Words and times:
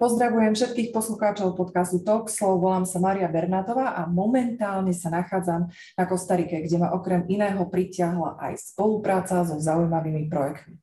Pozdravujem 0.00 0.56
všetkých 0.56 0.96
poslucháčov 0.96 1.60
podcastu 1.60 2.00
Talkslow, 2.00 2.56
volám 2.56 2.88
sa 2.88 2.96
Maria 3.04 3.28
Bernátová 3.28 4.00
a 4.00 4.08
momentálne 4.08 4.96
sa 4.96 5.12
nachádzam 5.12 5.68
na 5.68 6.04
Kostarike, 6.08 6.56
kde 6.64 6.80
ma 6.80 6.96
okrem 6.96 7.28
iného 7.28 7.60
pritiahla 7.68 8.40
aj 8.40 8.72
spolupráca 8.72 9.44
so 9.44 9.60
zaujímavými 9.60 10.24
projektmi. 10.32 10.80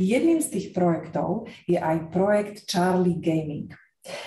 Jedným 0.00 0.40
z 0.40 0.48
tých 0.56 0.66
projektov 0.72 1.52
je 1.68 1.76
aj 1.76 2.08
projekt 2.08 2.64
Charlie 2.64 3.20
Gaming. 3.20 3.76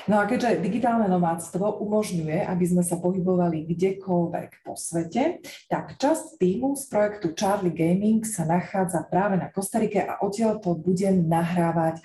No 0.06 0.22
a 0.22 0.30
keďže 0.30 0.62
digitálne 0.62 1.10
nomádstvo 1.10 1.82
umožňuje, 1.82 2.46
aby 2.46 2.66
sme 2.70 2.86
sa 2.86 3.02
pohybovali 3.02 3.66
kdekoľvek 3.66 4.62
po 4.62 4.78
svete, 4.78 5.42
tak 5.74 5.98
časť 5.98 6.38
týmu 6.38 6.78
z 6.78 6.86
projektu 6.86 7.34
Charlie 7.34 7.74
Gaming 7.74 8.22
sa 8.22 8.46
nachádza 8.46 9.10
práve 9.10 9.42
na 9.42 9.50
Kostarike 9.50 10.06
a 10.06 10.22
odtiaľ 10.22 10.62
to 10.62 10.78
budem 10.78 11.26
nahrávať 11.26 12.04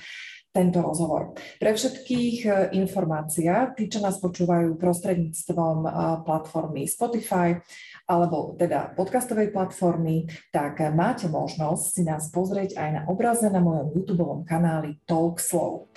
tento 0.55 0.79
rozhovor. 0.79 1.35
Pre 1.59 1.71
všetkých 1.75 2.37
e, 2.47 2.51
informácia, 2.79 3.75
tí, 3.75 3.91
čo 3.91 3.99
nás 3.99 4.23
počúvajú 4.23 4.79
prostredníctvom 4.79 5.77
e, 5.83 5.89
platformy 6.23 6.87
Spotify 6.87 7.59
alebo 8.07 8.55
teda 8.55 8.95
podcastovej 8.95 9.51
platformy, 9.51 10.31
tak 10.55 10.79
máte 10.95 11.27
možnosť 11.27 11.85
si 11.91 12.03
nás 12.07 12.31
pozrieť 12.31 12.79
aj 12.79 12.89
na 12.95 13.03
obraze 13.11 13.51
na 13.51 13.59
mojom 13.59 13.99
YouTube 13.99 14.47
kanáli 14.47 15.03
Talkslow. 15.11 15.91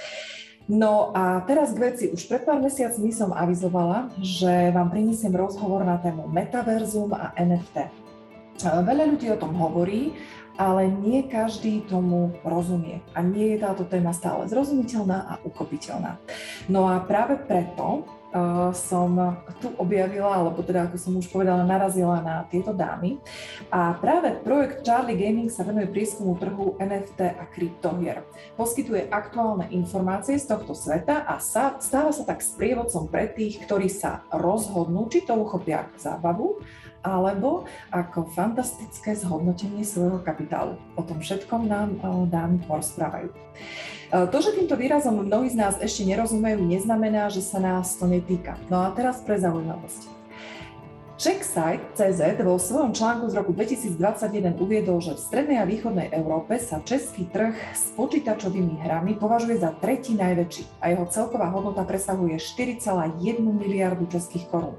No 0.68 1.16
a 1.16 1.48
teraz 1.48 1.72
k 1.72 1.80
veci. 1.80 2.06
Už 2.12 2.28
pred 2.28 2.44
pár 2.44 2.60
mesiacmi 2.60 3.16
som 3.16 3.32
avizovala, 3.32 4.12
že 4.20 4.74
vám 4.76 4.92
prinesiem 4.92 5.32
rozhovor 5.32 5.88
na 5.88 5.96
tému 5.96 6.28
metaverzum 6.28 7.16
a 7.16 7.32
NFT. 7.40 7.88
Veľa 8.60 9.06
ľudí 9.06 9.32
o 9.32 9.38
tom 9.40 9.54
hovorí, 9.56 10.12
ale 10.58 10.90
nie 10.90 11.24
každý 11.30 11.86
tomu 11.86 12.34
rozumie 12.42 13.06
a 13.14 13.22
nie 13.22 13.56
je 13.56 13.62
táto 13.62 13.86
téma 13.86 14.12
stále 14.12 14.50
zrozumiteľná 14.50 15.18
a 15.30 15.34
uchopiteľná. 15.46 16.18
No 16.66 16.90
a 16.90 17.00
práve 17.00 17.38
preto 17.38 18.04
uh, 18.34 18.74
som 18.74 19.38
tu 19.62 19.72
objavila, 19.78 20.42
alebo 20.42 20.60
teda 20.66 20.90
ako 20.90 20.98
som 20.98 21.14
už 21.18 21.30
povedala, 21.30 21.64
narazila 21.64 22.20
na 22.20 22.44
tieto 22.50 22.74
dámy. 22.74 23.22
A 23.70 23.96
práve 23.98 24.36
projekt 24.42 24.84
Charlie 24.84 25.18
Gaming 25.18 25.54
sa 25.54 25.64
venuje 25.64 25.88
prieskumu 25.90 26.36
trhu 26.36 26.76
NFT 26.82 27.38
a 27.38 27.44
kryptohier. 27.48 28.26
Poskytuje 28.60 29.08
aktuálne 29.14 29.70
informácie 29.72 30.38
z 30.38 30.50
tohto 30.50 30.74
sveta 30.74 31.24
a 31.26 31.40
sa, 31.42 31.78
stáva 31.80 32.12
sa 32.12 32.26
tak 32.26 32.44
sprievodcom 32.44 33.08
pre 33.08 33.32
tých, 33.32 33.64
ktorí 33.66 33.88
sa 33.88 34.26
rozhodnú, 34.34 35.08
či 35.08 35.24
to 35.24 35.38
uchopia 35.38 35.88
zábavu, 35.98 36.60
alebo 37.06 37.70
ako 37.94 38.30
fantastické 38.34 39.14
zhodnotenie 39.18 39.82
svojho 39.82 40.22
kapitálu. 40.22 40.78
O 40.98 41.02
tom 41.02 41.22
všetkom 41.22 41.70
nám 41.70 41.98
dámy 42.30 42.62
porozprávajú. 42.66 43.30
Eh, 44.08 44.28
to, 44.32 44.38
že 44.40 44.56
týmto 44.56 44.80
výrazom 44.80 45.20
mnohí 45.20 45.52
z 45.52 45.60
nás 45.60 45.76
ešte 45.84 46.08
nerozumejú, 46.08 46.64
neznamená, 46.64 47.28
že 47.28 47.44
sa 47.44 47.60
nás 47.60 48.00
to 48.00 48.08
netýka. 48.08 48.56
No 48.72 48.88
a 48.88 48.96
teraz 48.96 49.20
pre 49.20 49.36
zaujímavosť. 49.36 50.16
CZ 51.18 52.38
vo 52.46 52.62
svojom 52.62 52.94
článku 52.94 53.26
z 53.26 53.42
roku 53.42 53.50
2021 53.50 54.54
uviedol, 54.62 55.02
že 55.02 55.18
v 55.18 55.26
strednej 55.26 55.58
a 55.58 55.66
východnej 55.66 56.14
Európe 56.14 56.62
sa 56.62 56.78
český 56.86 57.26
trh 57.26 57.58
s 57.74 57.90
počítačovými 57.98 58.86
hrami 58.86 59.18
považuje 59.18 59.58
za 59.58 59.74
tretí 59.82 60.14
najväčší 60.14 60.78
a 60.78 60.94
jeho 60.94 61.10
celková 61.10 61.50
hodnota 61.50 61.82
presahuje 61.90 62.38
4,1 62.38 63.18
miliardu 63.42 64.06
českých 64.14 64.46
korún. 64.54 64.78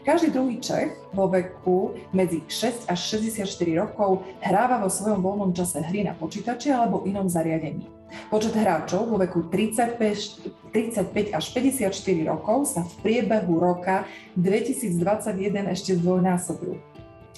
Každý 0.00 0.32
druhý 0.32 0.56
Čech 0.64 0.96
vo 1.12 1.28
veku 1.28 1.92
medzi 2.16 2.40
6 2.48 2.88
až 2.88 3.00
64 3.20 3.44
rokov 3.76 4.24
hráva 4.40 4.80
vo 4.80 4.88
svojom 4.88 5.20
voľnom 5.20 5.52
čase 5.52 5.84
hry 5.84 6.08
na 6.08 6.16
počítači 6.16 6.72
alebo 6.72 7.04
inom 7.04 7.28
zariadení. 7.28 7.84
Počet 8.32 8.56
hráčov 8.56 9.06
vo 9.06 9.20
veku 9.20 9.46
35, 9.52 10.72
35 10.72 11.36
až 11.36 11.44
54 11.52 11.92
rokov 12.26 12.72
sa 12.72 12.82
v 12.82 12.92
priebehu 13.04 13.60
roka 13.60 14.08
2021 14.34 15.68
ešte 15.68 15.94
zdvojnásobil. 16.00 16.89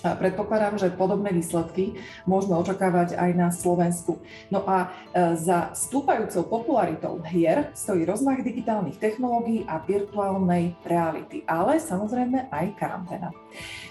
Predpokladám, 0.03 0.79
že 0.79 0.91
podobné 0.91 1.31
výsledky 1.31 1.95
môžeme 2.27 2.59
očakávať 2.59 3.15
aj 3.15 3.31
na 3.39 3.49
Slovensku. 3.55 4.19
No 4.51 4.67
a 4.67 4.91
e, 5.15 5.39
za 5.39 5.71
stúpajúcou 5.79 6.47
popularitou 6.51 7.23
hier 7.23 7.71
stojí 7.73 8.03
rozmach 8.03 8.43
digitálnych 8.43 8.99
technológií 8.99 9.63
a 9.71 9.79
virtuálnej 9.83 10.75
reality, 10.83 11.47
ale 11.47 11.79
samozrejme 11.79 12.51
aj 12.51 12.67
karanténa. 12.79 13.42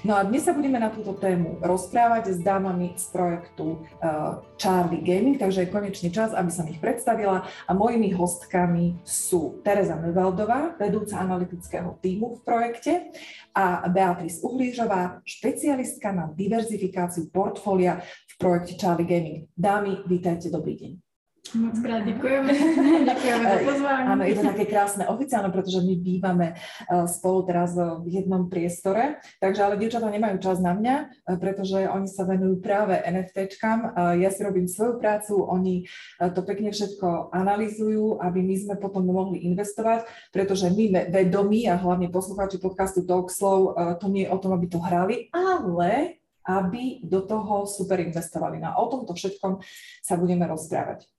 No 0.01 0.17
a 0.17 0.25
dnes 0.25 0.47
sa 0.47 0.57
budeme 0.57 0.81
na 0.81 0.89
túto 0.89 1.13
tému 1.13 1.61
rozprávať 1.61 2.33
s 2.33 2.39
dámami 2.41 2.97
z 2.97 3.05
projektu 3.13 3.85
uh, 4.01 4.41
Charlie 4.57 5.05
Gaming, 5.05 5.37
takže 5.37 5.65
je 5.65 5.73
konečný 5.73 6.09
čas, 6.09 6.33
aby 6.33 6.49
som 6.49 6.65
ich 6.65 6.81
predstavila 6.81 7.45
a 7.45 7.71
mojimi 7.77 8.09
hostkami 8.09 8.97
sú 9.05 9.61
Tereza 9.61 9.99
Nevaldová, 10.01 10.73
vedúca 10.81 11.21
analytického 11.21 12.01
týmu 12.01 12.39
v 12.39 12.41
projekte 12.41 12.93
a 13.53 13.85
Beatrice 13.91 14.41
Uhlížová, 14.41 15.21
špecialistka 15.21 16.09
na 16.09 16.33
diverzifikáciu 16.33 17.29
portfólia 17.29 18.01
v 18.01 18.33
projekte 18.41 18.73
Charlie 18.79 19.05
Gaming. 19.05 19.39
Dámy, 19.53 20.07
vítajte, 20.09 20.49
dobrý 20.49 20.73
deň. 20.79 21.10
Moc 21.55 21.79
krát 21.79 22.05
děkujeme. 22.05 22.53
děkujeme 23.05 23.49
za 23.65 23.71
pozvání. 23.71 24.07
Áno, 24.07 24.23
je 24.23 24.35
to 24.37 24.45
také 24.53 24.65
krásne 24.69 25.03
oficiálne, 25.09 25.49
pretože 25.49 25.81
my 25.81 25.93
bývame 25.97 26.47
eh, 26.53 27.07
spolu 27.09 27.43
teraz 27.43 27.73
v 27.75 28.07
jednom 28.07 28.45
priestore, 28.45 29.19
takže 29.41 29.59
ale 29.65 29.75
dievčatá 29.75 30.07
nemajú 30.07 30.37
čas 30.37 30.61
na 30.61 30.77
mňa, 30.77 30.95
eh, 31.01 31.37
pretože 31.41 31.89
oni 31.89 32.07
sa 32.07 32.23
venujú 32.29 32.61
práve 32.61 32.93
NFTčkám. 32.93 33.79
Eh, 33.83 33.89
ja 34.23 34.29
si 34.29 34.45
robím 34.45 34.69
svoju 34.69 35.01
prácu, 35.01 35.43
oni 35.43 35.89
to 36.21 36.41
pekne 36.45 36.69
všetko 36.71 37.33
analizujú, 37.33 38.21
aby 38.21 38.39
my 38.45 38.55
sme 38.61 38.75
potom 38.77 39.09
mohli 39.09 39.41
investovať, 39.41 40.05
pretože 40.29 40.69
my 40.69 41.09
vedomí 41.09 41.65
a 41.65 41.75
hlavne 41.75 42.13
poslucháči 42.13 42.61
podcastu 42.61 43.03
Talkslow, 43.03 43.73
to 43.97 44.07
nie 44.07 44.29
je 44.29 44.31
o 44.31 44.37
tom, 44.37 44.53
aby 44.53 44.69
to 44.69 44.77
hrali, 44.77 45.33
ale 45.33 46.21
aby 46.45 47.01
do 47.01 47.25
toho 47.25 47.65
super 47.65 47.97
investovali. 47.99 48.61
No 48.61 48.73
a 48.73 48.79
o 48.81 48.85
tomto 48.89 49.17
všetkom 49.17 49.61
sa 50.05 50.15
budeme 50.17 50.45
rozprávať. 50.45 51.09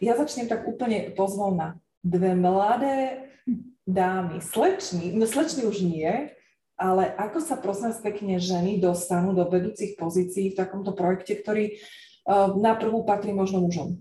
Ja 0.00 0.12
začnem 0.16 0.48
tak 0.48 0.68
úplne 0.68 1.12
pozvolna. 1.12 1.78
Dve 2.04 2.36
mladé 2.36 3.28
dámy, 3.84 4.40
slečny, 4.40 5.12
no 5.12 5.28
slečny 5.28 5.64
už 5.64 5.84
nie, 5.84 6.32
ale 6.80 7.12
ako 7.16 7.38
sa 7.40 7.56
prosím 7.56 7.92
pekne 8.00 8.40
ženy 8.40 8.80
dostanú 8.80 9.36
do 9.36 9.46
vedúcich 9.48 9.94
pozícií 9.96 10.52
v 10.52 10.58
takomto 10.58 10.96
projekte, 10.96 11.36
ktorý 11.38 11.76
na 12.56 12.74
prvú 12.74 13.04
patrí 13.04 13.36
možno 13.36 13.60
mužom? 13.60 14.00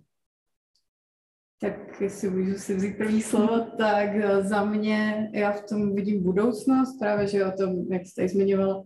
Tak 1.59 2.01
jestli 2.01 2.29
můžu 2.29 2.59
si 2.59 2.75
vzít 2.75 2.97
první 2.97 3.22
slovo, 3.22 3.59
tak 3.77 4.09
za 4.41 4.66
mě 4.66 5.29
já 5.33 5.51
v 5.51 5.61
tom 5.61 5.95
vidím 5.95 6.23
budoucnost, 6.23 6.99
právě 6.99 7.27
že 7.27 7.45
o 7.45 7.51
tom, 7.51 7.91
jak 7.91 8.05
jste 8.05 8.27
zmiňovala, 8.27 8.83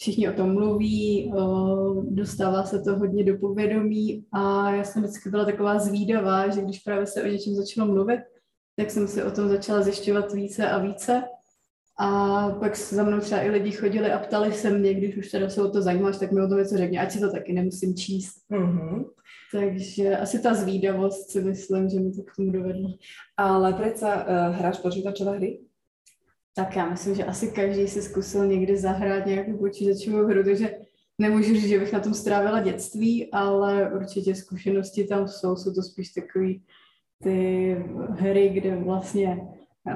všichni 0.00 0.28
o 0.28 0.32
tom 0.32 0.52
mluví, 0.52 1.32
dostává 2.02 2.64
se 2.64 2.82
to 2.82 2.96
hodně 2.96 3.24
do 3.24 3.38
povědomí 3.38 4.24
a 4.32 4.70
já 4.74 4.84
jsem 4.84 5.02
vždycky 5.02 5.30
byla 5.30 5.44
taková 5.44 5.78
zvídavá, 5.78 6.48
že 6.48 6.60
když 6.60 6.78
právě 6.78 7.06
se 7.06 7.22
o 7.22 7.26
něčem 7.26 7.54
začalo 7.54 7.92
mluvit, 7.92 8.20
tak 8.76 8.90
jsem 8.90 9.08
si 9.08 9.22
o 9.22 9.30
tom 9.30 9.48
začala 9.48 9.82
zjišťovat 9.82 10.32
více 10.32 10.70
a 10.70 10.78
více. 10.78 11.22
A 12.00 12.50
pak 12.60 12.76
za 12.76 13.02
mnou 13.02 13.20
třeba 13.20 13.40
i 13.40 13.50
lidi 13.50 13.72
chodili 13.72 14.12
a 14.12 14.18
ptali 14.18 14.52
se 14.52 14.70
mě, 14.70 14.94
když 14.94 15.16
už 15.16 15.30
teda 15.30 15.48
se 15.48 15.62
o 15.62 15.70
to 15.70 15.82
zajímáš, 15.82 16.18
tak 16.18 16.32
mi 16.32 16.42
o 16.42 16.48
tom 16.48 16.58
něco 16.58 16.76
řekně, 16.76 17.00
ať 17.00 17.12
si 17.12 17.20
to 17.20 17.32
taky 17.32 17.52
nemusím 17.52 17.94
číst. 17.96 18.34
Mm-hmm. 18.50 19.04
Takže 19.52 20.16
asi 20.16 20.42
ta 20.42 20.54
zvídavost 20.54 21.30
si 21.30 21.40
myslím, 21.40 21.88
že 21.88 22.00
mi 22.00 22.12
to 22.12 22.22
k 22.22 22.36
tomu 22.36 22.50
dovedlo. 22.50 22.88
Ale 23.36 23.72
přece 23.72 24.06
uh, 24.06 24.56
hráš 24.56 24.78
počítačové 24.78 25.36
hry? 25.36 25.60
Tak 26.58 26.76
já 26.76 26.90
myslím, 26.90 27.14
že 27.14 27.24
asi 27.24 27.48
každý 27.48 27.88
si 27.88 28.02
zkusil 28.02 28.46
někdy 28.46 28.76
zahrát 28.76 29.26
nějakou 29.26 29.58
počítačovou 29.58 30.26
hru, 30.26 30.44
takže 30.44 30.70
nemůžu 31.18 31.54
říct, 31.54 31.68
že 31.68 31.78
bych 31.78 31.92
na 31.92 32.00
tom 32.00 32.14
strávila 32.14 32.60
dětství, 32.60 33.32
ale 33.32 33.90
určitě 33.94 34.34
zkušenosti 34.34 35.04
tam 35.04 35.28
jsou, 35.28 35.56
jsou 35.56 35.74
to 35.74 35.82
spíš 35.82 36.08
takový 36.08 36.62
ty 37.22 37.76
hry, 38.10 38.48
kde 38.48 38.76
vlastně 38.76 39.40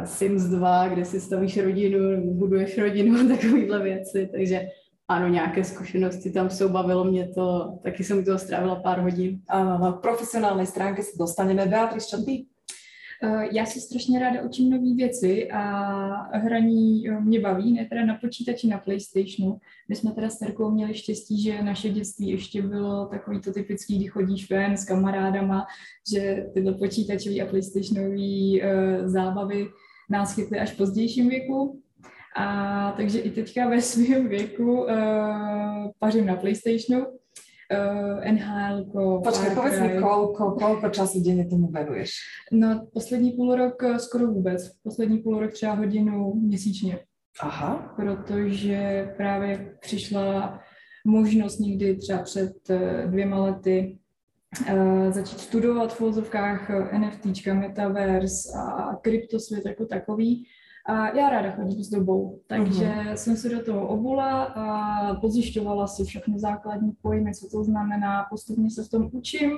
Sims 0.04 0.42
2, 0.42 0.88
kde 0.88 1.04
si 1.04 1.20
stavíš 1.20 1.58
rodinu, 1.58 2.34
buduješ 2.34 2.78
rodinu 2.78 3.20
a 3.20 3.36
takovéhle 3.36 3.82
věci, 3.82 4.28
takže 4.32 4.66
ano, 5.08 5.28
nějaké 5.28 5.64
zkušenosti 5.64 6.30
tam 6.30 6.50
jsou, 6.50 6.68
bavilo 6.68 7.04
mě 7.04 7.28
to, 7.28 7.78
taky 7.82 8.04
jsem 8.04 8.24
toho 8.24 8.38
strávila 8.38 8.76
pár 8.76 9.00
hodin. 9.00 9.40
Na 9.50 9.92
profesionální 9.92 10.66
stránky 10.66 11.02
se 11.02 11.18
dostaneme. 11.18 11.66
Beatrice, 11.66 12.08
čo 12.08 12.24
ty? 12.24 12.46
Eh, 13.24 13.48
já 13.52 13.66
si 13.66 13.80
strašně 13.80 14.18
ráda 14.18 14.42
učím 14.42 14.70
nové 14.70 14.94
věci 14.96 15.50
a 15.50 16.38
hraní 16.38 17.08
eh, 17.08 17.20
mě 17.20 17.40
baví, 17.40 17.72
ne 17.72 17.86
teda 17.88 18.04
na 18.04 18.14
počítači, 18.14 18.68
na 18.68 18.78
PlayStationu. 18.78 19.58
My 19.88 19.96
jsme 19.96 20.12
teda 20.12 20.30
s 20.30 20.38
Terkou 20.38 20.70
měli 20.70 20.94
štěstí, 20.94 21.42
že 21.42 21.62
naše 21.62 21.88
dětství 21.88 22.28
ještě 22.28 22.62
bylo 22.62 23.06
takový 23.06 23.40
to 23.40 23.52
typický, 23.52 23.96
kdy 23.96 24.06
chodíš 24.06 24.50
ven 24.50 24.76
s 24.76 24.84
kamarádama, 24.84 25.66
že 26.12 26.46
tyhle 26.54 26.74
počítačové 26.74 27.40
a 27.40 27.46
PlayStationové 27.46 28.08
uh, 28.08 29.08
zábavy 29.08 29.66
nás 30.10 30.34
chytly 30.34 30.58
až 30.58 30.70
v 30.70 30.76
pozdějším 30.76 31.28
věku. 31.28 31.82
A 32.36 32.94
takže 32.96 33.18
i 33.18 33.30
teďka 33.30 33.68
ve 33.68 33.80
svém 33.80 34.28
věku 34.28 34.82
uh, 34.82 34.88
pařím 35.98 36.26
na 36.26 36.36
PlayStationu, 36.36 37.06
uh, 37.72 38.32
NHL. 38.32 38.84
Počkej, 39.24 39.50
povedz 39.54 39.80
mi, 39.80 39.88
koľko, 39.98 40.56
koľko 40.60 40.88
času 40.88 41.20
denně 41.20 41.44
tomu 41.44 41.66
venuješ? 41.66 42.10
No, 42.52 42.86
poslední 42.92 43.32
půl 43.32 43.54
rok 43.54 43.82
eh, 43.82 43.98
skoro 43.98 44.26
vůbec. 44.26 44.70
Poslední 44.82 45.18
půl 45.18 45.40
rok 45.40 45.52
třeba 45.52 45.72
hodinu 45.72 46.34
měsíčně. 46.34 46.98
Aha. 47.40 47.92
Protože 47.96 49.08
právě 49.16 49.76
přišla 49.80 50.60
možnost 51.06 51.58
někdy 51.58 51.96
třeba 51.96 52.22
před 52.22 52.70
eh, 52.70 53.06
dvěma 53.06 53.44
lety 53.44 53.98
uh, 54.72 55.10
začít 55.10 55.40
studovat 55.40 55.94
v 55.94 56.00
vozovkách 56.00 56.70
NFTčka, 56.98 57.54
Metaverse 57.54 58.52
a 58.58 58.96
kryptosvět 58.96 59.66
jako 59.66 59.86
takový. 59.86 60.44
A 60.86 61.16
já 61.16 61.30
ráda 61.30 61.50
chodím 61.50 61.84
s 61.84 61.90
dobou, 61.90 62.40
takže 62.46 62.84
uh-huh. 62.84 63.12
jsem 63.12 63.36
se 63.36 63.48
do 63.48 63.64
toho 63.64 63.88
obula 63.88 64.42
a 64.42 65.14
pozjišťovala 65.14 65.86
si 65.86 66.04
všechny 66.04 66.38
základní 66.38 66.92
pojmy, 67.02 67.34
co 67.34 67.48
to 67.48 67.64
znamená, 67.64 68.26
postupně 68.30 68.70
se 68.70 68.84
v 68.84 68.88
tom 68.88 69.08
učím. 69.12 69.50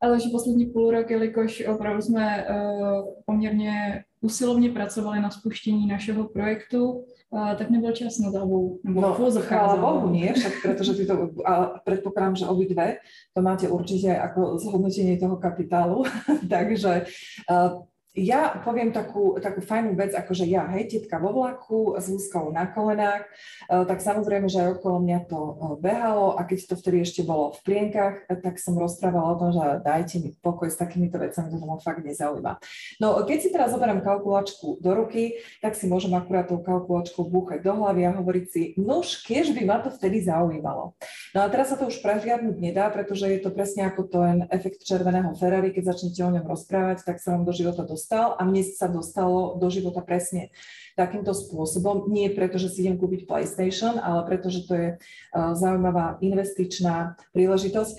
Ale 0.00 0.20
že 0.20 0.28
poslední 0.32 0.66
půl 0.66 0.90
rok, 0.90 1.10
jelikož 1.10 1.66
opravdu 1.66 2.02
jsme 2.02 2.46
uh, 2.46 3.04
poměrně 3.26 4.04
usilovně 4.20 4.70
pracovali 4.70 5.20
na 5.20 5.30
spuštění 5.30 5.86
našeho 5.86 6.28
projektu, 6.28 6.92
uh, 7.30 7.54
tak 7.54 7.70
nebyl 7.70 7.92
čas 7.92 8.18
na 8.18 8.30
zábavu. 8.30 8.80
Nebo 8.84 9.00
no, 9.00 9.30
chvála 9.40 9.76
Bohu, 9.76 10.10
nie? 10.10 10.32
Však 10.32 10.52
pretože 10.62 10.94
ty 10.94 11.06
to, 11.06 11.30
a 11.44 11.80
predpokladám, 11.84 12.36
že 12.36 12.46
obidve 12.46 12.96
to 13.34 13.42
máte 13.42 13.68
určite 13.68 14.18
ako 14.18 14.58
zhodnotenie 14.58 15.18
toho 15.18 15.36
kapitálu, 15.36 16.04
takže 16.50 17.06
uh, 17.50 17.82
ja 18.16 18.56
poviem 18.64 18.90
takú, 18.90 19.38
takú 19.38 19.60
fajnú 19.62 19.94
vec, 19.94 20.16
ako 20.16 20.32
že 20.34 20.48
ja, 20.50 20.66
hej, 20.74 20.90
tetka 20.90 21.20
vo 21.22 21.30
vlaku 21.36 21.94
s 22.00 22.10
úzkou 22.10 22.50
na 22.50 22.66
kolenách, 22.66 23.28
e, 23.28 23.84
tak 23.86 24.02
samozrejme, 24.02 24.50
že 24.50 24.64
aj 24.64 24.68
okolo 24.80 24.96
mňa 25.04 25.18
to 25.30 25.38
e, 25.38 25.54
behalo 25.78 26.34
a 26.34 26.42
keď 26.42 26.72
to 26.72 26.74
vtedy 26.80 27.04
ešte 27.06 27.22
bolo 27.22 27.54
v 27.54 27.60
plienkach, 27.62 28.26
e, 28.26 28.34
tak 28.40 28.58
som 28.58 28.74
rozprávala 28.74 29.36
o 29.36 29.38
tom, 29.38 29.50
že 29.54 29.64
dajte 29.86 30.16
mi 30.18 30.30
pokoj 30.34 30.66
s 30.66 30.80
takýmito 30.80 31.20
vecami, 31.20 31.52
to 31.52 31.62
ma 31.62 31.78
fakt 31.78 32.02
nezaujíma. 32.02 32.52
No 32.98 33.22
keď 33.22 33.38
si 33.38 33.48
teraz 33.54 33.70
zoberiem 33.70 34.02
kalkulačku 34.02 34.82
do 34.82 34.90
ruky, 34.98 35.38
tak 35.62 35.78
si 35.78 35.86
môžem 35.86 36.10
akurát 36.16 36.50
tou 36.50 36.58
kalkulačkou 36.58 37.22
búchať 37.28 37.62
do 37.62 37.76
hlavy 37.76 38.02
a 38.08 38.16
hovoriť 38.18 38.46
si, 38.50 38.62
nož, 38.80 39.22
keď 39.22 39.54
by 39.54 39.62
ma 39.68 39.76
to 39.84 39.92
vtedy 39.94 40.24
zaujímalo. 40.24 40.96
No 41.36 41.44
a 41.44 41.46
teraz 41.52 41.70
sa 41.70 41.76
to 41.78 41.86
už 41.86 42.02
prehliadnúť 42.02 42.56
nedá, 42.58 42.90
pretože 42.90 43.30
je 43.30 43.40
to 43.44 43.54
presne 43.54 43.86
ako 43.86 44.10
ten 44.10 44.48
efekt 44.50 44.82
červeného 44.82 45.36
Ferrari, 45.38 45.70
keď 45.70 45.94
začnete 45.94 46.20
o 46.24 46.32
ňom 46.34 46.46
rozprávať, 46.48 47.04
tak 47.04 47.20
sa 47.20 47.36
vám 47.36 47.44
do 47.44 47.52
života 47.52 47.84
dostane 47.84 47.97
dostal 47.98 48.38
a 48.38 48.46
mne 48.46 48.62
sa 48.62 48.86
dostalo 48.86 49.58
do 49.58 49.66
života 49.66 49.98
presne 49.98 50.54
takýmto 50.94 51.34
spôsobom. 51.34 52.06
Nie 52.06 52.30
preto, 52.30 52.62
že 52.62 52.70
si 52.70 52.86
idem 52.86 52.94
kúpiť 52.94 53.26
PlayStation, 53.26 53.98
ale 53.98 54.22
preto, 54.22 54.54
že 54.54 54.62
to 54.70 54.72
je 54.78 54.88
uh, 54.94 55.52
zaujímavá 55.58 56.22
investičná 56.22 57.18
príležitosť. 57.34 57.98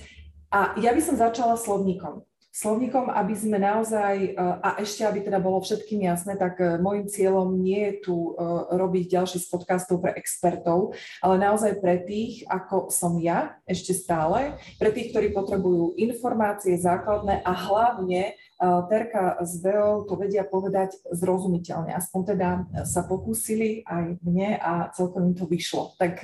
A 0.55 0.79
ja 0.79 0.95
by 0.95 1.01
som 1.03 1.19
začala 1.19 1.59
slovníkom 1.59 2.23
slovníkom, 2.49 3.13
aby 3.13 3.33
sme 3.37 3.61
naozaj, 3.61 4.13
e, 4.19 4.29
a 4.35 4.81
ešte 4.81 5.05
aby 5.05 5.21
teda 5.21 5.37
bolo 5.37 5.61
všetkým 5.61 6.03
jasné, 6.09 6.33
tak 6.35 6.57
e, 6.59 6.81
môjim 6.81 7.05
cieľom 7.05 7.55
nie 7.55 7.77
je 7.87 7.93
tu 8.09 8.15
e, 8.33 8.41
robiť 8.73 9.15
ďalší 9.15 9.37
z 9.39 9.47
podcastov 9.47 10.01
pre 10.01 10.17
expertov, 10.17 10.97
ale 11.21 11.35
naozaj 11.37 11.77
pre 11.77 12.01
tých, 12.03 12.43
ako 12.49 12.89
som 12.89 13.15
ja 13.21 13.55
ešte 13.69 13.93
stále, 13.93 14.57
pre 14.81 14.89
tých, 14.89 15.13
ktorí 15.13 15.29
potrebujú 15.31 15.95
informácie 15.95 16.75
základné 16.75 17.45
a 17.45 17.51
hlavne 17.53 18.35
Terka 18.59 19.39
s 19.39 19.63
Veou 19.63 20.03
to 20.03 20.19
vedia 20.19 20.43
povedať 20.43 20.99
zrozumiteľne. 21.07 21.95
Aspoň 21.95 22.21
teda 22.35 22.49
sa 22.83 23.07
pokúsili 23.07 23.87
aj 23.87 24.19
mne 24.19 24.59
a 24.59 24.91
celkom 24.91 25.31
im 25.31 25.35
to 25.35 25.47
vyšlo. 25.47 25.95
Tak 25.95 26.19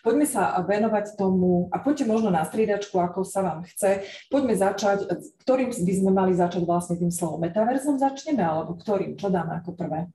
poďme 0.00 0.24
sa 0.24 0.56
venovať 0.64 1.20
tomu 1.20 1.68
a 1.68 1.76
poďte 1.84 2.08
možno 2.08 2.32
na 2.32 2.40
striedačku, 2.48 2.96
ako 2.96 3.28
sa 3.28 3.44
vám 3.44 3.68
chce. 3.68 4.00
Poďme 4.32 4.56
začať, 4.56 5.04
ktorým 5.44 5.68
by 5.76 5.92
sme 5.92 6.10
mali 6.10 6.32
začať 6.32 6.64
vlastne 6.64 6.96
tým 6.96 7.12
slovom 7.12 7.44
metaverzom 7.44 8.00
začneme, 8.00 8.40
alebo 8.40 8.80
ktorým? 8.80 9.20
Čo 9.20 9.28
dáme 9.28 9.60
ako 9.60 9.76
prvé? 9.76 10.08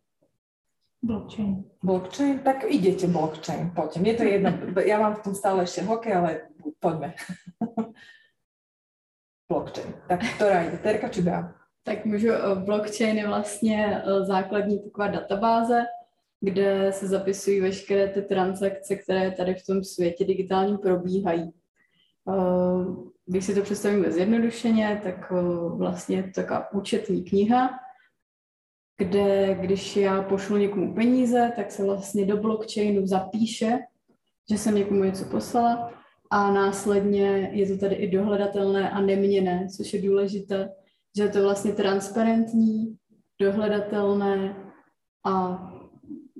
Blockchain. 1.05 1.63
Blockchain? 1.85 2.41
Tak 2.41 2.65
idete 2.65 3.07
blockchain, 3.07 3.71
poďte. 3.77 4.01
Mne 4.01 4.13
to 4.17 4.23
je 4.25 4.31
jedno, 4.35 4.51
ja 4.83 4.97
mám 4.97 5.15
v 5.15 5.23
tom 5.23 5.33
stále 5.37 5.63
ešte 5.63 5.85
hokej, 5.85 6.13
ale 6.17 6.29
poďme. 6.81 7.13
blockchain. 9.49 9.89
Tak 10.09 10.19
ktorá 10.35 10.57
ide? 10.67 10.77
Terka 10.81 11.07
či 11.13 11.21
Bea? 11.23 11.58
Tak 11.89 12.05
můžu, 12.05 12.31
eh, 12.31 12.55
blockchain 12.55 13.17
je 13.17 13.27
vlastně 13.27 14.01
eh, 14.05 14.25
základní 14.25 14.83
taková 14.83 15.07
databáze, 15.07 15.85
kde 16.41 16.91
se 16.91 17.07
zapisují 17.07 17.61
veškeré 17.61 18.07
ty 18.07 18.21
transakce, 18.21 18.95
které 18.95 19.31
tady 19.31 19.55
v 19.55 19.65
tom 19.65 19.83
světě 19.83 20.25
digitálním 20.25 20.77
probíhají. 20.77 21.51
Eh, 22.29 22.85
když 23.25 23.45
si 23.45 23.55
to 23.55 23.61
představíme 23.61 24.11
zjednodušeně, 24.11 25.01
tak 25.03 25.31
vlastně 25.77 26.17
je 26.17 26.23
to 26.23 26.29
taková 26.33 26.73
účetní 26.73 27.23
kniha, 27.23 27.69
kde 28.97 29.55
když 29.55 29.97
já 29.97 30.21
pošlu 30.21 30.57
někomu 30.57 30.93
peníze, 30.93 31.51
tak 31.55 31.71
se 31.71 31.83
vlastně 31.83 32.25
do 32.25 32.37
blockchainu 32.37 33.07
zapíše, 33.07 33.79
že 34.51 34.57
jsem 34.57 34.75
někomu 34.75 35.03
něco 35.03 35.25
poslala 35.25 35.93
a 36.29 36.51
následně 36.53 37.49
je 37.53 37.67
to 37.67 37.77
tady 37.77 37.95
i 37.95 38.11
dohledatelné 38.11 38.89
a 38.89 39.01
neměné, 39.01 39.67
což 39.77 39.93
je 39.93 40.01
důležité, 40.01 40.69
že 41.17 41.23
je 41.23 41.29
to 41.29 41.43
vlastně 41.43 41.71
transparentní, 41.71 42.97
dohledatelné 43.41 44.55
a 45.25 45.63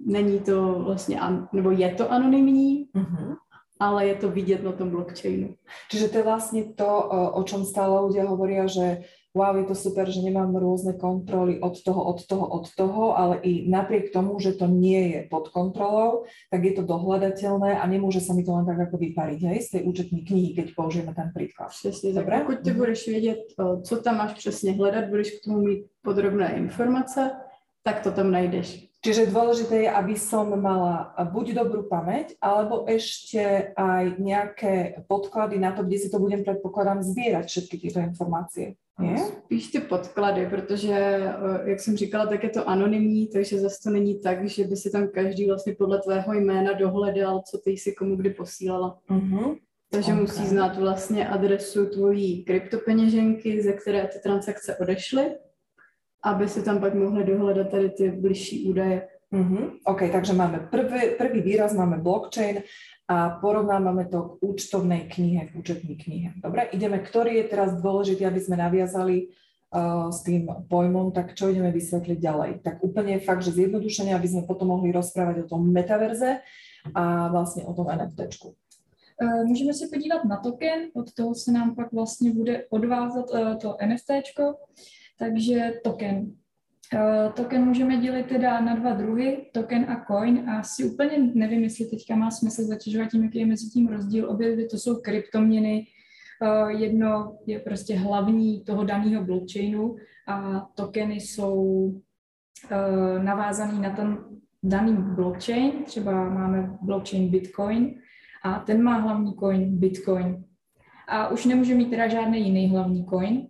není 0.06 0.40
to 0.40 0.80
vlastně, 0.80 1.20
nebo 1.54 1.72
je 1.72 1.96
to 1.96 2.12
anonymní, 2.12 2.90
mm-hmm 2.96 3.36
ale 3.80 4.08
je 4.08 4.16
to 4.16 4.30
vidět 4.30 4.64
na 4.64 4.72
tom 4.72 4.90
blockchainu. 4.90 5.56
Čiže 5.92 6.08
to 6.08 6.18
je 6.18 6.24
vlastně 6.24 6.64
to, 6.76 7.04
o 7.34 7.44
čom 7.44 7.64
stále 7.66 7.96
ľudia 7.96 8.28
hovoria, 8.28 8.68
že 8.68 9.08
wow, 9.40 9.56
je 9.56 9.66
to 9.72 9.76
super, 9.76 10.12
že 10.12 10.20
nemám 10.20 10.52
rôzne 10.52 11.00
kontroly 11.00 11.64
od 11.64 11.80
toho, 11.80 12.04
od 12.04 12.20
toho, 12.28 12.44
od 12.44 12.68
toho, 12.76 13.16
ale 13.16 13.40
i 13.48 13.64
napriek 13.72 14.12
tomu, 14.12 14.36
že 14.44 14.60
to 14.60 14.68
nie 14.68 15.16
je 15.16 15.20
pod 15.32 15.48
kontrolou, 15.56 16.28
tak 16.52 16.60
je 16.68 16.74
to 16.76 16.84
dohľadateľné 16.84 17.80
a 17.80 17.84
nemôže 17.88 18.20
sa 18.20 18.36
mi 18.36 18.44
to 18.44 18.52
len 18.52 18.68
tak 18.68 18.76
ako 18.76 19.00
vypariť, 19.00 19.40
hej, 19.48 19.60
z 19.64 19.70
tej 19.72 19.82
účetní 19.88 20.20
knihy, 20.28 20.50
keď 20.60 20.68
použijeme 20.76 21.16
ten 21.16 21.32
príklad. 21.32 21.72
Přesně, 21.72 22.14
Dobre? 22.14 22.40
pokud 22.40 22.58
ty 22.64 22.70
mhm. 22.70 22.80
budeš 22.80 23.08
vědět, 23.08 23.40
co 23.84 23.94
tam 24.02 24.18
máš 24.18 24.34
přesně 24.34 24.72
hledat, 24.72 25.10
budeš 25.10 25.32
k 25.32 25.44
tomu 25.46 25.58
mít 25.58 25.86
podrobné 26.02 26.54
informace, 26.58 27.32
tak 27.84 28.04
to 28.04 28.12
tam 28.12 28.32
najdeš. 28.32 28.89
Čiže 29.00 29.32
dôležité 29.32 29.88
je, 29.88 29.90
aby 29.96 30.20
som 30.20 30.52
mala 30.60 31.16
buď 31.32 31.56
dobrú 31.56 31.88
pamäť, 31.88 32.36
alebo 32.44 32.84
ešte 32.84 33.72
aj 33.80 34.20
nejaké 34.20 35.08
podklady 35.08 35.56
na 35.56 35.72
to, 35.72 35.88
kde 35.88 35.98
si 36.04 36.12
to 36.12 36.20
budem 36.20 36.44
predpokladám 36.44 37.00
zbierať 37.00 37.48
všetky 37.48 37.76
tieto 37.80 38.04
informácie. 38.04 38.76
Nie? 39.00 39.18
Spíš 39.18 39.72
ty 39.72 39.80
podklady, 39.80 40.46
protože, 40.46 40.94
eh, 40.94 41.70
jak 41.70 41.80
jsem 41.80 41.98
říkala, 41.98 42.26
tak 42.26 42.44
je 42.44 42.50
to 42.50 42.70
anonymní, 42.70 43.28
takže 43.28 43.60
zase 43.60 43.78
to 43.84 43.90
není 43.90 44.20
tak, 44.20 44.48
že 44.48 44.64
by 44.64 44.76
si 44.76 44.92
tam 44.92 45.08
každý 45.08 45.48
vlastně 45.48 45.76
podle 45.76 46.02
tvého 46.02 46.34
jména 46.34 46.74
dohledal, 46.74 47.42
co 47.52 47.58
ty 47.58 47.78
si 47.78 47.92
komu 47.92 48.16
kdy 48.16 48.30
posílala. 48.30 49.00
Uh-huh. 49.10 49.58
Takže 49.92 50.12
okay. 50.12 50.22
musí 50.22 50.48
znát 50.48 50.78
vlastně 50.78 51.28
adresu 51.28 51.86
tvojí 51.86 52.44
kryptopeněženky, 52.44 53.62
ze 53.62 53.74
které 53.74 54.08
ty 54.08 54.20
transakce 54.20 54.78
odešly 54.78 55.24
aby 56.24 56.50
si 56.50 56.64
tam 56.64 56.80
pak 56.80 56.94
mohli 56.94 57.24
dohledat 57.24 57.70
tady 57.70 57.90
ty 57.90 58.12
bližší 58.12 58.70
údaje. 58.70 59.08
Mm-hmm. 59.34 59.86
OK, 59.86 60.12
takže 60.12 60.34
máme 60.34 60.60
prvý, 60.60 61.14
prvý 61.18 61.42
výraz, 61.42 61.74
máme 61.74 61.98
blockchain 61.98 62.66
a 63.08 63.30
porovnávame 63.30 64.06
to 64.06 64.22
k 64.22 64.32
účtovnej 64.42 65.06
knihe, 65.06 65.50
k 65.50 65.56
účetní 65.56 65.98
knihe. 65.98 66.30
Dobre, 66.42 66.66
ideme, 66.74 66.98
ktorý 66.98 67.42
je 67.42 67.46
teraz 67.46 67.78
dôležitý, 67.82 68.26
aby 68.26 68.42
sme 68.42 68.58
naviazali 68.58 69.30
uh, 69.30 70.10
s 70.10 70.26
tým 70.26 70.50
pojmom, 70.70 71.14
tak 71.14 71.38
čo 71.38 71.50
ideme 71.50 71.70
vysvetliť 71.74 72.18
ďalej? 72.18 72.52
Tak 72.66 72.82
úplne 72.82 73.22
fakt, 73.22 73.46
že 73.46 73.54
zjednodušenie, 73.54 74.14
aby 74.14 74.28
sme 74.30 74.50
potom 74.50 74.74
mohli 74.74 74.90
rozprávať 74.90 75.46
o 75.46 75.50
tom 75.50 75.62
metaverze 75.70 76.42
a 76.96 77.28
vlastně 77.28 77.66
o 77.66 77.74
tom 77.74 77.86
NFTčku. 77.86 78.54
Uh, 79.22 79.46
můžeme 79.46 79.74
se 79.74 79.88
podívat 79.94 80.26
na 80.26 80.38
token, 80.38 80.80
od 80.94 81.14
toho 81.14 81.36
se 81.36 81.52
nám 81.52 81.76
pak 81.76 81.92
vlastně 81.94 82.34
bude 82.34 82.66
odvázat 82.70 83.30
uh, 83.30 83.58
to 83.58 83.78
NFTčko. 83.86 84.56
Takže 85.20 85.74
token. 85.84 86.32
Uh, 86.94 87.34
token 87.34 87.66
můžeme 87.66 87.98
dělit 87.98 88.26
teda 88.26 88.62
na 88.62 88.76
dva 88.76 88.94
druhy, 88.94 89.50
token 89.54 89.86
a 89.90 90.06
coin 90.06 90.50
a 90.50 90.64
si 90.64 90.84
úplně 90.84 91.32
nevím, 91.34 91.64
jestli 91.64 91.86
teďka 91.86 92.16
má 92.16 92.32
smysl 92.32 92.64
zatěžovat 92.64 93.10
tím, 93.12 93.24
jaký 93.24 93.40
je 93.40 93.46
mezi 93.46 93.70
tím 93.70 93.88
rozdíl. 93.88 94.30
Obě 94.30 94.54
dvě 94.54 94.68
to 94.68 94.78
jsou 94.78 95.02
kryptoměny, 95.02 95.86
uh, 96.42 96.70
jedno 96.70 97.38
je 97.46 97.60
prostě 97.60 97.96
hlavní 97.96 98.64
toho 98.64 98.84
daného 98.84 99.24
blockchainu 99.24 99.96
a 100.28 100.68
tokeny 100.76 101.16
jsou 101.16 101.64
uh, 101.64 103.24
navázaný 103.24 103.82
na 103.82 103.90
ten 103.90 104.18
daný 104.64 104.98
blockchain, 105.16 105.72
třeba 105.84 106.30
máme 106.30 106.78
blockchain 106.82 107.30
Bitcoin 107.30 107.96
a 108.44 108.60
ten 108.60 108.84
má 108.84 108.94
hlavní 108.98 109.34
coin 109.34 109.78
Bitcoin. 109.78 110.44
A 111.08 111.28
už 111.28 111.46
nemůže 111.46 111.76
mít 111.76 111.90
teda 111.90 112.08
žádný 112.08 112.46
jiný 112.46 112.70
hlavní 112.70 113.06
coin. 113.06 113.48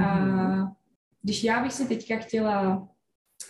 A 0.00 0.18
mhm. 0.18 0.77
Když 1.22 1.44
já 1.44 1.62
bych 1.62 1.72
si 1.72 1.88
teďka 1.88 2.16
chtěla 2.16 2.88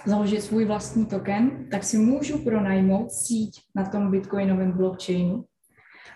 založit 0.06 0.42
svůj 0.42 0.64
vlastní 0.64 1.06
token, 1.06 1.68
tak 1.70 1.84
si 1.84 1.98
můžu 1.98 2.38
pronajmout 2.38 3.12
síť 3.12 3.60
na 3.74 3.84
tom 3.84 4.10
bitcoinovém 4.10 4.72
blockchainu 4.72 5.44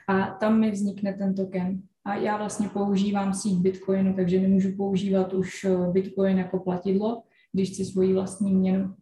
a 0.09 0.27
tam 0.41 0.61
mi 0.61 0.71
vznikne 0.71 1.15
ten 1.15 1.35
token. 1.35 1.83
a 2.05 2.15
já 2.17 2.37
vlastně 2.37 2.69
používám 2.69 3.35
síť 3.35 3.59
Bitcoinu, 3.59 4.15
takže 4.15 4.41
nemůžu 4.41 4.77
používat 4.77 5.33
už 5.33 5.65
eh, 5.65 5.91
Bitcoin 5.91 6.39
jako 6.39 6.59
platidlo, 6.59 7.23
když 7.53 7.71
chci 7.71 7.85
svoji 7.85 8.13
vlastní 8.13 8.55
měnu. 8.55 8.95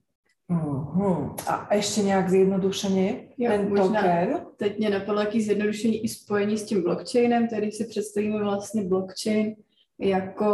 Uh-huh. 0.51 1.35
A 1.47 1.75
ještě 1.75 2.03
nějak 2.03 2.31
zjednodušeně 2.31 3.29
ten 3.49 3.69
možná 3.69 4.01
token? 4.01 4.41
Teď 4.57 4.79
mě 4.79 4.91
napadlo 4.91 5.21
jaký 5.21 5.43
zjednodušení 5.43 6.05
i 6.05 6.09
spojení 6.09 6.59
s 6.59 6.65
tím 6.65 6.83
blockchainem, 6.83 7.49
tedy 7.49 7.73
si 7.73 7.85
představíme 7.85 8.45
vlastně 8.45 8.85
blockchain 8.85 9.55
jako 10.01 10.47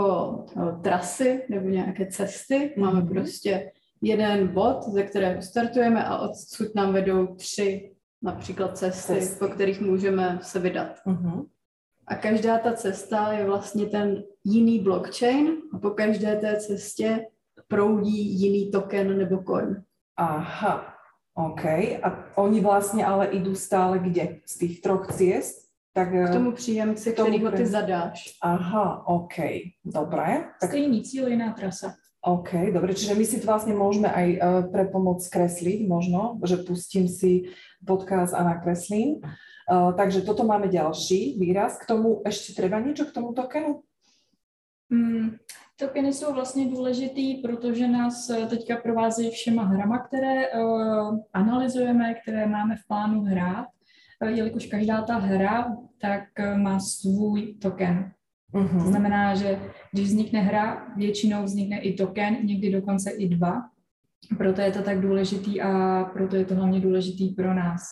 no, 0.56 0.80
trasy 0.82 1.42
nebo 1.48 1.68
nějaké 1.68 2.06
cesty. 2.06 2.74
Máme 2.76 3.00
mm-hmm. 3.00 3.08
prostě 3.08 3.72
jeden 4.02 4.48
bod, 4.48 4.82
ze 4.82 5.02
kterého 5.02 5.42
startujeme 5.42 6.04
a 6.04 6.18
odsud 6.18 6.74
nám 6.74 6.92
vedou 6.92 7.26
tři 7.26 7.92
například 8.22 8.78
cesty, 8.78 9.14
cesty. 9.14 9.38
po 9.38 9.48
kterých 9.48 9.80
můžeme 9.80 10.38
se 10.42 10.58
vydat. 10.58 10.92
Mm-hmm. 11.06 11.46
A 12.06 12.14
každá 12.14 12.58
ta 12.58 12.72
cesta 12.72 13.32
je 13.32 13.44
vlastně 13.44 13.86
ten 13.86 14.22
jiný 14.44 14.78
blockchain 14.78 15.48
a 15.72 15.78
po 15.78 15.90
každé 15.90 16.36
té 16.36 16.56
cestě 16.56 17.26
proudí 17.68 18.40
jiný 18.40 18.70
token 18.70 19.18
nebo 19.18 19.42
coin. 19.42 19.82
Aha, 20.16 20.94
OK. 21.34 21.64
A 22.02 22.24
oni 22.34 22.60
vlastně 22.60 23.06
ale 23.06 23.28
jdou 23.32 23.54
stále 23.54 23.98
kde? 23.98 24.36
Z 24.46 24.58
těch 24.58 24.80
troch 24.80 25.12
ciest? 25.12 25.65
Tak, 25.96 26.12
k 26.12 26.32
tomu 26.32 26.52
příjemci, 26.52 27.12
k 27.12 27.16
tomu 27.16 27.28
který 27.28 27.44
ho 27.44 27.50
ty 27.50 27.66
zadáš. 27.66 28.38
Aha, 28.42 29.08
OK, 29.08 29.34
dobré. 29.84 30.44
Tak... 30.60 30.70
Stejný 30.70 31.02
cíl, 31.02 31.28
jiná 31.28 31.52
trasa. 31.52 31.94
OK, 32.20 32.52
dobre, 32.74 32.92
čiže 32.92 33.14
my 33.14 33.24
si 33.24 33.40
to 33.40 33.46
vlastne 33.46 33.72
môžeme 33.72 34.10
aj 34.10 34.28
uh, 34.34 34.40
pre 34.68 34.90
pomoc 34.92 35.22
kresliť 35.22 35.88
možno, 35.88 36.42
že 36.44 36.60
pustím 36.66 37.08
si 37.08 37.54
podcast 37.86 38.34
a 38.34 38.44
nakreslím. 38.44 39.22
Uh, 39.22 39.94
takže 39.96 40.20
toto 40.20 40.44
máme 40.44 40.68
ďalší 40.68 41.40
výraz. 41.40 41.80
K 41.80 41.88
tomu 41.88 42.20
ešte 42.28 42.52
treba 42.52 42.76
niečo 42.76 43.08
k 43.08 43.14
tomu 43.16 43.32
tokenu? 43.32 43.80
Mm, 44.92 45.40
tokeny 45.80 46.12
jsou 46.12 46.34
vlastně 46.34 46.68
důležitý, 46.68 47.34
protože 47.34 47.88
nás 47.88 48.30
eh, 48.30 48.46
teďka 48.46 48.76
provázejí 48.76 49.30
všema 49.30 49.62
hrama, 49.62 49.98
které 49.98 50.50
uh, 50.50 51.18
analyzujeme, 51.32 52.14
které 52.14 52.46
máme 52.46 52.76
v 52.76 52.86
plánu 52.88 53.20
hrát, 53.22 53.66
jelikož 54.28 54.66
každá 54.66 55.02
ta 55.02 55.16
hra 55.16 55.76
tak 56.00 56.22
uh, 56.38 56.58
má 56.58 56.80
svůj 56.80 57.54
token. 57.54 58.12
Uh-huh. 58.54 58.82
To 58.82 58.88
znamená, 58.88 59.34
že 59.34 59.58
když 59.92 60.08
vznikne 60.08 60.40
hra, 60.40 60.86
většinou 60.96 61.44
vznikne 61.44 61.78
i 61.80 61.94
token, 61.94 62.36
někdy 62.42 62.72
dokonce 62.72 63.10
i 63.10 63.28
dva. 63.28 63.62
Proto 64.38 64.60
je 64.60 64.70
to 64.72 64.82
tak 64.82 65.00
důležitý 65.00 65.60
a 65.60 66.04
proto 66.12 66.36
je 66.36 66.44
to 66.44 66.54
hlavně 66.54 66.80
důležitý 66.80 67.28
pro 67.28 67.54
nás. 67.54 67.82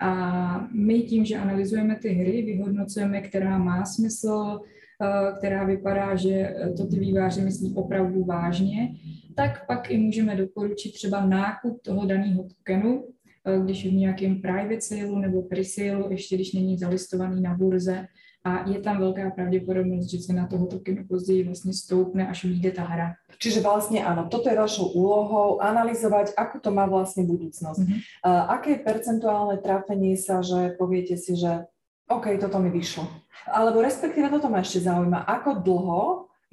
A 0.00 0.68
my 0.72 1.02
tím, 1.02 1.24
že 1.24 1.36
analyzujeme 1.36 1.96
ty 1.96 2.08
hry, 2.08 2.42
vyhodnocujeme, 2.42 3.20
která 3.20 3.58
má 3.58 3.84
smysl, 3.84 4.60
eh, 5.02 5.32
která 5.38 5.64
vypadá, 5.64 6.16
že 6.16 6.54
to 6.76 6.86
ty 6.86 6.98
výváři 6.98 7.40
myslí 7.40 7.74
opravdu 7.74 8.24
vážně, 8.24 8.88
tak 9.36 9.66
pak 9.66 9.90
i 9.90 9.98
můžeme 9.98 10.36
doporučit 10.36 10.92
třeba 10.92 11.26
nákup 11.26 11.82
toho 11.82 12.06
daného 12.06 12.42
tokenu, 12.42 13.04
eh, 13.04 13.15
když 13.64 13.84
je 13.84 13.90
v 13.90 13.94
nějakém 13.94 14.40
private 14.40 14.80
sale 14.80 15.20
nebo 15.20 15.42
pre-sale, 15.42 16.10
ještě 16.10 16.34
když 16.34 16.52
není 16.52 16.78
zalistovaný 16.78 17.40
na 17.40 17.54
burze, 17.54 18.06
a 18.46 18.70
je 18.70 18.78
tam 18.78 18.98
velká 18.98 19.30
pravděpodobnost, 19.30 20.06
že 20.10 20.18
cena 20.18 20.46
toho 20.46 20.66
tokenu 20.66 21.04
později 21.08 21.44
vlastně 21.44 21.74
stoupne, 21.74 22.28
až 22.28 22.44
vyjde 22.44 22.70
ta 22.70 22.82
hra. 22.82 23.12
Čiže 23.38 23.60
vlastně 23.60 24.04
ano, 24.04 24.28
toto 24.30 24.50
je 24.50 24.56
vašou 24.56 24.86
úlohou, 24.86 25.62
analyzovat, 25.62 26.30
ako 26.36 26.60
to 26.60 26.70
má 26.70 26.86
vlastně 26.86 27.24
budoucnost. 27.24 27.78
Mm-hmm. 27.78 27.98
Uh, 28.26 28.50
aké 28.50 28.70
je 28.70 28.78
percentuálne 28.78 29.58
trafení 29.58 30.16
sa, 30.16 30.46
že 30.46 30.78
poviete 30.78 31.18
si, 31.18 31.36
že 31.36 31.66
OK, 32.06 32.38
toto 32.38 32.58
mi 32.62 32.70
vyšlo. 32.70 33.10
Alebo 33.50 33.82
respektíve 33.82 34.30
toto 34.30 34.46
ma 34.46 34.62
ešte 34.62 34.86
zaujíma, 34.86 35.26
ako 35.26 35.50
dlho 35.66 36.02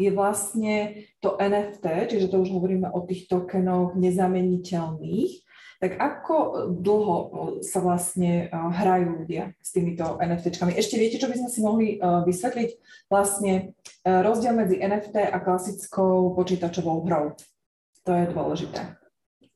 je 0.02 0.10
vlastne 0.10 1.06
to 1.22 1.38
NFT, 1.38 2.10
čiže 2.10 2.34
to 2.34 2.42
už 2.42 2.50
hovoríme 2.58 2.90
o 2.90 3.06
tých 3.06 3.30
tokenoch 3.30 3.94
nezameniteľných, 3.94 5.32
tak 5.84 6.00
ako 6.00 6.36
dlho 6.80 7.18
sa 7.60 7.84
vlastne 7.84 8.48
hrajú 8.48 9.20
ľudia 9.20 9.52
s 9.60 9.76
týmito 9.76 10.16
NFTčkami? 10.16 10.72
Ešte 10.80 10.96
viete, 10.96 11.20
čo 11.20 11.28
by 11.28 11.36
sme 11.36 11.50
si 11.52 11.60
mohli 11.60 12.00
vysvetliť? 12.00 12.70
Vlastne 13.12 13.76
rozdiel 14.08 14.56
medzi 14.56 14.80
NFT 14.80 15.28
a 15.28 15.44
klasickou 15.44 16.32
počítačovou 16.40 17.04
hrou. 17.04 17.36
To 18.08 18.12
je 18.16 18.26
dôležité. 18.32 18.96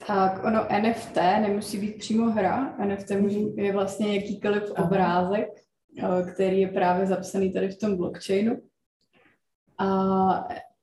Tak 0.04 0.44
ono 0.44 0.68
NFT 0.68 1.16
nemusí 1.48 1.80
být 1.80 1.98
přímo 1.98 2.32
hra. 2.36 2.76
NFT 2.76 3.12
může, 3.12 3.40
je 3.56 3.74
vlastně 3.74 4.16
jakýkoliv 4.16 4.72
obrázek, 4.72 5.48
který 6.34 6.60
je 6.60 6.68
právě 6.68 7.08
zapsaný 7.08 7.54
tady 7.54 7.70
v 7.70 7.80
tom 7.80 7.98
blockchainu. 7.98 8.60
A 9.80 9.88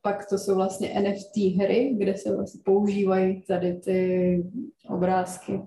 pak 0.05 0.29
to 0.29 0.39
jsou 0.39 0.55
vlastně 0.55 0.95
NFT 1.01 1.37
hry, 1.37 1.95
kde 1.99 2.17
se 2.17 2.37
vlastně 2.37 2.61
používají 2.65 3.43
tady 3.43 3.75
ty 3.75 4.45
obrázky, 4.89 5.61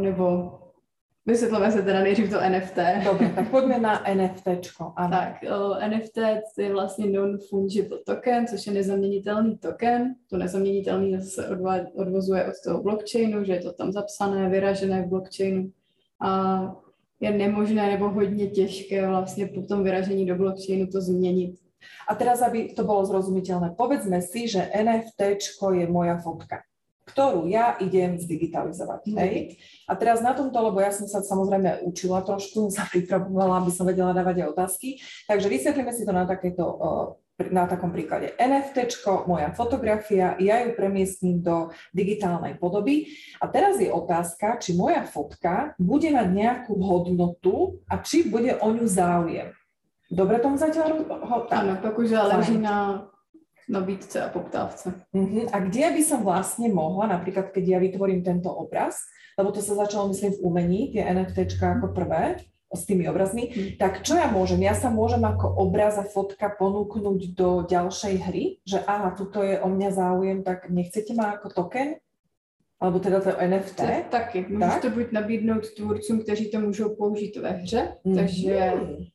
nebo 0.00 0.58
Vysvětlíme 1.28 1.72
se 1.72 1.82
teda 1.82 2.02
nejdřív 2.02 2.30
to 2.30 2.36
NFT. 2.48 2.78
Dobře, 3.04 3.32
tak 3.34 3.50
pojďme 3.50 3.78
na 3.78 4.04
NFTčko. 4.14 4.92
Ano. 4.96 5.10
Tak, 5.10 5.34
o, 5.42 5.88
NFT 5.88 6.18
je 6.58 6.72
vlastně 6.72 7.06
non-fungible 7.06 7.98
token, 8.06 8.46
což 8.46 8.66
je 8.66 8.72
nezaměnitelný 8.72 9.58
token. 9.58 10.14
To 10.30 10.36
nezaměnitelný 10.36 11.22
se 11.22 11.48
odva, 11.48 11.76
odvozuje 11.94 12.44
od 12.44 12.52
toho 12.64 12.82
blockchainu, 12.82 13.44
že 13.44 13.52
je 13.52 13.60
to 13.60 13.72
tam 13.72 13.92
zapsané, 13.92 14.48
vyražené 14.48 15.02
v 15.02 15.08
blockchainu. 15.08 15.70
A 16.20 16.60
je 17.20 17.30
nemožné 17.30 17.90
nebo 17.90 18.08
hodně 18.08 18.46
těžké 18.46 19.08
vlastně 19.08 19.46
po 19.46 19.62
tom 19.62 19.84
vyražení 19.84 20.26
do 20.26 20.36
blockchainu 20.36 20.86
to 20.86 21.00
změnit 21.00 21.58
a 22.06 22.12
teraz, 22.14 22.42
aby 22.44 22.72
to 22.72 22.82
bolo 22.86 23.04
zrozumiteľné, 23.04 23.74
povedzme 23.78 24.18
si, 24.24 24.50
že 24.50 24.68
NFT 24.72 25.38
je 25.58 25.86
moja 25.86 26.18
fotka 26.18 26.64
ktorú 27.08 27.48
ja 27.48 27.80
idem 27.80 28.20
zdigitalizovať. 28.20 29.08
Mm. 29.08 29.16
Hej? 29.16 29.36
A 29.88 29.96
teraz 29.96 30.20
na 30.20 30.36
tomto, 30.36 30.60
lebo 30.60 30.76
ja 30.84 30.92
som 30.92 31.08
sa 31.08 31.24
samozrejme 31.24 31.88
učila 31.88 32.20
trošku, 32.20 32.68
sa 32.76 32.84
pripravovala, 32.84 33.64
aby 33.64 33.72
som 33.72 33.88
vedela 33.88 34.12
dávať 34.12 34.44
aj 34.44 34.48
otázky, 34.52 35.00
takže 35.24 35.48
vysvetlíme 35.48 35.92
si 35.96 36.04
to 36.04 36.12
na 36.12 36.28
takéto 36.28 36.64
na 37.38 37.70
takom 37.70 37.94
príklade. 37.94 38.34
NFT, 38.34 38.98
moja 39.30 39.54
fotografia, 39.54 40.34
ja 40.42 40.58
ju 40.66 40.74
premiestním 40.74 41.38
do 41.38 41.70
digitálnej 41.94 42.58
podoby. 42.58 43.14
A 43.38 43.46
teraz 43.46 43.78
je 43.78 43.86
otázka, 43.86 44.58
či 44.58 44.74
moja 44.74 45.06
fotka 45.06 45.70
bude 45.78 46.10
mať 46.10 46.34
nejakú 46.34 46.74
hodnotu 46.82 47.78
a 47.86 48.02
či 48.02 48.26
bude 48.26 48.58
o 48.58 48.74
ňu 48.74 48.86
záujem. 48.90 49.54
Dobre 50.08 50.40
tomu 50.40 50.56
zatiaľ 50.56 51.04
ho... 51.04 51.36
Áno, 51.52 51.72
pak 51.84 51.94
už 51.94 52.16
záleží 52.16 52.56
na 52.56 53.08
nabídce 53.68 54.24
a 54.24 54.32
poptávce. 54.32 54.96
Uh-huh. 55.12 55.44
A 55.52 55.60
kde 55.60 55.92
by 55.92 56.02
som 56.02 56.24
vlastne 56.24 56.72
mohla, 56.72 57.04
napríklad 57.12 57.52
keď 57.52 57.76
ja 57.76 57.78
vytvorím 57.78 58.24
tento 58.24 58.48
obraz, 58.48 59.04
lebo 59.36 59.52
to 59.52 59.60
sa 59.60 59.76
začalo 59.76 60.08
myslím 60.10 60.34
v 60.34 60.42
umení, 60.42 60.80
tie 60.96 61.04
NFTčka 61.04 61.78
ako 61.78 61.92
prvé, 61.92 62.40
s 62.68 62.84
tými 62.84 63.08
obrazmi, 63.08 63.48
hmm. 63.48 63.80
tak 63.80 64.04
čo 64.04 64.12
ja 64.20 64.28
môžem? 64.28 64.60
Ja 64.60 64.76
sa 64.76 64.92
môžem 64.92 65.24
ako 65.24 65.56
obraz 65.56 65.96
a 65.96 66.04
fotka 66.04 66.52
ponúknuť 66.52 67.32
do 67.32 67.64
ďalšej 67.64 68.14
hry, 68.28 68.44
že 68.60 68.84
aha, 68.84 69.16
tuto 69.16 69.40
je 69.40 69.56
o 69.56 69.68
mňa 69.72 69.90
záujem, 69.96 70.44
tak 70.44 70.68
nechcete 70.68 71.16
ma 71.16 71.40
ako 71.40 71.48
token? 71.64 71.96
Alebo 72.80 72.98
teda 72.98 73.20
to 73.20 73.30
NFT? 73.48 73.76
To 73.76 73.84
taky. 74.10 74.46
Můžeš 74.48 74.72
tak? 74.72 74.82
to 74.82 74.90
buď 74.90 75.12
nabídnout 75.12 75.70
tvůrcům, 75.70 76.20
kteří 76.20 76.50
to 76.50 76.60
můžou 76.60 76.94
použít 76.94 77.36
ve 77.36 77.50
hře, 77.50 77.88
mm. 78.04 78.16
takže 78.16 78.72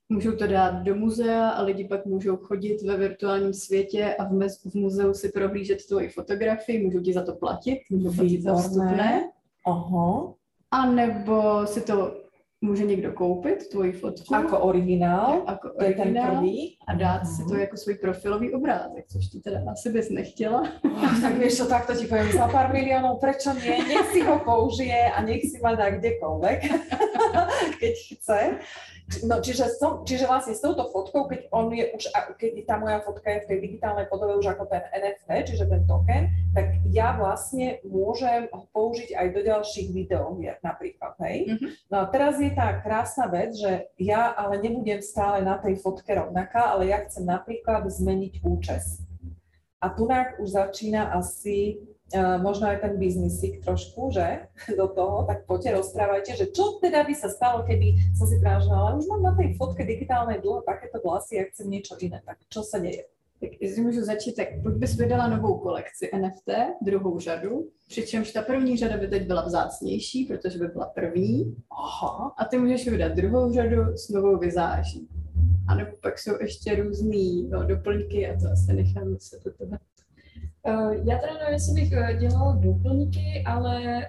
můžou 0.10 0.32
to 0.32 0.48
dát 0.48 0.84
do 0.84 0.96
muzea 0.96 1.50
a 1.50 1.62
lidi 1.62 1.88
pak 1.88 2.05
můžou 2.05 2.38
chodit 2.38 2.82
ve 2.82 2.98
virtuálním 2.98 3.53
světě 3.53 4.15
a 4.20 4.24
v, 4.24 4.32
mez, 4.32 4.63
v 4.63 4.75
muzeu 4.75 5.13
si 5.13 5.29
prohlížet 5.29 5.88
tvoji 5.88 6.10
fotografii, 6.10 6.86
můžou 6.86 7.00
ti 7.00 7.13
za 7.13 7.24
to 7.24 7.36
platit, 7.36 7.79
můžou 7.89 8.13
platit 8.13 8.41
za 8.41 8.55
vstupné. 8.55 9.29
Aha. 9.67 10.34
A 10.72 10.91
nebo 10.91 11.67
si 11.67 11.82
to 11.82 12.23
může 12.63 12.84
někdo 12.84 13.12
koupit 13.12 13.70
tvoji 13.70 13.91
fotku. 13.91 14.34
Jako 14.34 14.60
originál, 14.60 15.43
jako 15.48 15.70
to 15.79 15.84
je 15.84 15.93
ten 15.93 16.20
první. 16.27 16.77
A 16.88 16.93
dát 16.93 17.25
si 17.25 17.46
to 17.46 17.55
jako 17.55 17.77
svůj 17.77 17.96
profilový 17.96 18.53
obrázek, 18.53 19.05
což 19.08 19.27
ty 19.27 19.39
teda 19.39 19.60
asi 19.72 19.89
bys 19.89 20.10
nechtěla. 20.10 20.63
Oh, 20.84 21.22
tak 21.22 21.38
víš 21.38 21.58
co, 21.58 21.67
tak 21.67 21.88
to 21.88 21.96
ti 21.96 22.05
povím, 22.05 22.32
za 22.32 22.48
pár 22.48 22.74
milionů, 22.74 23.17
prečo 23.20 23.53
nie, 23.53 23.77
nech 23.77 24.08
si 24.13 24.22
ho 24.22 24.39
použije 24.39 25.12
a 25.12 25.22
nech 25.22 25.41
si 25.41 25.60
ma 25.63 25.75
dá 25.75 25.89
kdekoľvek, 25.89 26.60
keď 27.82 27.94
chce. 27.96 28.42
No, 29.27 29.44
čiže, 29.44 29.68
som, 29.77 30.08
čiže 30.08 30.25
vlastne 30.25 30.56
s 30.56 30.63
touto 30.63 30.88
fotkou, 30.88 31.27
keď 31.27 31.51
on 31.51 31.68
je 31.75 31.92
už, 31.92 32.08
keď 32.39 32.51
tá 32.63 32.80
moja 32.80 33.03
fotka 33.03 33.36
je 33.36 33.44
v 33.44 33.50
tej 33.51 33.58
digitálnej 33.68 34.08
podobe 34.08 34.39
už 34.39 34.56
ako 34.56 34.63
ten 34.72 34.80
NFT, 34.96 35.30
čiže 35.53 35.68
ten 35.68 35.84
token, 35.84 36.32
tak 36.56 36.80
ja 36.88 37.13
vlastne 37.20 37.84
môžem 37.84 38.48
ho 38.50 38.63
použiť 38.72 39.12
aj 39.12 39.27
do 39.36 39.42
ďalších 39.44 39.88
videohier 39.92 40.56
napríklad, 40.63 41.20
hej. 41.20 41.51
Mm-hmm. 41.51 41.70
No 41.92 41.96
a 42.00 42.06
teraz 42.10 42.39
je 42.39 42.51
tá 42.56 42.80
krásna 42.80 43.27
vec, 43.27 43.51
že 43.60 43.92
ja 44.00 44.32
ale 44.32 44.63
nebudem 44.63 45.03
stále 45.03 45.44
na 45.44 45.60
tej 45.60 45.84
fotke 45.84 46.15
rovnaká, 46.15 46.72
ale 46.74 46.89
ja 46.89 47.03
chcem 47.03 47.27
napríklad 47.27 47.84
zmeniť 47.84 48.39
účes. 48.42 49.03
A 49.84 49.92
tu 49.92 50.08
už 50.08 50.48
začína 50.48 51.12
asi 51.12 51.75
možno 52.41 52.70
aj 52.70 52.82
ten 52.82 52.93
biznisik 52.98 53.65
trošku, 53.65 54.12
že, 54.13 54.48
do 54.79 54.88
toho, 54.88 55.25
tak 55.25 55.46
poďte 55.46 55.82
rozprávajte, 55.82 56.32
že 56.36 56.46
čo 56.53 56.77
teda 56.82 57.03
by 57.03 57.13
sa 57.15 57.29
stalo, 57.29 57.65
keby 57.65 57.98
som 58.13 58.27
si 58.29 58.38
práve, 58.38 58.70
ale 58.70 58.98
už 58.98 59.05
mám 59.10 59.22
na 59.22 59.34
tej 59.34 59.58
fotke 59.58 59.86
digitálnej 59.86 60.41
dlho 60.41 60.62
takéto 60.62 61.01
vlasy 61.01 61.41
a 61.41 61.50
chcem 61.50 61.70
niečo 61.70 61.98
iné, 62.00 62.22
tak 62.25 62.38
čo 62.50 62.62
sa 62.62 62.77
deje? 62.77 63.10
Tak 63.43 63.62
jestli 63.62 63.82
můžu 63.82 64.01
začít, 64.01 64.36
tak 64.36 64.62
buď 64.62 64.74
bys 64.74 64.96
vydala 64.96 65.27
novou 65.27 65.60
kolekci 65.60 66.10
NFT, 66.15 66.50
druhou 66.82 67.20
řadu, 67.20 67.67
přičemž 67.89 68.32
ta 68.32 68.41
první 68.41 68.77
řada 68.77 68.98
by 68.98 69.08
teď 69.08 69.27
byla 69.27 69.46
vzácnější, 69.46 70.25
protože 70.25 70.60
by 70.60 70.67
byla 70.67 70.86
první. 70.86 71.55
Aha. 71.72 72.34
A 72.38 72.46
ty 72.46 72.58
můžeš 72.58 72.88
vydat 72.88 73.12
druhou 73.12 73.53
řadu 73.53 73.98
s 73.98 74.10
novou 74.10 74.38
vizáží. 74.38 75.08
A 75.67 75.75
nebo 75.75 75.91
pak 76.01 76.20
jsou 76.20 76.32
ještě 76.41 76.75
různý 76.75 77.48
no, 77.50 77.63
doplňky 77.63 78.27
a 78.27 78.39
to 78.39 78.51
asi 78.51 78.74
nechám 78.74 79.15
se 79.20 79.39
do 79.46 79.51
tebe. 79.51 79.77
Uh, 80.67 80.93
já 80.93 81.17
teda 81.17 81.34
nevím, 81.34 81.53
jestli 81.53 81.74
bych 81.74 81.91
uh, 81.91 82.20
dělala 82.20 82.55
doplňky, 82.55 83.43
ale 83.46 84.05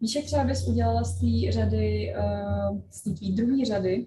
víš, 0.00 0.14
jak 0.14 0.24
třeba 0.24 0.44
bys 0.44 0.68
udělala 0.68 1.04
z 1.04 1.20
té 1.20 1.52
řady, 1.52 2.14
z 2.90 3.02
té 3.02 3.10
druhé 3.42 3.64
řady, 3.64 4.06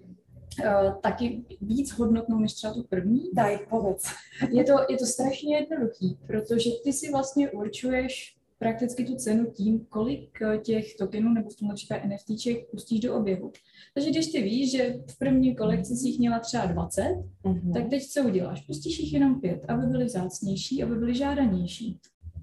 taky 1.01 1.44
víc 1.62 1.92
hodnotnou 1.92 2.39
než 2.39 2.53
třeba 2.53 2.74
tu 2.74 2.84
první. 2.84 3.30
Daj, 3.34 3.60
povedz. 3.70 4.06
Je 4.51 4.63
to, 4.63 4.74
je 4.89 4.98
to 4.98 5.06
strašně 5.06 5.56
jednoduchý, 5.56 6.20
protože 6.27 6.70
ty 6.84 6.94
si 6.94 7.12
vlastně 7.12 7.50
určuješ 7.50 8.38
prakticky 8.63 9.05
tu 9.05 9.15
cenu 9.15 9.51
tím, 9.51 9.86
kolik 9.89 10.39
těch 10.63 10.96
tokenů 10.96 11.34
nebo 11.34 11.50
v 11.50 11.55
tomhle 11.55 11.75
případě 11.75 12.01
NFTček 12.08 12.72
pustíš 12.72 13.00
do 13.00 13.15
oběhu. 13.15 13.51
Takže 13.93 14.10
když 14.10 14.27
ty 14.27 14.41
víš, 14.41 14.72
že 14.72 14.96
v 15.10 15.17
první 15.17 15.55
kolekci 15.55 15.96
si 15.96 16.08
jich 16.08 16.20
měla 16.20 16.39
třeba 16.39 16.65
20, 16.65 17.03
Uh-huh. 17.43 17.74
tak 17.74 17.89
teď 17.89 18.03
co 18.08 18.24
uděláš? 18.24 18.62
Pustíš 18.62 19.00
jich 19.00 19.13
jenom 19.13 19.41
pět, 19.41 19.65
aby 19.67 19.88
byly 19.88 20.05
vzácnější, 20.05 20.84
aby 20.84 20.96
byly 20.96 21.15
žádanější. 21.15 22.00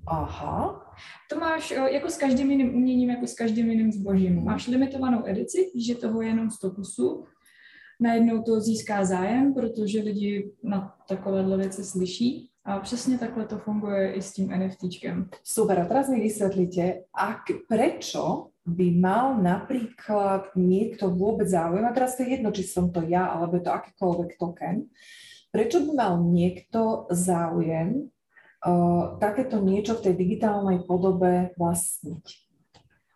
Aha. 0.07 0.87
To 1.31 1.39
máš 1.39 1.71
o, 1.71 1.87
jako 1.87 2.11
s 2.11 2.17
každým 2.17 2.51
jiným 2.51 2.75
uměním, 2.75 3.11
jako 3.11 3.27
s 3.27 3.35
každým 3.35 3.71
jiným 3.71 3.93
zbožím. 3.93 4.45
Máš 4.45 4.69
limitovanou 4.69 5.27
edici, 5.27 5.71
víš, 5.75 5.87
že 5.87 5.95
toho 5.95 6.23
je 6.23 6.29
jenom 6.29 6.51
100 6.51 6.71
kusů. 6.71 7.25
Najednou 8.01 8.43
to 8.43 8.61
získá 8.61 9.05
zájem, 9.05 9.55
protože 9.55 10.03
lidi 10.03 10.53
na 10.63 10.95
takovéhle 11.09 11.57
věci 11.57 11.85
slyší. 11.85 12.50
A 12.65 12.81
přesně 12.81 13.19
takhle 13.19 13.45
to 13.45 13.59
funguje 13.59 14.13
i 14.13 14.23
s 14.23 14.33
tím 14.33 14.49
NFTčkem. 14.49 15.29
Super, 15.45 15.81
a 15.81 15.85
teraz 15.85 16.09
mi 16.09 16.21
vysvetlite, 16.21 17.09
ak, 17.15 17.65
prečo 17.69 18.53
by 18.69 18.93
mal 19.01 19.41
napríklad 19.41 20.53
niekto 20.53 21.09
vôbec 21.09 21.49
záujem, 21.49 21.85
a 21.89 21.97
teraz 21.97 22.17
to 22.17 22.23
je 22.23 22.37
jedno, 22.37 22.53
či 22.53 22.69
som 22.69 22.93
to 22.93 23.01
ja, 23.09 23.33
alebo 23.33 23.57
je 23.57 23.65
to 23.65 23.73
akýkoľvek 23.73 24.31
token, 24.37 24.93
prečo 25.49 25.81
by 25.89 25.91
mal 25.97 26.13
niekto 26.21 27.09
záujem 27.09 28.13
uh, 28.61 29.17
takéto 29.17 29.59
niečo 29.65 29.97
v 29.97 30.13
tej 30.13 30.15
digitálnej 30.21 30.85
podobe 30.85 31.57
vlastniť? 31.57 32.50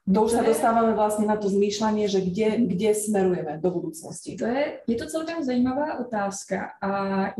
To 0.05 0.29
už 0.29 0.37
sa 0.37 0.43
je- 0.45 0.53
dostávame 0.53 0.93
vlastne 0.93 1.25
na 1.25 1.37
to 1.41 1.49
zmýšľanie, 1.49 2.05
že 2.13 2.21
kde, 2.21 2.61
kde 2.69 2.93
smerujeme 2.93 3.57
do 3.57 3.71
budúcnosti. 3.73 4.37
To 4.37 4.45
je, 4.45 4.85
je 4.85 4.97
to 5.01 5.07
celkem 5.09 5.41
zajímavá 5.41 5.99
otázka 5.99 6.77
a 6.83 6.91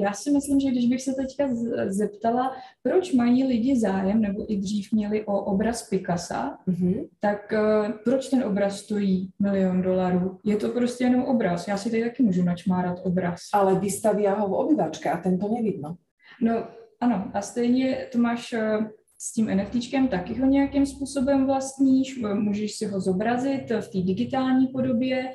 já 0.01 0.13
si 0.13 0.31
myslím, 0.33 0.61
že 0.61 0.71
když 0.71 0.87
bych 0.89 1.03
se 1.03 1.13
teďka 1.13 1.45
zeptala, 1.89 2.57
proč 2.83 3.13
mají 3.13 3.45
lidi 3.45 3.77
zájem, 3.79 4.21
nebo 4.21 4.53
i 4.53 4.57
dřív 4.57 4.93
měli 4.93 5.25
o 5.25 5.41
obraz 5.45 5.89
Picasa, 5.89 6.59
Uh-huh. 6.69 7.09
tak 7.21 7.53
uh, 7.53 7.93
proč 8.05 8.29
ten 8.29 8.45
obraz 8.45 8.77
stojí 8.81 9.31
milion 9.43 9.83
dolarů? 9.83 10.39
Je 10.45 10.57
to 10.57 10.69
prostě 10.69 11.05
jenom 11.05 11.23
obraz. 11.23 11.69
Já 11.69 11.77
si 11.77 11.91
tady 11.91 12.03
taky 12.03 12.23
můžu 12.23 12.43
načmárat 12.43 12.99
obraz. 13.05 13.41
Ale 13.53 13.75
vystavia 13.79 14.35
ho 14.35 14.49
v 14.49 14.53
obývačke 14.53 15.11
a 15.11 15.17
ten 15.21 15.39
to 15.39 15.49
nevidno. 15.49 15.97
No 16.41 16.65
ano, 17.01 17.31
a 17.35 17.41
stejně 17.43 18.07
to 18.13 18.19
máš 18.19 18.53
uh, 18.53 18.87
s 19.19 19.33
tím 19.33 19.47
NFTčkem 19.47 20.09
taky 20.09 20.35
ho 20.35 20.47
nějakým 20.47 20.87
způsobem 20.87 21.47
vlastníš, 21.47 22.21
můžeš 22.35 22.77
si 22.77 22.87
ho 22.87 23.01
zobrazit 23.01 23.71
v 23.71 23.89
té 23.89 23.99
digitální 23.99 24.67
podobě 24.67 25.35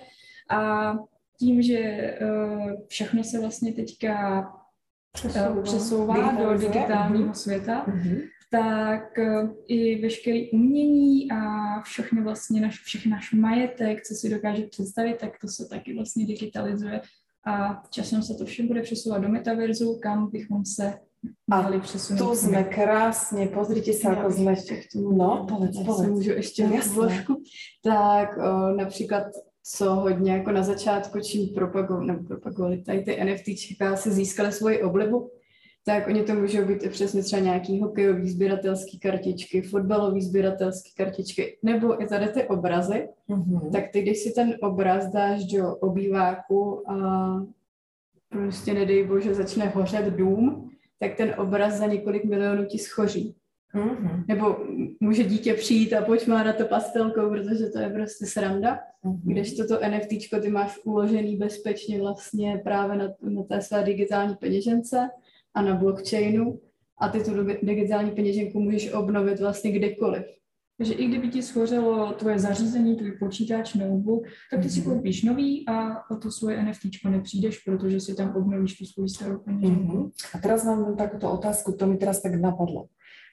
a 0.50 0.94
tím, 1.40 1.62
že 1.62 2.14
uh, 2.22 2.72
všechno 2.88 3.24
se 3.24 3.40
vlastně 3.40 3.74
teďka 3.74 4.40
uh, 5.26 5.64
přesouvá 5.64 6.16
do 6.16 6.32
Digitalizuje, 6.32 6.72
digitálního 6.72 7.26
mhm. 7.26 7.34
světa, 7.34 7.86
Uh-huh. 7.88 8.22
tak 8.52 9.18
uh, 9.18 9.50
i 9.68 10.02
veškerý 10.02 10.52
umění 10.52 11.32
a 11.32 11.82
všechny 11.82 12.22
vlastně 12.22 12.62
naš, 12.62 12.80
všechny 12.82 13.12
náš 13.12 13.34
majetek, 13.34 14.04
co 14.04 14.14
si 14.14 14.30
dokáže 14.30 14.64
představit, 14.64 15.18
tak 15.18 15.40
to 15.42 15.48
se 15.48 15.70
taky 15.70 15.96
vlastně 15.96 16.26
digitalizuje 16.26 17.02
a 17.46 17.84
časem 17.90 18.24
se 18.24 18.34
to 18.34 18.46
vše 18.46 18.64
bude 18.64 18.82
přesouvat 18.82 19.22
do 19.22 19.30
metaverzu, 19.30 20.00
kam 20.04 20.30
bychom 20.32 20.66
se 20.66 20.94
A 21.52 21.62
měli 21.62 21.82
přesunout. 21.82 22.30
Tu 22.30 22.36
sme 22.36 22.64
krásne, 22.64 23.48
pozrite 23.48 23.94
sa, 23.94 24.14
ako 24.14 24.32
sme... 24.32 24.54
No, 24.96 25.46
povedz, 25.50 25.78
povedz. 25.84 26.06
si 26.06 26.12
můžu 26.12 26.32
ještě 26.32 26.68
No, 26.68 26.78
vložku. 26.94 27.42
Tak 27.84 28.38
o, 28.38 28.76
například 28.76 29.24
co 29.64 29.96
hodně 29.96 30.32
jako 30.32 30.52
na 30.52 30.64
začátku, 30.64 31.20
čím 31.20 31.50
propagovali, 31.54 32.08
nebo 32.08 32.24
propagovali 32.24 32.82
tady 32.82 33.02
ty 33.02 33.20
NFTčka, 33.24 33.96
si 33.96 34.12
získali 34.12 34.52
svoji 34.52 34.84
oblibu, 34.84 35.32
tak 35.86 36.08
oni 36.08 36.24
to 36.24 36.34
můžou 36.34 36.66
být 36.66 36.84
i 36.84 36.90
přesně 36.90 37.24
třeba 37.24 37.42
nějaký 37.42 37.82
hokejový 37.82 38.30
sběratelský 38.30 39.00
kartičky, 39.00 39.62
fotbalový 39.62 40.22
sběratelský 40.22 40.92
kartičky, 40.98 41.58
nebo 41.64 42.04
i 42.04 42.08
tady 42.08 42.28
ty 42.28 42.44
obrazy. 42.44 43.08
Uh-huh. 43.30 43.72
Tak 43.72 43.84
ty, 43.92 44.02
když 44.02 44.18
si 44.18 44.32
ten 44.32 44.56
obraz 44.62 45.08
dáš 45.08 45.46
do 45.46 45.76
obýváku 45.76 46.92
a 46.92 46.96
prostě 48.30 48.74
nedej 48.74 49.08
bože 49.08 49.34
začne 49.34 49.66
hořet 49.66 50.06
dům, 50.06 50.70
tak 51.00 51.16
ten 51.16 51.36
obraz 51.38 51.74
za 51.74 51.86
několik 51.86 52.26
milionů 52.26 52.66
ti 52.66 52.78
schoří. 52.78 53.36
Uh-huh. 53.76 54.24
Nebo 54.28 54.58
může 55.00 55.24
dítě 55.24 55.54
přijít 55.54 55.94
a 55.94 56.06
pojď 56.06 56.28
má 56.28 56.44
na 56.44 56.54
to 56.54 56.66
pastelkou, 56.66 57.30
protože 57.30 57.68
to 57.68 57.80
je 57.80 57.90
prostě 57.90 58.26
sranda. 58.26 58.80
Uh-huh. 59.06 59.20
Když 59.24 59.56
toto 59.56 59.80
NFTčko 59.90 60.40
ty 60.40 60.50
máš 60.50 60.80
uložený 60.84 61.36
bezpečně 61.36 62.02
vlastně 62.02 62.62
právě 62.64 62.98
na, 62.98 63.08
na 63.22 63.44
té 63.44 63.62
své 63.62 63.84
digitální 63.84 64.36
peněžence 64.36 65.10
a 65.54 65.62
na 65.62 65.76
blockchainu 65.76 66.60
a 66.98 67.10
ty 67.10 67.24
tu 67.24 67.32
digi- 67.32 67.60
digitální 67.64 68.12
peněženku 68.12 68.60
můžeš 68.60 68.94
obnovit 68.94 69.40
vlastně 69.40 69.72
kdykoliv. 69.72 70.39
Takže 70.80 70.94
i 70.94 71.08
kdyby 71.08 71.28
ti 71.28 71.42
schořelo 71.44 72.14
tvoje 72.16 72.40
zařízení, 72.40 72.96
tvůj 72.96 73.12
počítač, 73.20 73.76
notebook, 73.76 74.24
tak 74.52 74.64
ty 74.64 74.70
si 74.70 74.80
Mhm. 74.80 74.90
koupíš 74.90 75.24
nový 75.24 75.68
a 75.68 76.08
o 76.12 76.16
to 76.16 76.32
svoje 76.32 76.64
NFTčko 76.64 77.10
nepřijdeš, 77.10 77.60
protože 77.60 78.00
si 78.00 78.16
tam 78.16 78.32
obnovíš 78.36 78.78
tu 78.78 78.86
svoji 78.86 79.10
starou 79.10 79.38
peněženku. 79.44 79.98
Uh-huh. 79.98 80.12
A 80.34 80.38
teraz 80.40 80.64
mám 80.64 80.96
takúto 80.96 81.28
otázku, 81.32 81.76
to 81.76 81.84
mi 81.84 82.00
teraz 82.00 82.24
tak 82.24 82.40
napadlo. 82.40 82.88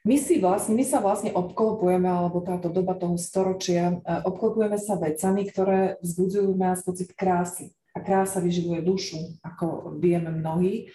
My 0.06 0.18
si 0.18 0.42
vlastne, 0.42 0.74
my 0.74 0.82
sa 0.86 0.98
vlastne 0.98 1.34
obklopujeme, 1.34 2.06
alebo 2.10 2.42
táto 2.42 2.70
doba 2.70 2.94
toho 2.98 3.14
storočia, 3.18 4.02
eh, 4.02 4.22
obklopujeme 4.26 4.78
sa 4.78 4.98
vecami, 4.98 5.46
ktoré 5.46 6.02
vzbudzujú 6.02 6.50
v 6.50 6.58
nás 6.58 6.82
pocit 6.82 7.14
krásy. 7.14 7.70
A 7.94 8.02
krása 8.02 8.42
vyživuje 8.42 8.82
dušu, 8.82 9.38
ako 9.42 9.94
vieme 10.02 10.34
mnohí. 10.34 10.90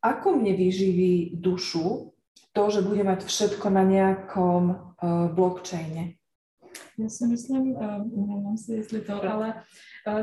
Ako 0.00 0.40
mne 0.40 0.56
vyživí 0.56 1.36
dušu 1.36 2.12
to, 2.52 2.62
že 2.68 2.84
bude 2.84 3.04
mať 3.04 3.24
všetko 3.24 3.70
na 3.72 3.84
nejakom 3.88 4.91
blockchaine? 5.34 6.12
Já 6.98 7.08
si 7.08 7.26
myslím, 7.26 7.76
umlouvám 8.10 8.56
se, 8.56 8.74
jestli 8.74 9.00
to, 9.00 9.24
ale 9.24 9.54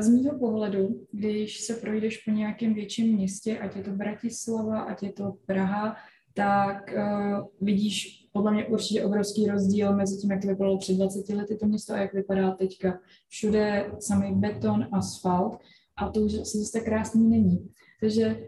z 0.00 0.08
mýho 0.08 0.38
pohledu, 0.38 1.06
když 1.12 1.60
se 1.60 1.74
projdeš 1.74 2.16
po 2.16 2.30
nějakém 2.30 2.74
větším 2.74 3.16
městě, 3.16 3.58
ať 3.58 3.76
je 3.76 3.82
to 3.82 3.90
Bratislava, 3.90 4.80
ať 4.80 5.02
je 5.02 5.12
to 5.12 5.36
Praha, 5.46 5.96
tak 6.34 6.94
uh, 6.96 7.46
vidíš 7.60 8.20
podle 8.32 8.52
mě 8.52 8.66
určitě 8.66 9.04
obrovský 9.04 9.46
rozdíl 9.46 9.96
mezi 9.96 10.18
tím, 10.18 10.30
jak 10.30 10.42
to 10.42 10.48
vypadalo 10.48 10.78
před 10.78 10.96
20 10.96 11.28
lety 11.34 11.56
to 11.56 11.66
město 11.66 11.94
a 11.94 11.98
jak 11.98 12.14
vypadá 12.14 12.50
teďka. 12.50 13.00
Všude 13.28 13.92
samý 13.98 14.34
beton, 14.34 14.88
asfalt 14.92 15.58
a 15.96 16.08
to 16.08 16.20
už 16.20 16.34
asi 16.34 16.58
zase 16.58 16.80
krásný 16.80 17.28
není. 17.28 17.70
Takže 18.00 18.40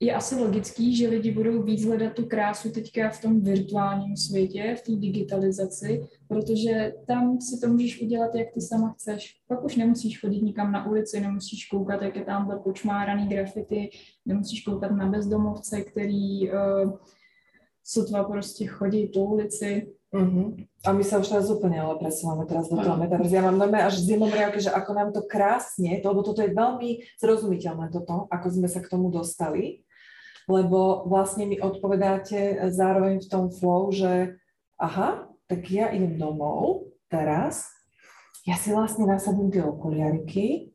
je 0.00 0.14
asi 0.14 0.34
logický, 0.34 0.96
že 0.96 1.08
lidi 1.08 1.30
budou 1.30 1.62
víc 1.62 1.84
hledat 1.84 2.14
tu 2.14 2.26
krásu 2.26 2.70
teďka 2.70 3.10
v 3.10 3.20
tom 3.20 3.40
virtuálním 3.40 4.16
světě, 4.16 4.76
v 4.78 4.82
té 4.82 4.92
digitalizaci, 4.92 6.06
protože 6.28 6.92
tam 7.06 7.40
si 7.40 7.60
to 7.60 7.68
můžeš 7.68 8.02
udělat, 8.02 8.34
jak 8.34 8.50
ty 8.54 8.60
sama 8.60 8.92
chceš. 8.92 9.34
Pak 9.48 9.64
už 9.64 9.76
nemusíš 9.76 10.20
chodit 10.20 10.42
nikam 10.42 10.72
na 10.72 10.86
ulici, 10.86 11.20
nemusíš 11.20 11.66
koukat, 11.66 12.02
jak 12.02 12.16
je 12.16 12.24
tamhle 12.24 12.58
počmáraný 12.58 13.28
grafity, 13.28 13.90
nemusíš 14.26 14.62
koukat 14.62 14.90
na 14.90 15.06
bezdomovce, 15.06 15.80
který 15.80 16.50
uh, 16.50 16.92
sotva 17.84 18.24
prostě 18.24 18.66
chodí 18.66 19.06
po 19.06 19.20
ulici. 19.20 19.88
Uh-huh. 20.08 20.56
A 20.88 20.96
my 20.96 21.04
sa 21.04 21.20
už 21.20 21.28
teraz 21.28 21.52
úplne 21.52 21.84
ale 21.84 22.00
presúvame 22.00 22.48
teraz 22.48 22.72
do 22.72 22.80
toho 22.80 22.96
metaverzu. 22.96 23.28
Ja 23.28 23.44
mám 23.44 23.60
normálne 23.60 23.92
až 23.92 24.00
zimomriavky, 24.00 24.56
že 24.56 24.72
ako 24.72 24.90
nám 24.96 25.12
to 25.12 25.20
krásne, 25.28 26.00
to, 26.00 26.08
lebo 26.08 26.24
toto 26.24 26.40
je 26.40 26.56
veľmi 26.56 27.04
zrozumiteľné 27.20 27.92
toto, 27.92 28.24
ako 28.32 28.46
sme 28.48 28.72
sa 28.72 28.80
k 28.80 28.88
tomu 28.88 29.12
dostali, 29.12 29.84
lebo 30.48 31.04
vlastne 31.04 31.44
mi 31.44 31.60
odpovedáte 31.60 32.56
zároveň 32.72 33.20
v 33.20 33.30
tom 33.30 33.52
flow, 33.52 33.92
že 33.92 34.40
aha, 34.80 35.28
tak 35.44 35.68
ja 35.68 35.92
idem 35.92 36.16
domov 36.16 36.88
teraz, 37.12 37.68
ja 38.48 38.56
si 38.56 38.72
vlastne 38.72 39.04
nasadím 39.04 39.52
tie 39.52 39.60
okuliariky 39.60 40.67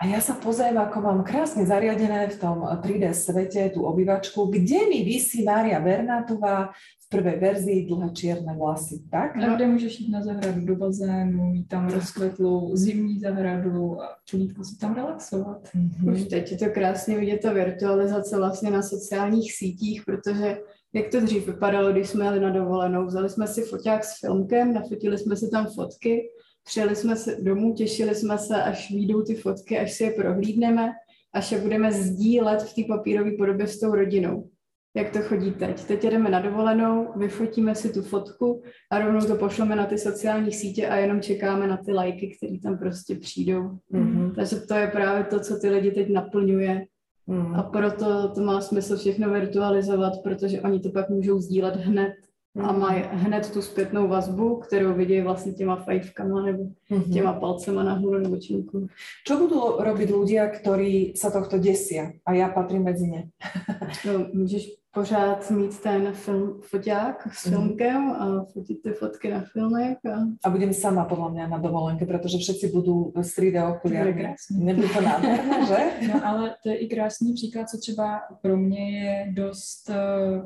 A 0.00 0.08
ja 0.08 0.16
sa 0.16 0.32
pozriem, 0.32 0.80
ako 0.80 1.04
mám 1.04 1.20
krásne 1.20 1.68
zariadené 1.68 2.32
v 2.32 2.40
tom 2.40 2.64
3D 2.64 3.12
svete 3.12 3.68
tú 3.68 3.84
obývačku, 3.84 4.48
kde 4.48 4.88
mi 4.88 5.04
vysí 5.04 5.44
Mária 5.44 5.76
Bernátová 5.76 6.72
v 6.72 7.06
prvej 7.12 7.36
verzii 7.36 7.84
dlhé 7.84 8.08
čierne 8.16 8.56
vlasy, 8.56 9.04
tak? 9.12 9.36
A 9.36 9.60
kde 9.60 9.66
můžeš 9.66 10.00
jít 10.00 10.08
na 10.08 10.24
zahradu 10.24 10.64
do 10.64 10.76
bazénu, 10.76 11.52
mít 11.52 11.68
tam 11.68 11.92
rozkvetlou 11.92 12.76
zimní 12.76 13.20
zahradu 13.20 14.00
a 14.00 14.16
čulítko 14.24 14.64
si 14.64 14.78
tam 14.80 14.96
relaxovat. 14.96 15.68
Mm-hmm. 15.68 16.12
Už 16.12 16.24
teď 16.24 16.52
je 16.52 16.58
to 16.58 16.68
krásně 16.72 17.18
vidět 17.18 17.40
ta 17.44 17.52
virtualizace 17.52 18.36
vlastně 18.36 18.70
na 18.70 18.82
sociálních 18.82 19.52
sítích, 19.52 20.02
protože 20.06 20.58
jak 20.92 21.08
to 21.08 21.20
dřív 21.20 21.46
vypadalo, 21.46 21.92
když 21.92 22.08
jsme 22.08 22.24
jeli 22.24 22.40
na 22.40 22.50
dovolenou, 22.50 23.06
vzali 23.06 23.28
jsme 23.28 23.46
si 23.46 23.62
foťák 23.62 24.04
s 24.04 24.20
filmkem, 24.20 24.74
nafotili 24.74 25.18
jsme 25.18 25.36
si 25.36 25.50
tam 25.50 25.66
fotky 25.66 26.30
Přijeli 26.64 26.96
jsme 26.96 27.16
se 27.16 27.36
domů, 27.40 27.74
těšili 27.74 28.14
jsme 28.14 28.38
se, 28.38 28.62
až 28.62 28.90
výjdou 28.90 29.22
ty 29.22 29.34
fotky, 29.34 29.78
až 29.78 29.92
si 29.92 30.04
je 30.04 30.10
prohlídneme, 30.10 30.92
až 31.34 31.52
je 31.52 31.58
budeme 31.58 31.92
sdílet 31.92 32.62
v 32.62 32.74
té 32.74 32.82
papírové 32.88 33.30
podobě 33.30 33.66
s 33.66 33.80
tou 33.80 33.94
rodinou. 33.94 34.48
Jak 34.96 35.10
to 35.10 35.18
chodí 35.22 35.50
teď? 35.50 35.84
Teď 35.84 36.02
jdeme 36.02 36.30
na 36.30 36.40
dovolenou, 36.40 37.12
vyfotíme 37.16 37.74
si 37.74 37.92
tu 37.92 38.02
fotku 38.02 38.62
a 38.90 38.98
rovnou 38.98 39.20
to 39.20 39.36
pošleme 39.36 39.76
na 39.76 39.86
ty 39.86 39.98
sociální 39.98 40.52
sítě 40.52 40.88
a 40.88 40.96
jenom 40.96 41.20
čekáme 41.20 41.66
na 41.66 41.76
ty 41.76 41.92
lajky, 41.92 42.36
které 42.36 42.58
tam 42.62 42.78
prostě 42.78 43.14
přijdou. 43.14 43.62
Mm-hmm. 43.92 44.34
Takže 44.34 44.56
to 44.56 44.74
je 44.74 44.86
právě 44.86 45.24
to, 45.24 45.40
co 45.40 45.58
ty 45.58 45.70
lidi 45.70 45.90
teď 45.90 46.08
naplňuje. 46.12 46.86
Mm. 47.26 47.54
A 47.54 47.62
proto 47.62 48.28
to 48.34 48.40
má 48.40 48.60
smysl 48.60 48.96
všechno 48.96 49.30
virtualizovat, 49.30 50.12
protože 50.24 50.60
oni 50.60 50.80
to 50.80 50.90
pak 50.90 51.08
můžou 51.08 51.40
sdílet 51.40 51.76
hned 51.76 52.12
a 52.58 52.72
mhm. 52.72 52.80
mají 52.80 53.02
hned 53.10 53.50
tu 53.52 53.62
zpětnou 53.62 54.08
vazbu, 54.08 54.56
kterou 54.56 54.94
vidí 54.94 55.20
vlastně 55.20 55.52
těma 55.52 55.76
fajfkama 55.76 56.42
nebo 56.42 56.62
mm-hmm. 56.90 57.12
těma 57.12 57.32
palcema 57.32 57.82
nahoru 57.82 58.18
nebo 58.18 58.36
činku. 58.36 58.86
Čo 59.22 59.38
budú 59.38 59.78
robiť 59.78 60.08
ľudia, 60.10 60.50
ktorí 60.50 61.14
sa 61.14 61.30
tohto 61.30 61.62
desia 61.62 62.10
a 62.26 62.34
já 62.34 62.48
patrím 62.48 62.82
mezi 62.82 63.06
ně? 63.06 63.30
no, 64.06 64.26
můžeš 64.34 64.68
pořád 64.94 65.50
mít 65.50 65.80
ten 65.80 66.12
film, 66.12 66.60
foťák 66.62 67.28
s 67.32 67.46
mm-hmm. 67.46 67.50
filmkem 67.50 68.10
a 68.10 68.44
fotit 68.52 68.82
ty 68.82 68.90
fotky 68.90 69.30
na 69.30 69.44
filmek. 69.52 69.98
A, 70.06 70.18
a 70.44 70.50
budem 70.50 70.72
sama 70.72 71.04
podle 71.04 71.30
mě 71.30 71.48
na 71.48 71.58
dovolenke, 71.58 72.06
protože 72.06 72.38
všetci 72.38 72.68
budou 72.68 73.12
s 73.16 73.38
3D 73.38 73.76
okuliarmi. 73.76 74.34
Nebude 74.50 74.88
to 74.88 75.00
nádherné, 75.00 75.66
že? 75.66 75.78
No 76.12 76.26
ale 76.26 76.54
to 76.62 76.68
je 76.68 76.76
i 76.76 76.88
krásný 76.88 77.34
příklad, 77.34 77.68
co 77.68 77.78
třeba 77.78 78.20
pro 78.42 78.56
mě 78.56 79.00
je 79.00 79.32
dost 79.32 79.90
uh, 79.90 80.42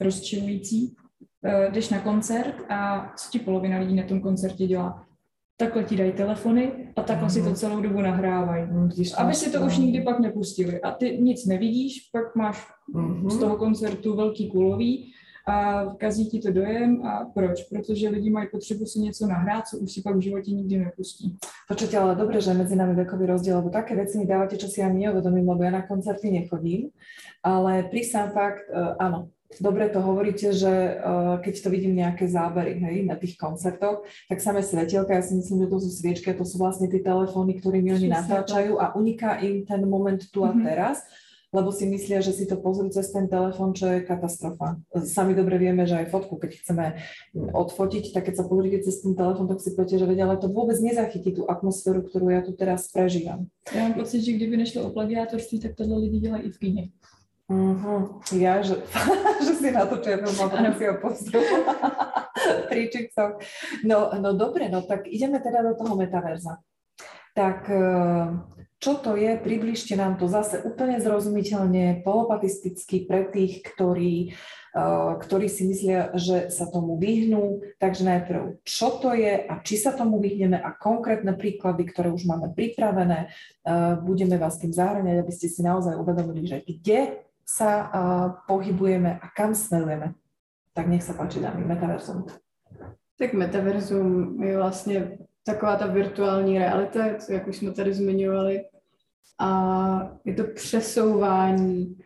rozčilující, 0.00 0.94
jdeš 1.70 1.90
na 1.90 2.00
koncert 2.00 2.54
a 2.68 3.12
co 3.16 3.30
ti 3.30 3.38
polovina 3.38 3.78
lidí 3.78 3.94
na 3.94 4.02
tom 4.02 4.20
koncertě 4.20 4.66
dělá? 4.66 5.04
Takhle 5.56 5.84
ti 5.84 5.96
dají 5.96 6.12
telefony 6.12 6.92
a 6.96 7.02
takhle 7.02 7.24
mm. 7.24 7.30
si 7.30 7.40
to 7.40 7.46
mhm. 7.46 7.54
celou 7.54 7.80
dobu 7.80 8.00
nahrávají. 8.00 8.64
Mm, 8.64 8.90
aby 9.16 9.34
si 9.34 9.50
to 9.50 9.60
už 9.60 9.78
nikdy 9.78 10.00
pak 10.00 10.20
nepustili. 10.20 10.80
A 10.80 10.90
ty 10.90 11.18
nic 11.20 11.46
nevidíš, 11.46 12.08
pak 12.12 12.36
máš 12.36 12.66
mm. 12.94 13.30
z 13.30 13.38
toho 13.38 13.56
koncertu 13.56 14.16
velký 14.16 14.50
kulový 14.50 15.12
a 15.48 15.84
kazí 15.98 16.28
ti 16.30 16.38
to 16.38 16.52
dojem 16.52 17.06
a 17.06 17.24
proč? 17.34 17.64
Protože 17.64 18.08
lidi 18.08 18.30
mají 18.30 18.48
potřebu 18.52 18.86
si 18.86 19.00
něco 19.00 19.26
nahrát, 19.26 19.68
co 19.68 19.78
už 19.78 19.92
si 19.92 20.02
pak 20.02 20.16
v 20.16 20.20
životě 20.20 20.50
nikdy 20.50 20.78
nepustí. 20.78 21.36
Počujete, 21.68 21.98
ale 21.98 22.14
dobře, 22.14 22.40
že 22.40 22.54
mezi 22.54 22.76
námi 22.76 22.94
vekový 22.94 23.26
rozdíl, 23.26 23.56
lebo 23.56 23.70
také 23.70 23.96
věci 23.96 24.18
mi 24.18 24.26
dáváte, 24.26 24.56
čo 24.56 24.68
si 24.68 24.82
ani 24.82 25.06
neuvedomím, 25.06 25.48
lebo 25.48 25.62
ja 25.62 25.70
na 25.70 25.82
koncerty 25.86 26.30
nechodím, 26.30 26.90
ale 27.42 27.82
prísám 27.82 28.30
fakt, 28.30 28.66
uh, 28.74 28.98
áno, 28.98 29.30
dobre 29.58 29.90
to 29.90 29.98
hovoríte, 29.98 30.54
že 30.54 30.70
uh, 31.02 31.42
keď 31.42 31.54
to 31.64 31.68
vidím 31.74 31.98
nejaké 31.98 32.30
zábery 32.30 32.78
hej, 32.78 33.02
na 33.02 33.18
tých 33.18 33.34
koncertoch, 33.34 34.06
tak 34.30 34.38
samé 34.38 34.62
svetielka, 34.62 35.18
ja 35.18 35.26
si 35.26 35.34
myslím, 35.34 35.66
že 35.66 35.70
to 35.74 35.78
sú 35.82 35.90
sviečky, 35.90 36.30
to 36.30 36.46
sú 36.46 36.62
vlastne 36.62 36.86
tie 36.86 37.02
telefóny, 37.02 37.58
ktorými 37.58 37.90
oni 37.90 38.08
natáčajú 38.14 38.78
a 38.78 38.94
uniká 38.94 39.42
im 39.42 39.66
ten 39.66 39.82
moment 39.82 40.22
tu 40.30 40.46
a 40.46 40.54
mm-hmm. 40.54 40.62
teraz, 40.62 41.02
lebo 41.50 41.74
si 41.74 41.82
myslia, 41.90 42.22
že 42.22 42.30
si 42.30 42.46
to 42.46 42.62
pozrú 42.62 42.86
cez 42.94 43.10
ten 43.10 43.26
telefón, 43.26 43.74
čo 43.74 43.90
je 43.90 44.06
katastrofa. 44.06 44.78
Sami 45.02 45.34
dobre 45.34 45.58
vieme, 45.58 45.82
že 45.82 45.98
aj 45.98 46.06
fotku, 46.14 46.38
keď 46.38 46.50
chceme 46.62 46.86
odfotiť, 47.34 48.14
tak 48.14 48.30
keď 48.30 48.34
sa 48.38 48.44
pozrite 48.46 48.86
cez 48.86 49.02
ten 49.02 49.18
telefón, 49.18 49.50
tak 49.50 49.58
si 49.58 49.74
poviete, 49.74 49.98
že 49.98 50.06
vedia, 50.06 50.30
ale 50.30 50.38
to 50.38 50.46
vôbec 50.46 50.78
nezachytí 50.78 51.34
tú 51.34 51.50
atmosféru, 51.50 52.06
ktorú 52.06 52.30
ja 52.30 52.46
tu 52.46 52.54
teraz 52.54 52.86
prežívam. 52.94 53.50
Já 53.74 53.82
mám 53.82 53.94
pocit, 53.94 54.22
že 54.22 54.32
kdyby 54.32 54.56
nešlo 54.56 54.82
o 54.82 54.90
plagiátorství, 54.90 55.60
tak 55.60 55.74
tohle 55.74 55.98
lidi 55.98 56.18
dělají 56.18 56.42
i 56.42 56.50
v 56.50 56.58
kyně. 56.58 56.88
Uh-huh. 57.50 58.22
Ja, 58.30 58.62
že, 58.62 58.78
že 59.44 59.52
si 59.58 59.68
na 59.74 59.82
to 59.82 59.98
černou 59.98 60.30
potom 60.38 60.70
si 60.78 60.86
ho 60.86 60.94
pozrú. 61.02 61.42
No, 63.82 64.14
no 64.14 64.30
dobre, 64.38 64.70
no 64.70 64.86
tak 64.86 65.10
ideme 65.10 65.42
teda 65.42 65.66
do 65.66 65.74
toho 65.74 65.98
metaverza. 65.98 66.62
Tak 67.34 67.66
eh, 67.66 68.26
čo 68.78 69.02
to 69.02 69.18
je? 69.18 69.34
Približte 69.34 69.98
nám 69.98 70.14
to 70.14 70.30
zase 70.30 70.62
úplne 70.62 71.02
zrozumiteľne, 71.02 72.06
polopatisticky 72.06 73.10
pre 73.10 73.26
tých, 73.26 73.66
ktorí, 73.66 74.30
eh, 74.78 75.10
ktorí 75.18 75.46
si 75.50 75.66
myslia, 75.66 76.14
že 76.14 76.54
sa 76.54 76.70
tomu 76.70 77.02
vyhnú. 77.02 77.66
Takže 77.82 78.02
najprv, 78.06 78.62
čo 78.62 78.94
to 79.02 79.10
je 79.10 79.42
a 79.42 79.58
či 79.62 79.74
sa 79.74 79.90
tomu 79.90 80.22
vyhneme 80.22 80.58
a 80.58 80.70
konkrétne 80.70 81.34
príklady, 81.34 81.82
ktoré 81.86 82.14
už 82.14 82.30
máme 82.30 82.54
pripravené, 82.54 83.26
eh, 83.26 83.98
budeme 83.98 84.38
vás 84.38 84.58
tým 84.58 84.70
zahrňať, 84.70 85.18
aby 85.18 85.32
ste 85.34 85.50
si 85.50 85.66
naozaj 85.66 85.98
uvedomili, 85.98 86.46
že 86.46 86.62
kde 86.62 87.29
sa 87.50 87.90
uh, 87.90 88.32
pohybujeme 88.46 89.18
a 89.18 89.26
kam 89.36 89.54
smerujeme. 89.54 90.14
Tak 90.72 90.86
nech 90.86 91.02
se 91.02 91.14
páči, 91.14 91.40
dámy, 91.40 91.64
metaverzum. 91.64 92.26
Tak 93.18 93.32
metaverzum 93.32 94.42
je 94.42 94.56
vlastně 94.56 95.18
taková 95.46 95.76
ta 95.76 95.86
virtuální 95.86 96.58
realita, 96.58 97.06
jak 97.28 97.48
už 97.48 97.56
jsme 97.56 97.72
tady 97.72 97.94
zmiňovali. 97.94 98.64
A 99.40 99.50
je 100.24 100.34
to 100.34 100.44
přesouvání 100.54 101.96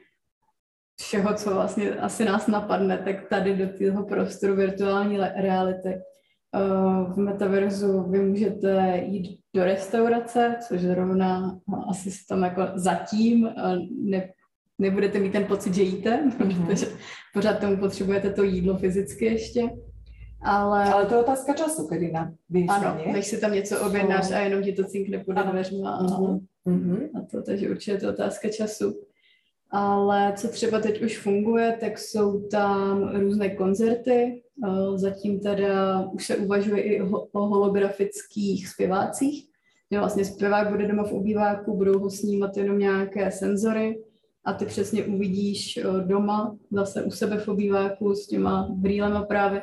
všeho, 1.00 1.34
co 1.34 1.54
vlastně 1.54 1.90
asi 1.90 2.24
nás 2.24 2.46
napadne, 2.46 2.98
tak 2.98 3.28
tady 3.28 3.56
do 3.56 3.78
toho 3.78 4.04
prostoru 4.04 4.56
virtuální 4.56 5.18
reality. 5.18 6.00
V 7.14 7.16
metaverzu 7.16 8.02
vy 8.02 8.18
můžete 8.18 9.02
jít 9.04 9.40
do 9.54 9.64
restaurace, 9.64 10.56
což 10.68 10.80
zrovna 10.80 11.58
asi 11.90 12.10
se 12.10 12.26
tam 12.28 12.42
jako 12.42 12.62
zatím 12.74 13.50
ne, 13.90 14.28
nebudete 14.78 15.18
mít 15.18 15.32
ten 15.32 15.44
pocit, 15.44 15.74
že 15.74 15.82
jíte, 15.82 16.10
mm-hmm. 16.10 16.66
protože 16.66 16.86
pořád 17.34 17.58
tomu 17.58 17.76
potřebujete 17.76 18.30
to 18.30 18.42
jídlo 18.42 18.78
fyzicky 18.78 19.24
ještě. 19.24 19.70
Ale, 20.44 20.84
ale 20.84 21.06
to 21.06 21.14
je 21.14 21.20
otázka 21.20 21.52
času, 21.52 21.88
kdy 21.90 22.12
na 22.12 22.32
Ano, 22.68 23.12
než 23.12 23.26
si 23.26 23.40
tam 23.40 23.52
něco 23.52 23.80
objednáš 23.80 24.30
a 24.30 24.38
jenom 24.38 24.62
ti 24.62 24.72
to 24.72 24.84
cinkne 24.84 25.24
pod 25.24 25.32
dveřma 25.32 25.90
a, 25.90 26.02
mm-hmm. 26.66 27.08
a 27.14 27.26
to, 27.30 27.42
takže 27.42 27.70
určitě 27.70 27.90
je 27.90 27.98
to 27.98 28.08
otázka 28.08 28.48
času. 28.48 29.00
Ale 29.70 30.32
co 30.36 30.48
třeba 30.48 30.80
teď 30.80 31.02
už 31.02 31.18
funguje, 31.18 31.76
tak 31.80 31.98
jsou 31.98 32.48
tam 32.48 33.16
různé 33.16 33.50
koncerty. 33.50 34.42
Zatím 34.94 35.40
teda 35.40 36.00
už 36.12 36.26
se 36.26 36.36
uvažuje 36.36 36.82
i 36.82 37.02
o 37.32 37.46
holografických 37.46 38.68
zpěvácích, 38.68 39.48
vlastně 39.98 40.24
zpěvák 40.24 40.70
bude 40.70 40.88
doma 40.88 41.04
v 41.04 41.12
obýváku, 41.12 41.76
budou 41.76 41.98
ho 41.98 42.10
snímat 42.10 42.56
jenom 42.56 42.78
nějaké 42.78 43.30
senzory 43.30 43.98
a 44.44 44.52
ty 44.52 44.66
přesně 44.66 45.04
uvidíš 45.04 45.76
eh, 45.76 45.82
doma, 46.06 46.56
zase 46.70 47.02
u 47.02 47.10
sebe 47.10 47.38
v 47.38 47.48
obýváku 47.48 48.14
s 48.14 48.26
těma 48.26 48.68
brýlema 48.70 49.22
právě, 49.22 49.62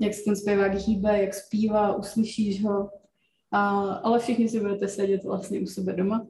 jak 0.00 0.14
se 0.14 0.24
ten 0.24 0.36
zpěvák 0.36 0.74
hýbe, 0.74 1.18
jak 1.18 1.34
zpívá, 1.34 1.96
uslyšíš 1.96 2.64
ho, 2.64 2.90
a, 3.52 3.70
ale 3.94 4.18
všichni 4.18 4.48
si 4.48 4.60
budete 4.60 4.88
sedět 4.88 5.24
vlastně 5.24 5.60
u 5.60 5.66
sebe 5.66 5.92
doma. 5.92 6.26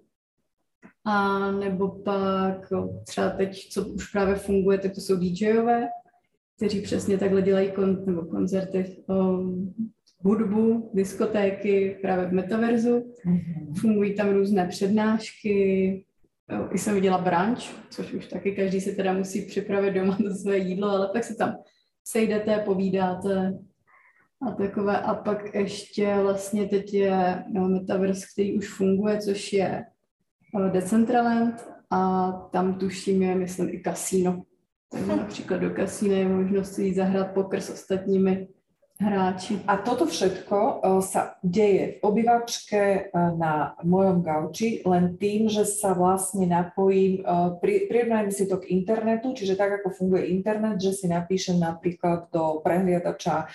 A 1.04 1.50
nebo 1.50 1.88
pak 1.88 2.72
třeba 3.06 3.30
teď, 3.30 3.68
co 3.68 3.88
už 3.88 4.12
právě 4.12 4.34
funguje, 4.34 4.78
tak 4.78 4.94
to 4.94 5.00
jsou 5.00 5.16
DJové, 5.16 5.88
kteří 6.56 6.80
přesně 6.80 7.18
takhle 7.18 7.42
dělají 7.42 7.70
kon, 7.70 8.04
nebo 8.06 8.22
koncerty, 8.22 9.04
um, 9.06 9.74
hudbu, 10.18 10.90
diskotéky 10.94 11.98
právě 12.02 12.26
v 12.26 12.32
metaverzu. 12.32 12.98
Mm-hmm. 12.98 13.74
Fungují 13.80 14.14
tam 14.14 14.30
různé 14.30 14.66
přednášky, 14.68 16.04
i 16.70 16.78
jsem 16.78 16.94
viděla 16.94 17.18
brunch, 17.18 17.62
což 17.90 18.12
už 18.12 18.26
taky 18.26 18.52
každý 18.56 18.80
si 18.80 18.96
teda 18.96 19.12
musí 19.12 19.46
připravit 19.46 19.94
doma 19.94 20.16
to 20.16 20.34
své 20.34 20.58
jídlo, 20.58 20.88
ale 20.88 21.08
pak 21.08 21.24
se 21.24 21.34
tam 21.34 21.56
sejdete, 22.04 22.58
povídáte 22.58 23.58
a 24.42 24.50
takové. 24.50 24.98
A 24.98 25.14
pak 25.14 25.54
ještě 25.54 26.16
vlastně 26.22 26.68
teď 26.68 26.94
je 26.94 27.44
no, 27.52 27.68
Metaverse, 27.68 28.26
který 28.32 28.58
už 28.58 28.68
funguje, 28.68 29.18
což 29.18 29.52
je 29.52 29.84
eh, 30.60 30.70
Decentraland 30.70 31.68
a 31.90 32.32
tam 32.52 32.74
tuším 32.74 33.22
je, 33.22 33.34
myslím, 33.34 33.68
i 33.68 33.78
kasíno. 33.78 34.42
Takže 34.90 35.06
například 35.16 35.56
do 35.56 35.70
kasína 35.70 36.16
je 36.16 36.28
možnost 36.28 36.74
si 36.74 36.94
zahrát 36.94 37.34
poker 37.34 37.60
s 37.60 37.70
ostatními 37.70 38.48
hráči. 39.02 39.58
A 39.66 39.82
toto 39.82 40.06
všetko 40.06 40.58
uh, 40.58 41.02
sa 41.02 41.34
deje 41.42 41.98
v 41.98 42.02
obývačke 42.06 43.10
uh, 43.10 43.34
na 43.34 43.74
mojom 43.82 44.22
gauči 44.22 44.86
len 44.86 45.18
tým, 45.18 45.50
že 45.50 45.66
sa 45.66 45.98
vlastne 45.98 46.46
napojím, 46.46 47.26
uh, 47.26 47.58
pri, 47.58 47.90
prirovnajem 47.90 48.30
si 48.30 48.44
to 48.46 48.62
k 48.62 48.70
internetu, 48.70 49.34
čiže 49.34 49.58
tak, 49.58 49.82
ako 49.82 49.90
funguje 49.90 50.30
internet, 50.30 50.78
že 50.78 50.94
si 50.94 51.06
napíšem 51.10 51.58
napríklad 51.58 52.30
do 52.30 52.62
prehliadača 52.62 53.50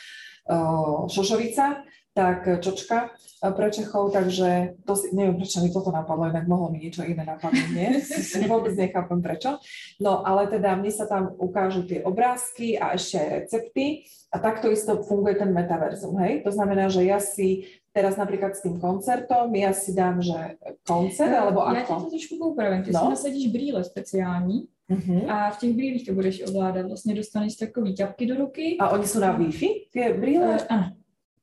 Šošovica, 1.11 1.83
tak 2.17 2.49
čočka 2.65 3.13
pre 3.37 3.69
Čechov, 3.69 4.09
takže 4.17 4.73
to 4.81 4.97
si, 4.97 5.13
neviem, 5.13 5.37
prečo 5.37 5.61
mi 5.61 5.69
toto 5.69 5.93
napadlo, 5.93 6.25
inak 6.25 6.49
mohlo 6.49 6.73
mi 6.73 6.81
niečo 6.81 7.05
iné 7.05 7.21
napadnúť, 7.21 7.69
nie? 7.69 8.01
Vôbec 8.49 8.73
nechápem 8.73 9.21
prečo. 9.21 9.61
No, 10.01 10.25
ale 10.25 10.49
teda 10.49 10.73
mne 10.73 10.89
sa 10.89 11.05
tam 11.05 11.37
ukážu 11.37 11.85
tie 11.85 12.01
obrázky 12.01 12.81
a 12.81 12.97
ešte 12.97 13.21
aj 13.21 13.29
recepty 13.29 13.85
a 14.33 14.41
takto 14.41 14.73
isto 14.73 15.05
funguje 15.05 15.37
ten 15.37 15.53
metaverzum, 15.53 16.17
hej? 16.25 16.41
To 16.41 16.51
znamená, 16.51 16.89
že 16.89 17.05
ja 17.05 17.21
si 17.21 17.69
teraz 17.93 18.17
napríklad 18.17 18.57
s 18.57 18.65
tým 18.65 18.81
koncertom, 18.81 19.53
ja 19.53 19.69
si 19.69 19.93
dám, 19.93 20.17
že 20.17 20.57
koncert, 20.81 21.29
alebo 21.33 21.61
Já 21.61 21.81
ako? 21.85 21.93
tě 21.93 22.03
to 22.03 22.09
trošku 22.09 22.33
poupravím. 22.41 22.83
Ty 22.83 22.91
No. 22.91 22.99
si 22.99 23.09
nasadíš 23.09 23.45
brýle 23.53 23.83
speciální 23.85 24.65
Uh-huh. 24.87 25.27
a 25.27 25.51
v 25.51 25.57
těch 25.59 25.73
brýlích 25.75 26.05
to 26.07 26.13
budeš 26.15 26.47
ovládat. 26.47 26.87
Vlastně 26.87 27.15
dostaneš 27.15 27.55
takový 27.55 27.93
ťapky 27.95 28.25
do 28.25 28.35
ruky. 28.35 28.77
A 28.79 28.89
oni 28.95 29.03
sú 29.03 29.19
na 29.19 29.35
Wi-Fi, 29.35 29.91
tie 29.91 30.15
brýle? 30.15 30.63
Eh, 30.63 30.67
ano, 30.71 30.95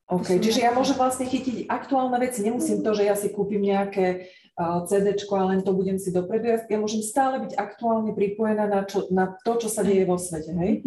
OK, 0.05 0.37
čiže 0.37 0.61
ja 0.61 0.69
môžem 0.69 1.01
vlastne 1.01 1.25
chytiť 1.25 1.65
aktuálne 1.65 2.21
veci. 2.21 2.45
Nemusím 2.45 2.85
to, 2.85 2.93
že 2.93 3.09
ja 3.09 3.17
si 3.17 3.33
kúpim 3.33 3.65
nejaké 3.65 4.29
uh, 4.53 4.85
CDčko 4.85 5.33
a 5.33 5.49
len 5.49 5.65
to 5.65 5.73
budem 5.73 5.97
si 5.97 6.13
dopredu. 6.13 6.45
Ja, 6.69 6.77
môžem 6.77 7.01
stále 7.01 7.41
byť 7.41 7.57
aktuálne 7.57 8.13
pripojená 8.13 8.69
na, 8.69 8.85
čo, 8.85 9.09
na 9.09 9.33
to, 9.41 9.57
čo 9.57 9.73
sa 9.73 9.81
deje 9.81 10.05
vo 10.05 10.21
svete, 10.21 10.53
hej? 10.61 10.85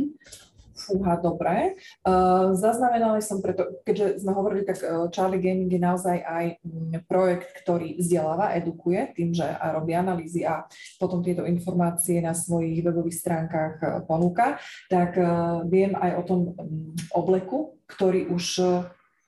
Fúha, 0.78 1.18
dobre. 1.18 1.74
Uh, 2.06 2.54
zaznamenali 2.54 3.18
som 3.26 3.42
preto, 3.42 3.82
keďže 3.82 4.22
sme 4.22 4.38
hovorili, 4.38 4.62
tak 4.62 4.86
uh, 4.86 5.10
Charlie 5.10 5.42
Gaming 5.42 5.74
je 5.74 5.82
naozaj 5.82 6.22
aj 6.22 6.46
mm, 6.62 7.10
projekt, 7.10 7.50
ktorý 7.66 7.98
vzdeláva, 7.98 8.54
edukuje 8.54 9.18
tým, 9.18 9.34
že 9.34 9.50
a 9.50 9.74
robí 9.74 9.98
analýzy 9.98 10.46
a 10.46 10.70
potom 11.02 11.26
tieto 11.26 11.42
informácie 11.50 12.22
na 12.22 12.38
svojich 12.38 12.86
webových 12.86 13.18
stránkach 13.18 14.06
ponúka, 14.06 14.62
tak 14.94 15.18
viem 15.66 15.98
aj 15.98 16.12
o 16.22 16.24
tom 16.24 16.40
um, 16.54 16.94
obleku, 17.18 17.82
ktorý 17.90 18.30
už 18.30 18.46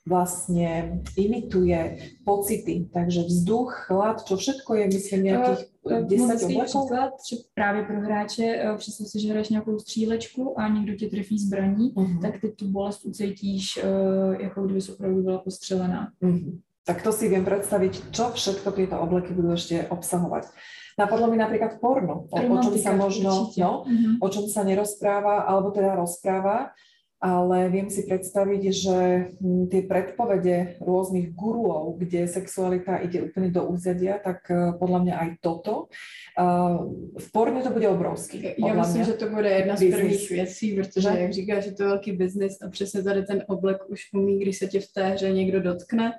vlastne 0.07 0.99
imituje 1.13 1.79
pocity, 2.23 2.87
takže 2.89 3.27
vzduch, 3.27 3.87
chlad, 3.87 4.23
čo 4.23 4.35
všetko 4.35 4.71
je, 4.75 4.85
myslím, 4.87 5.21
nejakých 5.23 5.61
Eh, 5.89 6.03
10 6.05 6.17
moc 6.21 6.29
hezký 6.29 6.53
oblekov. 6.53 6.85
příklad, 6.85 7.11
třeba 7.23 7.41
právě 7.53 7.81
pro 7.83 7.99
hráče, 8.01 8.45
eh, 8.45 8.75
představ 8.77 9.07
si, 9.07 9.19
že 9.19 9.29
hraješ 9.29 9.49
nějakou 9.49 9.79
střílečku 9.79 10.59
a 10.59 10.67
někdo 10.67 10.93
tě 10.95 11.07
trefí 11.07 11.39
zbraní, 11.39 11.93
Mhm. 11.97 12.19
tak 12.21 12.41
ty 12.41 12.49
tu 12.51 12.67
bolest 12.67 13.05
ucítíš, 13.05 13.77
eh, 13.77 14.43
jako 14.43 14.63
kdyby 14.63 14.79
opravdu 14.93 15.23
byla 15.23 15.37
postřelená. 15.39 16.11
Mhm. 16.21 16.59
Tak 16.85 17.01
to 17.05 17.11
si 17.13 17.29
viem 17.29 17.45
predstaviť, 17.45 18.09
čo 18.09 18.33
všetko 18.33 18.73
tieto 18.73 18.97
obleky 18.97 19.29
budú 19.33 19.53
ešte 19.53 19.85
obsahovať. 19.93 20.49
Napadlo 20.97 21.29
mi 21.29 21.37
napríklad 21.37 21.77
porno, 21.77 22.25
o, 22.33 22.37
o 22.37 22.57
čom 22.65 22.73
sa 22.81 22.97
možno, 22.97 23.53
no, 23.53 23.71
Mhm. 23.85 24.17
o 24.17 24.27
čom 24.29 24.49
sa 24.49 24.65
nerozpráva, 24.65 25.45
alebo 25.45 25.69
teda 25.69 25.93
rozpráva, 25.93 26.73
ale 27.21 27.67
viem 27.67 27.91
si 27.91 28.07
predstaviť, 28.07 28.61
že 28.71 28.97
hm, 29.43 29.67
tie 29.67 29.81
predpovede 29.83 30.79
rôznych 30.79 31.35
guruov, 31.35 31.99
kde 31.99 32.23
sexualita 32.31 32.95
ide 33.03 33.27
úplne 33.27 33.51
do 33.51 33.67
úzadia, 33.67 34.15
tak 34.23 34.47
eh, 34.47 34.71
podľa 34.79 34.99
mňa 35.03 35.15
aj 35.19 35.29
toto. 35.43 35.91
eh, 36.39 36.77
V 37.19 37.27
porne 37.35 37.59
to 37.59 37.69
bude 37.75 37.87
obrovský. 37.89 38.55
Já 38.57 38.73
myslím, 38.73 39.03
že 39.03 39.13
to 39.13 39.29
bude 39.29 39.49
jedna 39.49 39.75
z 39.75 39.79
Business. 39.79 39.99
prvních 39.99 40.29
věcí, 40.31 40.75
protože, 40.75 41.09
Že? 41.11 41.19
jak 41.19 41.33
říkáš, 41.33 41.63
že 41.63 41.71
to 41.71 41.83
je 41.83 41.89
velký 41.89 42.11
biznis 42.11 42.53
a 42.61 42.69
přesně 42.69 43.03
tady 43.03 43.23
ten 43.23 43.43
oblek 43.47 43.77
už 43.89 44.01
umí, 44.13 44.39
když 44.39 44.57
se 44.57 44.67
tě 44.67 44.79
v 44.79 44.87
té 44.95 45.03
hře 45.09 45.31
někdo 45.31 45.61
dotkne, 45.61 46.11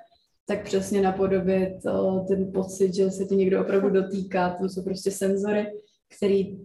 tak 0.45 0.63
přesně 0.63 1.01
napodobit 1.01 1.81
eh, 1.85 2.25
ten 2.27 2.51
pocit, 2.53 2.93
že 2.93 3.11
se 3.11 3.25
tě 3.25 3.35
někdo 3.35 3.61
opravdu 3.61 3.89
dotýká. 4.01 4.49
To 4.61 4.69
jsou 4.69 4.83
prostě 4.83 5.11
senzory, 5.11 5.65
který 6.17 6.57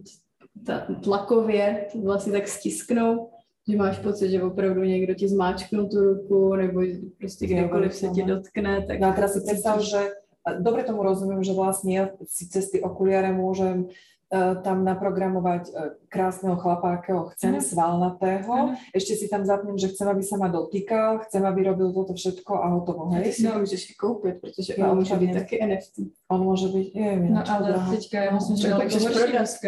tlakově 1.03 1.87
vlastně 2.03 2.31
tak 2.33 2.47
stisknou, 2.47 3.29
že 3.67 3.77
máš 3.77 3.99
pocit, 3.99 4.31
že 4.31 4.43
opravdu 4.43 4.83
někdo 4.83 5.13
ti 5.13 5.27
zmáčknul 5.27 5.87
tu 5.87 5.99
ruku, 5.99 6.55
nebo 6.55 6.81
prostě 7.19 7.47
kdekoliv 7.47 7.93
se 7.93 8.07
ti 8.07 8.23
dotkne. 8.23 8.85
Tak 8.87 8.99
No 8.99 9.07
a 9.07 9.13
teraz 9.13 9.33
si 9.33 9.41
predstav, 9.41 9.75
cítíš. 9.75 9.91
že 9.91 10.01
a 10.47 10.53
dobre 10.63 10.87
tomu 10.87 11.03
rozumiem, 11.03 11.43
že 11.43 11.51
vlastne 11.51 11.91
ja 11.91 12.05
si 12.23 12.47
cez 12.47 12.71
tie 12.71 12.79
okuliare 12.79 13.35
môžem 13.35 13.91
uh, 14.31 14.55
tam 14.63 14.87
naprogramovať 14.87 15.63
uh, 15.75 15.99
krásneho 16.09 16.55
chlapa, 16.55 16.93
akého 16.97 17.25
chcem, 17.35 17.53
Áno. 17.53 17.61
svalnatého. 17.61 18.53
Áno. 18.53 18.73
Ešte 18.95 19.13
si 19.15 19.27
tam 19.29 19.45
zapnem, 19.45 19.77
že 19.77 19.87
chcem, 19.91 20.07
aby 20.07 20.23
sa 20.23 20.37
ma 20.37 20.47
dotýkal, 20.47 21.19
chcem, 21.27 21.43
aby 21.45 21.63
robil 21.63 21.93
toto 21.93 22.13
všetko 22.13 22.51
a 22.63 22.67
hotovo, 22.67 23.11
A 23.11 23.19
ty 23.21 23.29
hej? 23.29 23.33
si 23.33 23.43
to 23.43 23.59
můžeš 23.59 23.81
i 23.89 23.93
koupit, 23.93 24.35
protože 24.41 24.73
Já 24.77 24.85
ono 24.85 24.95
může 24.95 25.15
být 25.15 25.29
odpadně. 25.29 25.39
taky 25.39 25.55
NFT. 25.67 25.95
On 26.31 26.41
môže 26.43 26.67
byť, 26.67 26.87
neviem, 26.95 27.33
No 27.33 27.43
ale 27.49 27.67
drahá. 27.71 27.91
teďka 27.95 28.17
já 28.23 28.31
myslím, 28.35 28.55
že 28.57 28.63
tak 28.63 28.71
daleko 28.71 28.85
můžeš 28.93 29.03
horší 29.03 29.17
prodat. 29.19 29.37
dneska. 29.39 29.67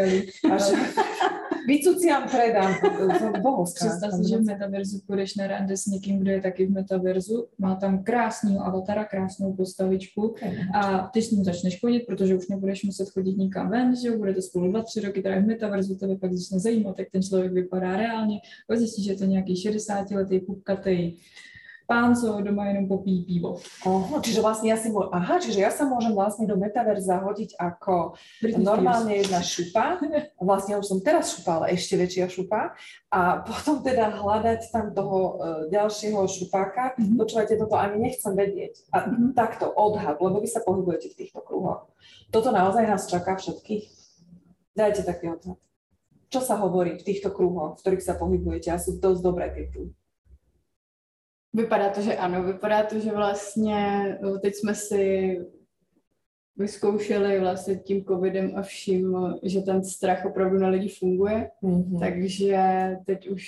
Až 0.54 0.64
vycuciam, 1.68 2.24
predám, 2.32 2.74
bohovská. 3.42 3.86
Představ 3.86 4.12
si, 4.14 4.30
že 4.30 4.38
v 4.38 4.46
metaverzu 4.46 4.98
půjdeš 5.08 5.36
na 5.36 5.48
rande 5.48 5.78
s 5.78 5.86
někým, 5.86 6.20
kdo 6.20 6.32
je 6.32 6.42
taky 6.42 6.66
v 6.66 6.72
metaverzu, 6.72 7.48
má 7.58 7.76
tam 7.76 8.04
krásného 8.04 8.66
avatara, 8.66 9.06
krásnou 9.06 9.54
postavičku 9.54 10.36
a 10.74 11.10
ty 11.14 11.22
s 11.22 11.32
ním 11.32 11.44
začneš 11.44 11.80
chodit, 11.80 12.00
protože 12.00 12.36
už 12.36 12.48
nebudeš 12.48 12.84
muset 12.84 13.10
chodit 13.10 13.38
nikam 13.38 13.70
ven, 13.70 13.96
že 13.96 14.08
jo, 14.08 14.18
budete 14.18 14.42
spolu 14.42 14.68
dva, 14.72 14.82
tři 14.84 15.00
roky 15.02 15.22
teda 15.22 15.36
v 15.40 15.46
metaverzu, 15.46 15.96
tebe 15.96 16.16
pak 16.30 16.38
začne 16.38 16.60
zajímat, 16.60 17.00
jak 17.00 17.10
ten 17.12 17.24
člověk 17.24 17.52
vypadá 17.52 17.98
reálně, 17.98 18.40
pak 18.68 18.78
zjistíš, 18.78 19.06
že 19.06 19.12
je 19.12 19.18
to 19.18 19.26
nějaký 19.26 19.54
60-letý 19.54 20.40
pupkatej 20.40 21.18
pán, 21.90 22.16
co 22.16 22.42
doma 22.42 22.66
jenom 22.66 22.88
popíjí 22.88 23.26
pivo. 23.26 23.58
Oho, 23.86 24.22
čiže 24.22 24.46
vlastne 24.46 24.70
ja 24.70 24.78
si 24.78 24.94
môžem, 24.94 25.10
aha, 25.10 25.42
čiže 25.42 25.58
ja 25.58 25.74
sa 25.74 25.90
môžem 25.90 26.14
vlastne 26.14 26.46
do 26.46 26.54
metaverza 26.54 27.18
hodiť 27.18 27.58
ako 27.58 28.14
Britney 28.46 28.62
normálne 28.62 29.18
jedna 29.18 29.42
šupa, 29.42 29.98
vlastne 30.38 30.78
už 30.78 30.86
som 30.86 31.02
teraz 31.02 31.34
šupa, 31.34 31.58
ale 31.58 31.74
ešte 31.74 31.98
väčšia 31.98 32.30
šupa 32.30 32.78
a 33.10 33.42
potom 33.42 33.82
teda 33.82 34.22
hľadať 34.22 34.70
tam 34.70 34.94
toho 34.94 35.18
uh, 35.18 35.34
ďalšieho 35.74 36.22
šupáka. 36.30 36.94
Mhm. 37.02 37.18
Počúvajte, 37.18 37.58
toto 37.58 37.74
ani 37.74 37.98
nechcem 38.06 38.38
vedieť. 38.38 38.86
A 38.94 39.10
Mhm. 39.10 39.34
takto 39.34 39.74
odhad, 39.74 40.22
lebo 40.22 40.38
vy 40.38 40.46
sa 40.46 40.62
pohybujete 40.62 41.10
v 41.10 41.26
týchto 41.26 41.42
kruhoch. 41.42 41.90
Toto 42.30 42.54
naozaj 42.54 42.86
nás 42.86 43.10
čaká 43.10 43.34
všetkých? 43.34 43.90
Dajte 44.78 45.02
taký 45.10 45.34
odhad. 45.34 45.58
Čo 46.30 46.42
sa 46.42 46.56
hovorí 46.62 46.94
v 46.98 47.04
týchto 47.04 47.34
kruhoch, 47.34 47.78
v 47.78 47.82
ktorých 47.82 48.06
sa 48.06 48.14
pohybujete 48.14 48.70
a 48.70 48.78
sú 48.78 49.02
dosť 49.02 49.22
dobré 49.26 49.50
tituly? 49.50 49.90
Vypadá 51.54 51.90
to, 51.90 52.02
že 52.02 52.18
ano. 52.18 52.44
Vypadá 52.44 52.84
to, 52.84 53.00
že 53.00 53.12
vlastně 53.12 53.78
eh, 54.22 54.40
teď 54.40 54.56
jsme 54.56 54.76
si 54.76 55.38
vyzkoušeli 56.58 57.40
vlastně 57.40 57.76
tím 57.76 58.06
covidem 58.06 58.52
a 58.56 58.62
vším, 58.62 59.18
že 59.44 59.62
ten 59.62 59.84
strach 59.84 60.26
opravdu 60.26 60.60
na 60.60 60.68
lidi 60.68 60.90
funguje. 60.90 61.50
Mhm. 61.62 62.00
Takže 62.00 62.58
teď 63.06 63.30
už 63.30 63.44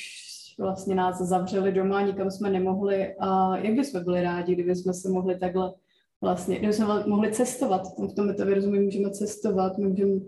vlastně 0.60 0.96
nás 0.96 1.22
zavřeli 1.22 1.72
doma, 1.72 2.02
nikam 2.02 2.32
jsme 2.32 2.50
nemohli 2.50 3.16
a 3.20 3.58
jak 3.58 3.74
bychom 3.74 4.04
byli 4.04 4.22
rádi, 4.22 4.54
kdyby 4.54 4.76
jsme 4.76 4.94
se 4.94 5.10
mohli 5.10 5.40
takhle 5.40 5.74
vlastně, 6.22 6.58
kdyby 6.60 6.74
jsme 6.74 6.86
mohli 7.08 7.32
cestovat. 7.32 7.82
V 8.12 8.14
tom 8.16 8.28
metaverzu 8.28 8.72
my 8.72 8.80
můžeme 8.80 9.10
cestovat, 9.10 9.78
my 9.78 9.88
můžeme 9.88 10.20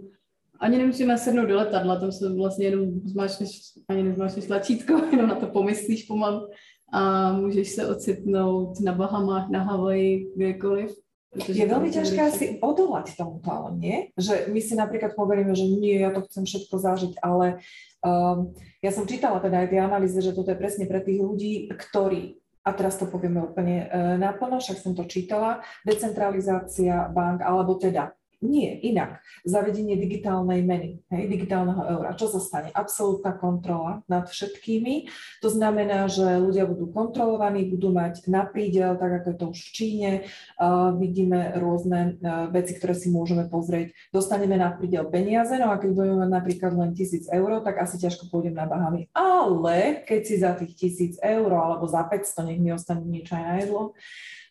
ani 0.64 0.78
nemusíme 0.78 1.18
sednout 1.18 1.46
do 1.46 1.56
letadla, 1.58 2.00
tam 2.00 2.12
se 2.12 2.34
vlastně 2.34 2.66
jenom 2.66 2.86
zmáčneš, 3.06 3.50
ani 3.90 4.04
nezmáčneš 4.04 4.46
tlačítko, 4.46 4.94
jenom 5.12 5.28
na 5.28 5.36
to 5.36 5.48
pomyslíš 5.48 6.04
pomalu 6.04 6.48
a 6.94 7.34
můžeš 7.34 7.70
se 7.70 7.88
ocitnout 7.88 8.80
na 8.80 8.94
Bahamách, 8.94 9.50
na 9.50 9.64
Havaji, 9.64 10.26
kdekoliv. 10.36 10.90
protože 11.34 11.66
Je 11.66 11.66
veľmi 11.66 11.90
ťažké 11.90 12.22
bude 12.22 12.30
asi 12.30 12.46
odolať 12.62 13.18
tomuto, 13.18 13.50
ale 13.50 13.70
nie? 13.82 13.98
Že 14.14 14.54
my 14.54 14.60
si 14.62 14.78
napríklad 14.78 15.18
poveríme, 15.18 15.58
že 15.58 15.66
nie, 15.66 15.98
ja 15.98 16.14
to 16.14 16.22
chcem 16.30 16.46
všetko 16.46 16.76
zažiť, 16.78 17.14
ale 17.26 17.58
um, 18.06 18.54
ja 18.86 18.92
som 18.94 19.10
čítala 19.10 19.42
teda 19.42 19.66
aj 19.66 19.68
tie 19.74 19.82
analýzy, 19.82 20.22
že 20.22 20.38
toto 20.38 20.54
je 20.54 20.62
presne 20.62 20.86
pre 20.86 21.02
tých 21.02 21.26
ľudí, 21.26 21.74
ktorí 21.74 22.38
a 22.62 22.70
teraz 22.72 23.02
to 23.02 23.10
povieme 23.10 23.42
úplne 23.44 23.90
uh, 23.90 24.16
naplno, 24.22 24.62
však 24.62 24.78
som 24.78 24.94
to 24.94 25.10
čítala, 25.10 25.66
decentralizácia 25.84 27.10
bank, 27.10 27.42
alebo 27.42 27.82
teda 27.82 28.14
nie, 28.44 28.76
inak. 28.84 29.24
Zavedenie 29.48 29.96
digitálnej 29.96 30.62
meny, 30.68 31.00
hej, 31.08 31.24
digitálneho 31.32 31.82
eura. 31.88 32.14
Čo 32.20 32.28
sa 32.36 32.40
stane? 32.44 32.70
Absolútna 32.76 33.34
kontrola 33.40 34.04
nad 34.12 34.28
všetkými. 34.28 35.08
To 35.40 35.50
znamená, 35.50 36.12
že 36.12 36.44
ľudia 36.44 36.68
budú 36.68 36.92
kontrolovaní, 36.92 37.72
budú 37.72 37.96
mať 37.96 38.28
na 38.28 38.44
prídel, 38.44 39.00
tak 39.00 39.24
ako 39.24 39.28
je 39.32 39.38
to 39.40 39.46
už 39.50 39.60
v 39.60 39.72
Číne. 39.72 40.12
Uh, 40.60 40.92
vidíme 41.00 41.56
rôzne 41.56 42.20
uh, 42.20 42.52
veci, 42.52 42.76
ktoré 42.76 42.94
si 42.94 43.08
môžeme 43.08 43.48
pozrieť. 43.48 43.96
Dostaneme 44.12 44.60
na 44.60 44.76
prídel 44.76 45.08
peniaze, 45.08 45.56
no 45.56 45.72
a 45.72 45.80
keď 45.80 45.90
budeme 45.96 46.28
mať 46.28 46.32
napríklad 46.36 46.74
len 46.76 46.92
tisíc 46.92 47.26
eur, 47.32 47.64
tak 47.64 47.80
asi 47.80 47.96
ťažko 47.96 48.28
pôjdem 48.28 48.60
na 48.60 48.68
Bahamy. 48.68 49.08
Ale 49.16 50.04
keď 50.04 50.22
si 50.28 50.36
za 50.36 50.52
tých 50.60 50.76
tisíc 50.76 51.16
eur 51.24 51.48
alebo 51.48 51.88
za 51.88 52.04
500, 52.04 52.48
nech 52.52 52.60
mi 52.60 52.76
ostane 52.76 53.08
niečo 53.08 53.40
aj 53.40 53.44
na 53.44 53.56
jedlo, 53.64 53.96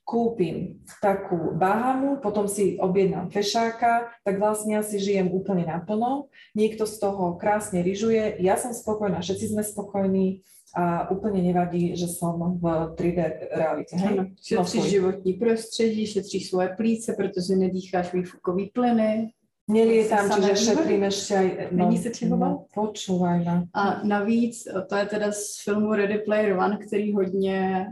kúpim 0.02 0.82
takú 1.00 1.54
Bahamu, 1.54 2.18
potom 2.18 2.50
si 2.50 2.76
objednám 2.76 3.30
fešáka, 3.30 4.10
tak 4.26 4.38
vlastne 4.42 4.76
ja 4.76 4.82
si 4.82 4.98
žijem 4.98 5.30
úplne 5.30 5.64
naplno. 5.64 6.28
Niekto 6.52 6.84
z 6.84 6.98
toho 6.98 7.38
krásne 7.38 7.80
ryžuje, 7.80 8.38
ja 8.42 8.58
som 8.58 8.74
spokojná, 8.74 9.22
všetci 9.22 9.54
sme 9.54 9.62
spokojní 9.62 10.42
a 10.72 11.12
úplne 11.12 11.44
nevadí, 11.44 11.92
že 11.92 12.08
som 12.08 12.40
v 12.56 12.64
3D 12.96 13.20
realite. 13.52 13.92
Ano, 14.00 14.32
šetříš 14.40 14.84
životní 14.84 15.32
prostředí, 15.32 16.06
šetříš 16.06 16.48
svoje 16.48 16.68
plíce, 16.76 17.12
protože 17.12 17.56
nedýcháš 17.56 18.12
výfukový 18.12 18.70
plyny. 18.72 19.32
Nelietam, 19.70 20.26
čiže 20.26 20.58
šetrím 20.58 21.06
ešte 21.06 21.32
aj... 21.38 21.46
No, 21.70 21.86
Není 21.86 21.98
se 22.02 22.10
čeho 22.10 22.34
no, 22.36 22.66
Počúvaj, 22.74 23.46
no. 23.46 23.56
A 23.70 24.02
navíc, 24.02 24.66
to 24.66 24.94
je 24.96 25.06
teda 25.06 25.32
z 25.32 25.62
filmu 25.64 25.94
Ready 25.94 26.18
Player 26.18 26.58
One, 26.58 26.76
který 26.76 27.14
hodně 27.14 27.86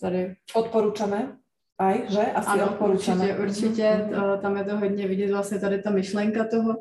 tady... 0.00 0.34
Odporúčame? 0.54 1.36
Aj, 1.78 2.08
že? 2.08 2.24
Asi 2.32 2.48
ano, 2.48 2.72
odporúčame. 2.72 3.36
Určitě, 3.36 3.42
určitě. 3.42 3.88
Mm-hmm. 4.08 4.40
Tam 4.40 4.56
je 4.56 4.64
to 4.64 4.76
hodně 4.76 5.08
vidět 5.08 5.32
vlastně 5.32 5.58
tady 5.58 5.82
ta 5.82 5.90
myšlenka 5.90 6.44
toho. 6.44 6.76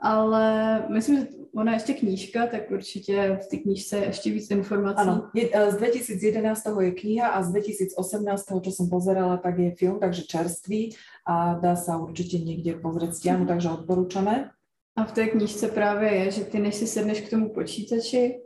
Ale 0.00 0.44
myslím, 0.88 1.16
že 1.16 1.26
ona 1.54 1.72
je 1.72 1.76
ještě 1.76 1.94
knížka, 1.94 2.46
tak 2.46 2.70
určitě 2.70 3.38
v 3.42 3.46
té 3.46 3.56
knížce 3.56 3.96
je 3.96 4.04
ještě 4.06 4.30
víc 4.30 4.50
informací. 4.50 4.96
Ano, 4.96 5.30
z 5.70 5.76
2011 5.76 6.66
je 6.80 6.90
kniha 6.90 7.28
a 7.28 7.42
z 7.42 7.48
2018, 7.50 8.44
čo 8.64 8.70
som 8.70 8.88
pozerala, 8.88 9.36
tak 9.36 9.58
je 9.58 9.76
film, 9.76 10.00
takže 10.00 10.22
čerstvý 10.22 10.96
a 11.26 11.54
dá 11.60 11.76
sa 11.76 11.98
určitě 11.98 12.38
někde 12.38 12.80
pozrieť 12.80 13.14
stiahnu, 13.14 13.46
takže 13.46 13.68
odporúčame. 13.68 14.50
A 14.96 15.04
v 15.04 15.12
té 15.12 15.26
knížce 15.26 15.68
právě 15.68 16.10
je, 16.14 16.30
že 16.30 16.44
ty 16.44 16.58
než 16.58 16.74
si 16.74 16.86
sedneš 16.86 17.20
k 17.20 17.30
tomu 17.30 17.52
počítači, 17.52 18.40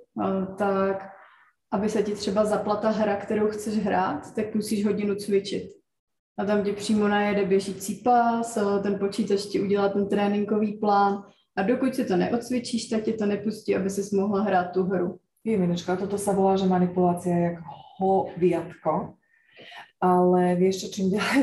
tak 0.59 1.14
aby 1.75 1.89
se 1.89 2.03
ti 2.03 2.13
třeba 2.13 2.45
zapla 2.45 2.91
hra, 2.91 3.17
kterou 3.17 3.49
chceš 3.49 3.79
hrát, 3.79 4.35
tak 4.35 4.55
musíš 4.55 4.87
hodinu 4.87 5.15
cvičit. 5.15 5.63
A 6.39 6.45
tam 6.45 6.65
ti 6.65 6.73
přímo 6.73 7.09
najede 7.09 7.45
běžící 7.45 7.95
pás, 7.95 8.59
ten 8.83 8.99
počítač 8.99 9.47
ti 9.47 9.61
udělá 9.61 9.89
ten 9.89 10.09
tréninkový 10.09 10.73
plán 10.73 11.23
a 11.57 11.63
dokud 11.63 11.95
si 11.95 12.05
to 12.05 12.17
neodcvičíš, 12.17 12.89
tak 12.89 13.03
ti 13.03 13.13
to 13.13 13.27
nepustí, 13.27 13.77
aby 13.77 13.91
si 13.91 14.17
mohla 14.17 14.43
hrát 14.43 14.71
tu 14.73 14.83
hru. 14.83 15.19
Jeminečka, 15.45 15.97
toto 15.97 16.17
sa 16.17 16.33
volá, 16.33 16.57
že 16.57 16.65
manipulácia 16.65 17.37
je 17.37 17.43
jak 17.43 17.59
hoviatko. 18.01 19.15
Ale 20.01 20.57
vieš 20.57 20.89
čo, 20.89 20.89
čím 20.89 21.07
ďalej 21.13 21.43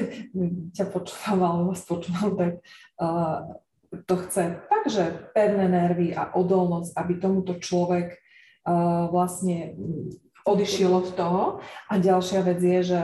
ťa 0.74 0.86
počúvam, 0.90 1.40
alebo 1.44 1.70
vás 1.70 1.84
počúvam, 1.86 2.34
tak 2.34 2.54
uh, 2.98 3.62
to 4.08 4.16
chce 4.26 4.58
takže 4.70 5.32
pevné 5.36 5.68
nervy 5.70 6.16
a 6.16 6.34
odolnosť, 6.34 6.98
aby 6.98 7.14
tomuto 7.20 7.54
človek 7.60 8.18
vlastne 9.10 9.76
odišiel 10.46 10.92
od 10.92 11.08
toho. 11.14 11.44
A 11.90 11.98
ďalšia 11.98 12.42
vec 12.46 12.60
je, 12.62 12.80
že 12.96 13.02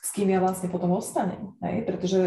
s 0.00 0.16
kým 0.16 0.32
ja 0.32 0.40
vlastne 0.40 0.72
potom 0.72 0.96
ostanem. 0.96 1.52
Hej? 1.60 1.84
Pretože 1.84 2.20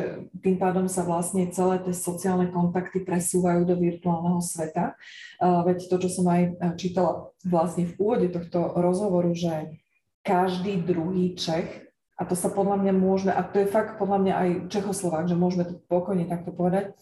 tým 0.45 0.61
pádom 0.61 0.85
sa 0.85 1.01
vlastne 1.01 1.49
celé 1.49 1.81
tie 1.81 1.93
sociálne 1.93 2.53
kontakty 2.53 3.01
presúvajú 3.01 3.65
do 3.65 3.73
virtuálneho 3.73 4.37
sveta. 4.45 4.93
Veď 5.41 5.89
to, 5.89 5.97
čo 6.05 6.09
som 6.21 6.29
aj 6.29 6.41
e, 6.45 6.51
čítala 6.77 7.33
vlastne 7.41 7.89
v 7.89 7.97
úvode 7.97 8.29
tohto 8.29 8.77
rozhovoru, 8.77 9.33
že 9.33 9.73
každý 10.21 10.85
druhý 10.85 11.33
Čech, 11.33 11.89
a 12.13 12.29
to 12.29 12.37
sa 12.37 12.53
podľa 12.53 12.77
mňa 12.85 12.93
môžeme, 12.93 13.33
a 13.33 13.41
to 13.41 13.65
je 13.65 13.67
fakt 13.67 13.97
podľa 13.97 14.17
mňa 14.21 14.33
aj 14.37 14.49
Čechoslovák, 14.69 15.25
že 15.25 15.35
môžeme 15.35 15.65
to 15.65 15.81
pokojne 15.89 16.29
takto 16.29 16.53
povedať, 16.53 16.93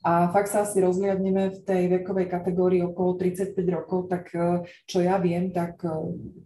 a 0.00 0.32
fakt 0.32 0.48
sa 0.48 0.64
asi 0.64 0.80
rozliadneme 0.80 1.52
v 1.52 1.58
tej 1.60 1.82
vekovej 2.00 2.26
kategórii 2.32 2.80
okolo 2.80 3.20
35 3.20 3.52
rokov, 3.68 4.08
tak 4.08 4.32
e, 4.32 4.64
čo 4.88 5.04
ja 5.04 5.20
viem, 5.20 5.52
tak 5.52 5.84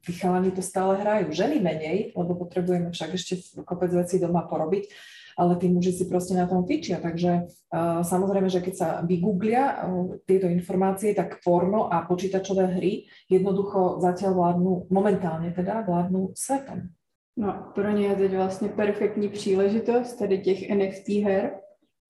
tí 0.02 0.10
chalani 0.14 0.50
to 0.50 0.62
stále 0.62 0.98
hrajú. 0.98 1.30
Ženy 1.30 1.62
menej, 1.62 1.98
lebo 2.18 2.34
potrebujeme 2.34 2.90
však 2.90 3.14
ešte 3.14 3.62
kopec 3.62 3.94
vecí 3.94 4.18
doma 4.18 4.42
porobiť, 4.46 4.90
ale 5.36 5.58
tí 5.58 5.66
muži 5.68 5.92
si 5.92 6.04
proste 6.06 6.34
na 6.38 6.46
tom 6.46 6.62
fičia. 6.66 7.02
Takže 7.02 7.30
uh, 7.42 8.00
samozrejme, 8.06 8.46
že 8.46 8.62
keď 8.62 8.74
sa 8.74 8.88
vygooglia 9.02 9.62
uh, 9.82 10.18
tieto 10.22 10.46
informácie, 10.46 11.14
tak 11.14 11.42
porno 11.42 11.90
a 11.90 12.06
počítačové 12.06 12.78
hry 12.78 13.10
jednoducho 13.26 13.98
zatiaľ 13.98 14.32
vládnu, 14.34 14.72
momentálne 14.90 15.50
teda 15.50 15.82
vládnu 15.82 16.34
svetom. 16.38 16.94
No, 17.36 17.72
pro 17.74 17.90
ně 17.90 18.06
je 18.06 18.14
teď 18.14 18.32
vlastně 18.36 18.68
perfektní 18.68 19.28
příležitost 19.28 20.14
tady 20.14 20.38
těch 20.38 20.70
NFT 20.70 21.08
her, 21.08 21.50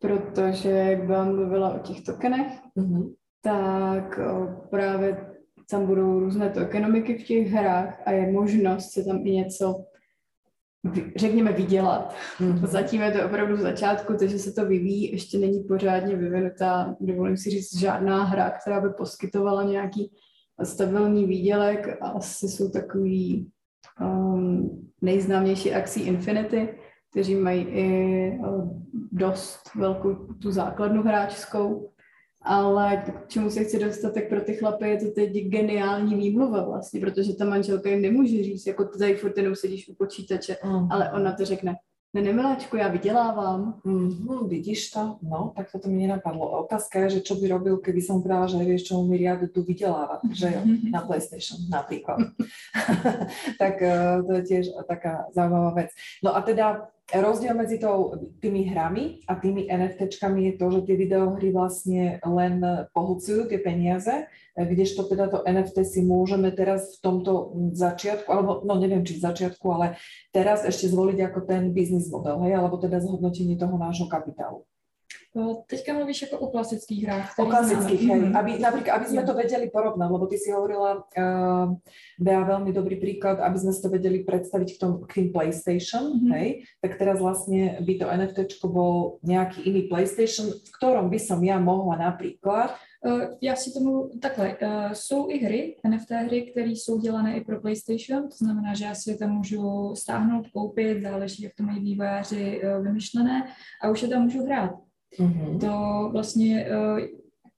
protože 0.04 0.70
jak 0.70 1.08
vám 1.08 1.34
mluvila 1.34 1.74
o 1.74 1.78
těch 1.78 2.04
tokenech, 2.04 2.52
mm-hmm. 2.78 3.14
tak 3.42 4.20
právě 4.70 5.26
tam 5.70 5.86
budou 5.86 6.18
různé 6.20 6.50
tokenomiky 6.50 7.18
v 7.18 7.24
těch 7.24 7.48
hrách 7.48 8.02
a 8.06 8.10
je 8.10 8.32
možnost 8.32 8.92
se 8.92 9.04
tam 9.04 9.26
i 9.26 9.30
něco, 9.30 9.84
řekněme, 11.16 11.52
vydělat. 11.52 12.14
Mm-hmm. 12.40 12.66
Zatím 12.66 13.02
je 13.02 13.12
to 13.12 13.26
opravdu 13.26 13.56
v 13.56 13.60
začátku, 13.60 14.14
takže 14.18 14.38
se 14.38 14.52
to 14.52 14.66
vyvíjí, 14.66 15.12
ještě 15.12 15.38
není 15.38 15.64
pořádně 15.64 16.16
vyvinutá, 16.16 16.96
dovolím 17.00 17.36
si 17.36 17.50
říct, 17.50 17.78
žádná 17.78 18.24
hra, 18.24 18.50
která 18.50 18.80
by 18.80 18.88
poskytovala 18.98 19.62
nějaký 19.62 20.12
stabilní 20.62 21.26
výdělek 21.26 21.96
a 22.00 22.08
asi 22.08 22.48
jsou 22.48 22.70
takový 22.70 23.50
um, 24.00 24.92
nejznámější 25.02 25.74
akcí 25.74 26.00
Infinity, 26.00 26.83
kteří 27.14 27.34
mají 27.34 27.62
i 27.62 27.86
eh, 28.32 28.38
dost 29.12 29.74
velkou 29.74 30.14
tu 30.14 30.50
základnu 30.50 31.02
hráčskou, 31.02 31.90
ale 32.42 32.96
k 32.96 33.28
čemu 33.28 33.50
se 33.50 33.64
chci 33.64 33.78
dostat, 33.78 34.14
tak 34.14 34.28
pro 34.28 34.40
ty 34.40 34.54
chlapy 34.54 34.88
je 34.88 34.96
to 34.96 35.10
teď 35.10 35.32
geniální 35.32 36.14
výmluva 36.14 36.64
vlastně, 36.64 37.00
protože 37.00 37.34
ta 37.34 37.44
manželka 37.44 37.90
jim 37.90 38.02
nemůže 38.02 38.44
říct, 38.44 38.66
jako 38.66 38.84
ty 38.84 38.98
tady 38.98 39.14
furt 39.14 39.36
jenom 39.36 39.54
sedíš 39.54 39.88
u 39.88 39.94
počítače, 39.94 40.56
mm. 40.64 40.92
ale 40.92 41.12
ona 41.12 41.32
to 41.32 41.44
řekne, 41.44 41.74
ne, 42.14 42.22
ne, 42.22 42.32
miláčku, 42.32 42.76
já 42.76 42.88
vydělávám. 42.88 43.80
Mm, 43.84 44.48
vidíš 44.48 44.90
to? 44.90 45.16
No, 45.22 45.52
tak 45.56 45.66
to 45.82 45.88
mi 45.88 45.96
nenapadlo. 45.96 46.64
Otázka 46.64 46.98
je, 46.98 47.10
že 47.10 47.20
čo 47.20 47.34
by 47.34 47.48
robil, 47.48 47.76
keby 47.78 48.02
som 48.02 48.22
povedala, 48.22 48.46
že 48.46 48.62
vieš, 48.62 48.86
čo 48.86 49.02
mi 49.02 49.18
riadu 49.18 49.46
tu 49.50 49.62
vydělávat, 49.62 50.20
že 50.30 50.46
jo, 50.46 50.62
na 50.94 51.00
PlayStation 51.00 51.58
napríklad. 51.70 52.18
tak 53.58 53.82
eh, 53.82 54.22
to 54.26 54.32
je 54.32 54.42
tiež 54.42 54.64
taká 54.86 55.26
zaujímavá 55.34 55.70
vec. 55.74 55.90
No 56.22 56.36
a 56.36 56.40
teda 56.42 56.86
Rozdiel 57.12 57.52
medzi 57.52 57.76
tou, 57.76 58.16
tými 58.40 58.64
hrami 58.72 59.20
a 59.28 59.36
tými 59.36 59.68
NFTčkami 59.68 60.48
je 60.48 60.52
to, 60.56 60.66
že 60.72 60.80
tie 60.88 60.96
videohry 60.96 61.52
vlastne 61.52 62.16
len 62.24 62.64
pohľcujú 62.96 63.52
tie 63.52 63.60
peniaze, 63.60 64.24
kdežto 64.56 65.04
teda 65.12 65.28
to 65.28 65.44
NFT 65.44 65.84
si 65.84 66.00
môžeme 66.00 66.48
teraz 66.48 66.96
v 66.96 67.00
tomto 67.04 67.52
začiatku, 67.76 68.24
alebo 68.32 68.64
no 68.64 68.80
neviem, 68.80 69.04
či 69.04 69.20
v 69.20 69.24
začiatku, 69.30 69.66
ale 69.68 70.00
teraz 70.32 70.64
ešte 70.64 70.88
zvoliť 70.88 71.28
ako 71.28 71.44
ten 71.44 71.76
business 71.76 72.08
model, 72.08 72.40
hej, 72.48 72.56
alebo 72.56 72.80
teda 72.80 72.96
zhodnotenie 73.04 73.60
toho 73.60 73.76
nášho 73.76 74.08
kapitálu. 74.08 74.64
Teďka 75.66 75.92
mluvíš 75.92 76.22
jako 76.22 76.38
o 76.38 76.50
klasických 76.50 77.04
hrách. 77.04 77.34
O 77.38 77.46
klasických, 77.46 78.02
hej. 78.06 78.20
Mhm. 78.20 78.36
Aby, 78.36 78.50
napríklad, 78.62 79.02
aby 79.02 79.06
sme 79.10 79.22
to 79.26 79.34
vedeli 79.34 79.66
porovnať, 79.66 80.06
lebo 80.06 80.26
ty 80.30 80.38
si 80.38 80.54
hovorila, 80.54 81.02
uh, 81.02 81.74
Bea, 82.22 82.46
veľmi 82.46 82.70
dobrý 82.70 83.02
príklad, 83.02 83.42
aby 83.42 83.58
sme 83.58 83.74
si 83.74 83.82
to 83.82 83.90
vedeli 83.90 84.22
predstaviť 84.22 84.68
k, 84.70 84.78
tom, 84.78 85.02
k 85.02 85.10
tým 85.10 85.28
PlayStation, 85.34 86.14
mm-hmm. 86.14 86.30
hej, 86.38 86.48
tak 86.78 87.02
teraz 87.02 87.18
vlastne 87.18 87.82
by 87.82 87.94
to 87.98 88.06
NFT 88.06 88.38
bol 88.62 89.18
nejaký 89.26 89.66
iný 89.66 89.90
PlayStation, 89.90 90.54
v 90.54 90.70
ktorom 90.78 91.10
by 91.10 91.18
som 91.18 91.42
ja 91.42 91.58
mohla 91.58 91.98
napríklad 91.98 92.78
Uh, 93.04 93.36
já 93.40 93.56
si 93.56 93.72
tomu 93.72 94.10
takhle, 94.22 94.56
uh, 94.62 94.92
jsou 94.92 95.30
i 95.30 95.38
hry, 95.38 95.76
NFT 95.88 96.10
hry, 96.10 96.42
které 96.42 96.70
jsou 96.70 96.98
dělané 96.98 97.36
i 97.36 97.44
pro 97.44 97.60
PlayStation, 97.60 98.28
to 98.28 98.36
znamená, 98.44 98.74
že 98.74 98.84
já 98.84 98.94
si 98.94 99.10
je 99.10 99.16
tam 99.16 99.30
můžu 99.30 99.92
stáhnout, 99.94 100.48
koupit, 100.48 101.02
záleží, 101.02 101.42
jak 101.42 101.54
to 101.54 101.62
mají 101.62 101.80
vývojáři 101.80 102.62
vymyšlené 102.82 103.52
a 103.82 103.90
už 103.90 104.02
je 104.02 104.08
tam 104.08 104.22
můžu 104.22 104.44
hrát. 104.44 104.70
Mm-hmm. 105.18 105.60
To 105.60 106.08
vlastně 106.12 106.68
uh, 106.70 107.00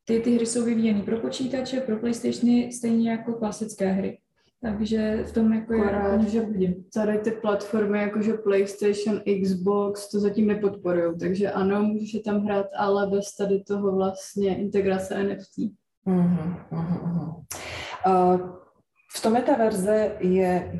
ty, 0.04 0.20
ty 0.20 0.34
hry 0.34 0.46
jsou 0.46 0.64
vyvíjeny 0.64 1.02
pro 1.02 1.20
počítače, 1.20 1.80
pro 1.80 1.96
PlayStationy, 1.96 2.72
stejně 2.72 3.10
jako 3.10 3.32
klasické 3.32 3.86
hry. 3.86 4.18
Takže 4.62 5.24
v 5.26 5.32
tom 5.32 5.52
jako 5.52 5.74
Akorát, 5.74 6.22
je, 6.22 6.30
že. 6.30 6.46
Tady 6.94 7.18
ty 7.18 7.30
platformy 7.30 7.98
jakože 7.98 8.32
PlayStation, 8.32 9.20
Xbox 9.42 10.10
to 10.10 10.20
zatím 10.20 10.46
nepodporují, 10.46 11.18
takže 11.18 11.50
ano, 11.50 11.82
můžeš 11.82 12.14
je 12.14 12.20
tam 12.20 12.44
hrát, 12.44 12.66
ale 12.78 13.06
bez 13.06 13.36
tady 13.36 13.62
toho 13.62 13.96
vlastně 13.96 14.56
integrace 14.56 15.24
NFT. 15.24 15.58
Uh-huh, 16.06 16.64
uh-huh. 16.72 17.44
Uh, 18.06 18.56
v 19.16 19.22
tom 19.22 19.32
metaverze 19.32 20.12
je 20.20 20.78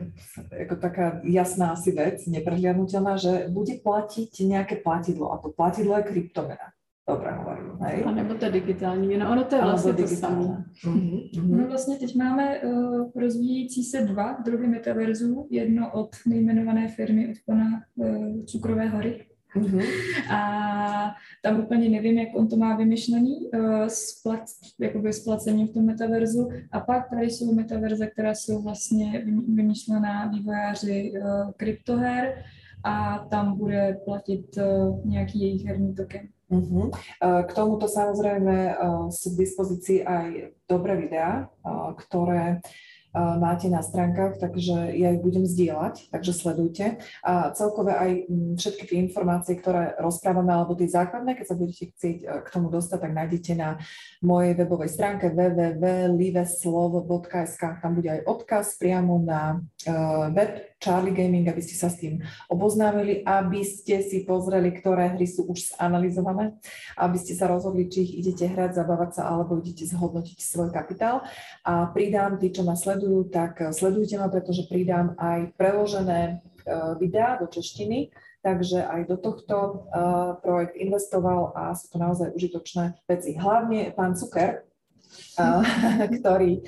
jako 0.53 0.77
taká 0.77 1.21
jasná 1.25 1.71
asi 1.71 1.93
vec, 1.93 2.27
neprehliadnutelná, 2.27 3.17
že 3.17 3.47
bude 3.49 3.73
platiť 3.85 4.41
nějaké 4.41 4.77
platidlo 4.77 5.33
a 5.33 5.39
to 5.39 5.49
platidlo 5.49 5.97
je 5.97 6.03
kryptomena. 6.03 6.67
Dobré 7.09 7.33
hovorím, 7.33 7.79
hej? 7.81 8.05
A 8.07 8.11
nebo 8.11 8.35
to 8.35 8.51
digitální 8.51 9.07
měna, 9.07 9.31
ono 9.31 9.45
to 9.45 9.57
je 9.57 9.63
vlastně 9.63 9.93
to 9.93 10.07
samé. 10.07 10.65
Mm-hmm. 10.85 11.31
No 11.45 11.69
vlastně 11.69 11.97
teď 11.97 12.17
máme 12.17 12.61
uh, 12.61 13.11
rozvíjející 13.17 13.85
se 13.85 14.01
dva 14.01 14.33
druhy 14.45 14.67
metaverzů, 14.67 15.47
jedno 15.51 15.93
od 15.93 16.09
nejmenované 16.27 16.89
firmy 16.89 17.29
od 17.29 17.37
pana 17.47 17.65
uh, 17.97 18.45
Cukrové 18.45 18.89
hory, 18.89 19.25
Mm-hmm. 19.57 19.85
A 20.31 20.41
tam 21.43 21.61
úplně 21.61 21.89
nevím, 21.89 22.19
jak 22.19 22.29
on 22.35 22.49
to 22.49 22.57
má 22.57 22.77
vymyšlený, 22.77 23.51
uh, 23.55 23.87
splat, 23.87 24.41
jakoby 24.81 25.13
splacení 25.13 25.67
v 25.67 25.73
tom 25.73 25.85
metaverzu. 25.85 26.49
A 26.73 26.81
pak 26.81 27.11
tady 27.11 27.31
jsou 27.31 27.55
metaverze, 27.55 28.07
které 28.07 28.35
jsou 28.35 28.63
vlastně 28.63 29.25
vymyšlená 29.55 30.27
vývojáři 30.27 31.13
uh, 31.13 31.51
kryptoher 31.57 32.45
a 32.85 33.27
tam 33.31 33.59
bude 33.59 34.01
platit 34.05 34.47
uh, 34.57 35.01
nějaký 35.05 35.41
jejich 35.41 35.65
herní 35.65 35.95
token. 35.95 36.29
Uh-huh. 36.47 36.95
K 37.19 37.51
tomuto 37.59 37.91
samozrejme 37.91 38.79
sú 39.11 39.35
k 39.35 39.41
dispozícii 39.43 40.07
aj 40.07 40.55
dobré 40.71 40.95
videá, 40.95 41.51
ktoré 41.99 42.63
máte 43.17 43.73
na 43.73 43.81
stránkach, 43.81 44.37
takže 44.37 44.93
ja 44.93 45.17
ich 45.17 45.25
budem 45.25 45.49
zdieľať, 45.49 46.13
takže 46.13 46.37
sledujte. 46.37 47.01
A 47.25 47.57
celkové 47.57 47.97
aj 47.97 48.29
všetky 48.61 48.93
tie 48.93 49.01
informácie, 49.01 49.57
ktoré 49.57 49.97
rozprávame, 49.97 50.53
alebo 50.53 50.77
tie 50.77 50.93
základné, 50.93 51.41
keď 51.41 51.47
sa 51.49 51.57
budete 51.57 51.97
chcieť 51.97 52.45
k 52.45 52.49
tomu 52.53 52.69
dostať, 52.69 53.09
tak 53.09 53.17
nájdete 53.17 53.57
na 53.57 53.81
mojej 54.21 54.53
webovej 54.61 54.93
stránke 54.93 55.33
www.liveslov.sk. 55.33 57.63
Tam 57.81 57.97
bude 57.97 58.13
aj 58.13 58.29
odkaz 58.29 58.77
priamo 58.77 59.25
na 59.25 59.65
web 60.37 60.76
Charlie 60.77 61.17
Gaming, 61.17 61.49
aby 61.49 61.63
ste 61.65 61.73
sa 61.73 61.89
s 61.89 61.97
tým 61.97 62.21
oboznámili, 62.53 63.25
aby 63.25 63.65
ste 63.65 64.05
si 64.05 64.29
pozreli, 64.29 64.77
ktoré 64.77 65.17
hry 65.17 65.25
sú 65.25 65.49
už 65.49 65.73
zanalizované, 65.73 66.53
aby 67.01 67.17
ste 67.17 67.33
sa 67.33 67.49
rozhodli, 67.49 67.89
či 67.89 68.05
ich 68.05 68.13
idete 68.21 68.45
hrať, 68.45 68.77
zabávať 68.77 69.11
sa, 69.21 69.23
alebo 69.33 69.57
idete 69.57 69.89
zhodnotiť 69.89 70.37
svoj 70.37 70.69
kapitál. 70.71 71.25
A 71.65 71.89
pridám, 71.91 72.37
tí, 72.37 72.53
čo 72.53 72.61
ma 72.61 72.77
sledujú, 72.77 73.33
tak 73.33 73.73
sledujte 73.73 74.21
ma, 74.21 74.29
pretože 74.29 74.69
pridám 74.69 75.17
aj 75.17 75.57
preložené 75.57 76.45
uh, 76.69 76.93
videá 77.01 77.41
do 77.41 77.49
češtiny, 77.49 78.13
takže 78.45 78.85
aj 78.85 79.01
do 79.09 79.17
tohto 79.17 79.57
uh, 79.57 80.39
projekt 80.45 80.77
investoval 80.77 81.57
a 81.57 81.73
sú 81.73 81.89
to 81.89 81.97
naozaj 81.99 82.37
užitočné 82.37 83.01
veci. 83.09 83.35
Hlavne 83.35 83.97
pán 83.97 84.15
Cuker, 84.15 84.66
ktorý, 86.21 86.65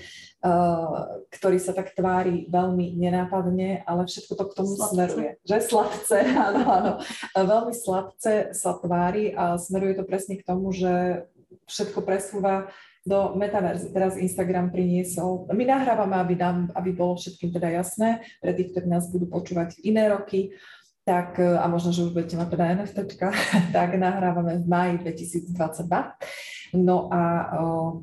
ktorý 1.32 1.58
sa 1.58 1.72
tak 1.74 1.92
tvári 1.96 2.46
veľmi 2.48 2.94
nenápadne, 2.94 3.82
ale 3.84 4.06
všetko 4.06 4.32
to 4.36 4.44
k 4.48 4.56
tomu 4.56 4.72
sladce. 4.76 4.92
smeruje. 4.94 5.30
Že 5.44 5.56
sladce, 5.60 6.18
áno, 6.48 6.62
áno. 6.68 6.92
Veľmi 7.34 7.74
sladce 7.74 8.54
sa 8.54 8.76
tvári 8.78 9.34
a 9.34 9.58
smeruje 9.58 9.98
to 9.98 10.04
presne 10.06 10.38
k 10.38 10.46
tomu, 10.46 10.70
že 10.70 11.24
všetko 11.68 12.04
presúva 12.04 12.68
do 13.08 13.32
metaverzy. 13.40 13.88
Teraz 13.88 14.20
Instagram 14.20 14.68
priniesol. 14.68 15.48
My 15.48 15.64
nahrávame, 15.64 16.20
aby, 16.20 16.34
nám, 16.36 16.68
aby 16.76 16.92
bolo 16.92 17.16
všetkým 17.16 17.56
teda 17.56 17.72
jasné, 17.72 18.20
pre 18.44 18.52
tých, 18.52 18.76
ktorí 18.76 18.84
nás 18.84 19.08
budú 19.08 19.32
počúvať 19.32 19.80
iné 19.80 20.12
roky, 20.12 20.52
tak, 21.08 21.40
a 21.40 21.64
možno, 21.72 21.88
že 21.88 22.04
už 22.04 22.12
budete 22.12 22.36
mať 22.36 22.48
teda 22.52 22.64
NFT, 22.84 22.98
tak 23.76 23.96
nahrávame 23.96 24.60
v 24.60 24.66
máji 24.68 24.94
2022 25.08 25.56
No 26.76 27.08
a 27.08 27.52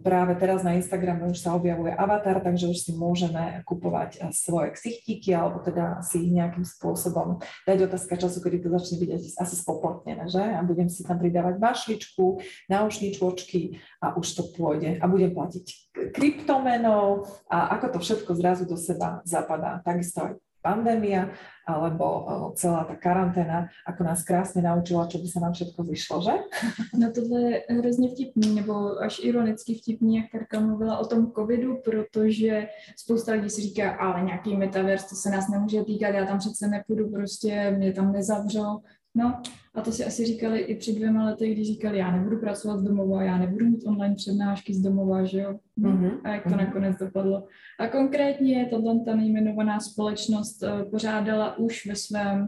práve 0.02 0.34
teraz 0.42 0.66
na 0.66 0.74
Instagrame 0.78 1.30
už 1.30 1.38
sa 1.38 1.54
objavuje 1.54 1.94
avatar, 1.94 2.42
takže 2.42 2.70
už 2.72 2.78
si 2.82 2.92
môžeme 2.98 3.62
kupovať 3.66 4.32
svoje 4.34 4.74
ksichtíky 4.74 5.34
alebo 5.34 5.62
teda 5.62 6.02
si 6.02 6.26
ich 6.26 6.34
nejakým 6.34 6.66
spôsobom 6.66 7.42
dať 7.70 7.90
otázka 7.90 8.18
času, 8.18 8.42
kedy 8.42 8.66
to 8.66 8.70
začne 8.74 9.02
byť 9.06 9.10
asi 9.38 9.56
spoplatnené, 9.58 10.26
že? 10.30 10.42
A 10.42 10.62
budem 10.66 10.90
si 10.90 11.06
tam 11.06 11.22
pridávať 11.22 11.62
mašličku, 11.62 12.42
náušničočky 12.70 13.82
a 14.02 14.18
už 14.18 14.28
to 14.34 14.44
pôjde 14.54 14.98
a 14.98 15.06
budem 15.06 15.34
platiť 15.34 15.66
kryptomenou 16.14 17.26
a 17.50 17.78
ako 17.80 17.98
to 17.98 17.98
všetko 18.02 18.32
zrazu 18.36 18.64
do 18.66 18.78
seba 18.78 19.22
zapadá. 19.24 19.82
Takisto 19.86 20.26
aj 20.26 20.34
pandémia 20.66 21.30
alebo 21.68 22.26
celá 22.58 22.84
ta 22.86 22.96
karanténa, 22.96 23.70
ako 23.86 24.04
nás 24.04 24.24
krásně 24.24 24.62
naučila, 24.62 25.08
čo 25.08 25.18
by 25.18 25.28
se 25.28 25.40
nám 25.40 25.54
všetko 25.54 25.84
vyšlo, 25.84 26.22
že? 26.22 26.32
No 27.00 27.12
tohle 27.12 27.42
je 27.42 27.64
hrozně 27.70 28.10
vtipný, 28.10 28.56
nebo 28.56 29.02
až 29.02 29.20
ironicky 29.24 29.76
vtipný, 29.76 30.16
jak 30.16 30.26
Karka 30.32 30.60
mluvila 30.60 30.98
o 30.98 31.06
tom 31.06 31.32
covidu, 31.32 31.82
protože 31.86 32.68
spousta 32.98 33.32
lidí 33.32 33.50
si 33.50 33.62
říká, 33.62 33.92
ale 33.92 34.22
nějaký 34.22 34.58
metaverse, 34.58 35.10
to 35.10 35.16
se 35.16 35.30
nás 35.30 35.50
nemůže 35.50 35.84
týkat, 35.84 36.10
já 36.10 36.26
tam 36.26 36.40
přece 36.40 36.68
nepůjdu, 36.68 37.10
prostě 37.10 37.72
mě 37.78 37.94
tam 37.94 38.12
nezavřou. 38.12 38.82
No 39.16 39.42
a 39.74 39.82
to 39.82 39.92
si 39.92 40.06
asi 40.06 40.26
říkali 40.26 40.60
i 40.60 40.76
před 40.76 40.96
dvěma 40.96 41.26
lety, 41.26 41.54
když 41.54 41.68
říkali, 41.68 41.98
já 41.98 42.12
nebudu 42.12 42.40
pracovat 42.40 42.80
z 42.80 42.84
domova, 42.84 43.24
já 43.24 43.38
nebudu 43.38 43.66
mít 43.66 43.88
online 43.88 44.16
přednášky 44.16 44.74
z 44.74 44.82
domova, 44.82 45.24
že 45.24 45.40
jo? 45.40 45.60
Mm-hmm. 45.80 46.12
A 46.24 46.30
jak 46.30 46.44
to 46.44 46.50
mm-hmm. 46.50 46.58
nakonec 46.58 46.98
dopadlo. 46.98 47.48
A 47.80 47.88
konkrétně 47.88 48.68
tato 48.72 49.00
ta 49.06 49.16
nejmenovaná 49.16 49.80
společnost 49.80 50.64
uh, 50.64 50.90
pořádala 50.92 51.58
už 51.58 51.88
ve 51.88 51.96
svém 51.96 52.48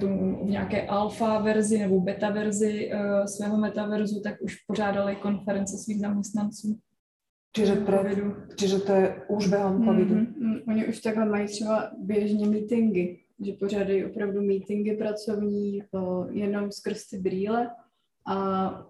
tomu, 0.00 0.46
v 0.46 0.50
nějaké 0.50 0.86
alfa 0.86 1.38
verzi 1.38 1.78
nebo 1.78 2.00
beta 2.00 2.30
verzi 2.30 2.90
uh, 2.94 3.24
svého 3.24 3.56
metaverzu, 3.56 4.20
tak 4.20 4.42
už 4.42 4.56
pořádali 4.56 5.16
konference 5.16 5.78
svých 5.78 6.00
zaměstnanců. 6.00 6.78
Čiže, 7.56 7.74
pre, 7.74 7.98
čiže 8.56 8.78
to 8.78 8.92
je 8.92 9.22
už 9.28 9.48
během 9.48 9.84
covidu. 9.84 10.14
Mm-hmm. 10.14 10.62
Oni 10.68 10.86
už 10.86 11.00
takhle 11.00 11.24
mají 11.24 11.46
třeba 11.46 11.90
běžně 11.98 12.46
meetingy 12.46 13.23
že 13.44 13.52
pořádají 13.52 14.04
opravdu 14.04 14.42
meetingy 14.42 14.96
pracovní 14.96 15.82
o, 15.92 16.26
jenom 16.30 16.72
skrz 16.72 17.06
ty 17.06 17.18
brýle. 17.18 17.70
A 18.26 18.86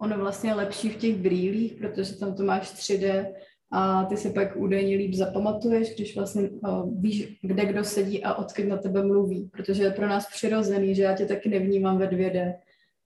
ono 0.00 0.18
vlastně 0.18 0.50
je 0.50 0.54
lepší 0.54 0.88
v 0.88 0.96
těch 0.96 1.16
brýlích, 1.16 1.74
protože 1.74 2.16
tam 2.16 2.34
to 2.34 2.44
máš 2.44 2.74
3D 2.74 3.26
a 3.70 4.04
ty 4.04 4.16
se 4.16 4.30
pak 4.30 4.56
údajně 4.56 4.96
líp 4.96 5.14
zapamatuješ, 5.14 5.94
když 5.94 6.16
vlastně 6.16 6.50
o, 6.68 6.86
víš, 6.86 7.38
kde 7.42 7.66
kdo 7.66 7.84
sedí 7.84 8.24
a 8.24 8.34
odkud 8.34 8.64
na 8.64 8.76
tebe 8.76 9.04
mluví, 9.04 9.50
protože 9.52 9.82
je 9.82 9.90
pro 9.90 10.08
nás 10.08 10.26
přirozený, 10.34 10.94
že 10.94 11.02
já 11.02 11.16
tě 11.16 11.26
taky 11.26 11.48
nevnímám 11.48 11.98
ve 11.98 12.06
2D, 12.06 12.54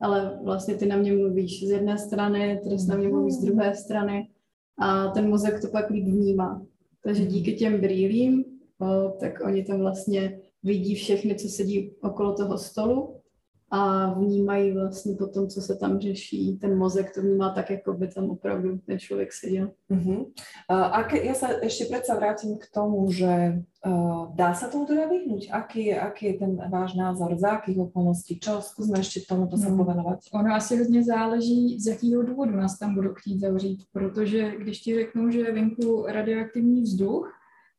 ale 0.00 0.40
vlastně 0.44 0.74
ty 0.74 0.86
na 0.86 0.96
mě 0.96 1.12
mluvíš 1.12 1.66
z 1.66 1.70
jedné 1.70 1.98
strany, 1.98 2.60
ty 2.62 2.86
na 2.88 2.96
mě 2.96 3.08
mluví 3.08 3.30
z 3.30 3.44
druhé 3.44 3.74
strany 3.74 4.28
a 4.78 5.08
ten 5.08 5.28
mozek 5.28 5.60
to 5.60 5.68
pak 5.68 5.90
líp 5.90 6.04
vnímá. 6.04 6.66
Takže 7.02 7.24
díky 7.24 7.52
těm 7.52 7.80
brýlím 7.80 8.44
tak 9.20 9.40
oni 9.44 9.64
tam 9.64 9.78
vlastně 9.78 10.40
vidí 10.62 10.94
všechny, 10.94 11.34
co 11.34 11.48
sedí 11.48 11.92
okolo 12.02 12.34
toho 12.34 12.58
stolu 12.58 13.16
a 13.72 14.12
vnímají 14.14 14.72
vlastně 14.72 15.14
potom, 15.14 15.48
co 15.48 15.60
se 15.60 15.76
tam 15.76 15.98
řeší. 15.98 16.58
Ten 16.60 16.78
mozek 16.78 17.14
to 17.14 17.22
vnímá 17.22 17.50
tak, 17.50 17.70
jako 17.70 17.92
by 17.92 18.08
tam 18.08 18.30
opravdu 18.30 18.78
ten 18.86 18.98
člověk 18.98 19.32
seděl. 19.32 19.70
Uh-huh. 19.90 20.26
A 20.68 21.02
ke, 21.02 21.22
ja 21.22 21.34
sa 21.38 21.54
ešte 21.62 21.86
predsa 21.86 22.18
vrátim 22.18 22.58
k 22.58 22.66
tomu, 22.74 23.06
že 23.14 23.62
uh, 23.86 24.34
dá 24.34 24.58
sa 24.58 24.66
tomu 24.66 24.90
teda 24.90 25.06
vyhnúť? 25.06 25.54
Aký 25.54 25.86
je, 25.86 25.96
aký 26.02 26.26
je 26.26 26.34
ten 26.42 26.58
váš 26.66 26.98
názor? 26.98 27.38
Za 27.38 27.62
akých 27.62 27.78
okolností? 27.78 28.42
Čo? 28.42 28.58
Zkusme 28.58 28.98
ještě 28.98 29.20
tomuto 29.22 29.54
se 29.56 29.70
hmm. 29.70 29.78
povenovat. 29.78 30.18
Ono 30.34 30.54
asi 30.54 30.76
hodně 30.76 31.04
záleží, 31.04 31.78
z 31.78 31.86
jakého 31.86 32.22
důvodu 32.22 32.56
nás 32.56 32.78
tam 32.78 32.94
budou 32.94 33.14
chtít 33.14 33.40
zavřít, 33.40 33.86
protože 33.92 34.58
když 34.58 34.80
ti 34.80 34.94
řeknou, 34.94 35.30
že 35.30 35.40
je 35.40 35.52
venku 35.54 36.06
radioaktivní 36.08 36.82
vzduch, 36.82 37.30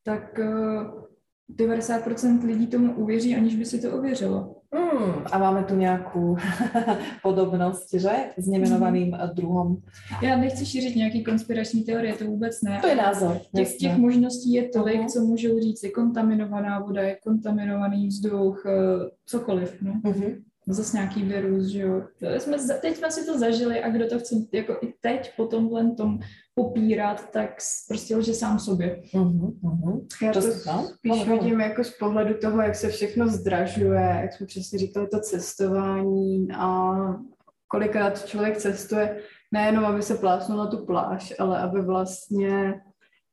tak 0.03 0.39
90% 1.56 2.39
eh, 2.43 2.47
lidí 2.47 2.68
tomu 2.68 2.95
uvěří, 2.95 3.36
aniž 3.36 3.56
by 3.56 3.66
si 3.66 3.82
to 3.82 3.91
ověřilo. 3.97 4.56
Hmm, 4.76 5.14
a 5.32 5.38
máme 5.38 5.64
tu 5.64 5.76
nějakou 5.76 6.38
podobnost, 7.24 7.93
že? 7.93 8.12
S 8.38 8.47
nemenovaným 8.47 9.08
mm. 9.08 9.36
druhom. 9.36 9.78
Já 10.22 10.38
nechci 10.38 10.66
šířit 10.66 10.95
nějaký 10.95 11.24
konspirační 11.24 11.84
teorie, 11.84 12.14
to 12.14 12.26
vůbec 12.26 12.62
ne. 12.62 12.80
To 12.82 12.88
je 12.88 12.95
názor. 12.95 13.41
Těch, 13.56 13.78
těch 13.78 13.97
možností 13.97 14.54
je 14.54 14.70
tolik, 14.70 15.02
uh-huh. 15.02 15.10
co 15.10 15.20
můžou 15.22 15.60
říct, 15.60 15.84
je 15.84 15.91
kontaminovaná 15.91 16.80
voda, 16.80 17.02
je 17.02 17.18
kontaminovaný 17.24 18.08
vzduch, 18.08 18.66
eh, 18.66 19.10
cokoliv. 19.26 19.82
No. 19.82 19.93
Uh-huh 19.93 20.41
zase 20.68 20.97
nějaký 20.97 21.24
virus, 21.24 21.66
že 21.66 21.82
jo. 21.82 22.01
Jsme, 22.38 22.57
teď 22.82 22.95
jsme 22.95 23.12
si 23.12 23.26
to 23.26 23.39
zažili 23.39 23.84
a 23.84 23.89
kdo 23.89 24.07
to 24.07 24.20
chce 24.20 24.36
jako 24.51 24.78
i 24.82 24.93
teď 25.01 25.36
po 25.38 25.45
tomhle 25.45 25.91
tom 25.91 26.20
popírat, 26.55 27.32
tak 27.32 27.49
prostě 27.88 28.16
lže 28.16 28.34
sám 28.34 28.59
sobě. 28.59 29.01
Uh-huh, 29.14 29.53
uh-huh. 29.64 30.05
Já 30.22 30.34
to, 30.34 30.41
to 30.41 30.51
spíš 30.51 31.12
uh-huh. 31.12 31.32
vidím 31.32 31.59
jako 31.59 31.84
z 31.84 31.89
pohledu 31.89 32.34
toho, 32.41 32.62
jak 32.62 32.76
se 32.76 32.89
všechno 32.89 33.28
zdražuje, 33.28 34.20
jak 34.22 34.34
jsme 34.34 34.45
přesně 34.45 34.80
říkali, 34.80 35.07
to 35.07 35.20
cestování 35.20 36.47
a 36.57 36.91
kolikrát 37.68 38.26
člověk 38.26 38.57
cestuje 38.57 39.18
nejenom, 39.51 39.86
aby 39.86 40.01
se 40.01 40.16
plásnul 40.16 40.57
na 40.57 40.68
tu 40.68 40.86
pláž, 40.86 41.34
ale 41.39 41.59
aby 41.59 41.82
vlastně 41.82 42.82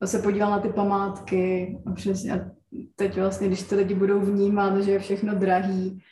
se 0.05 0.19
podíval 0.19 0.51
na 0.51 0.61
ty 0.61 0.69
památky 0.69 1.79
a 1.87 1.93
přesně 1.93 2.51
teď 2.97 3.21
vlastně, 3.21 3.47
když 3.47 3.63
ty 3.63 3.75
lidi 3.75 3.95
budou 3.95 4.21
vnímat, 4.21 4.79
že 4.79 4.91
je 4.91 4.99
všechno 4.99 5.35
drahý, 5.35 6.03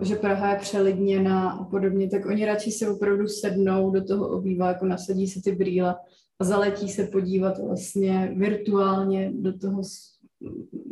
že 0.00 0.16
Praha 0.16 0.50
je 0.50 0.58
přelidněna 0.58 1.50
a 1.50 1.64
podobně, 1.64 2.10
tak 2.10 2.26
oni 2.26 2.46
radši 2.46 2.70
se 2.70 2.88
opravdu 2.88 3.26
sednou 3.26 3.90
do 3.90 4.04
toho 4.04 4.28
obýváku, 4.28 4.86
nasadí 4.86 5.26
si 5.26 5.42
ty 5.42 5.52
brýle 5.52 5.94
a 6.38 6.44
zaletí 6.44 6.88
se 6.88 7.06
podívat 7.06 7.58
vlastně 7.58 8.34
virtuálně 8.36 9.32
do 9.34 9.58
toho, 9.58 9.82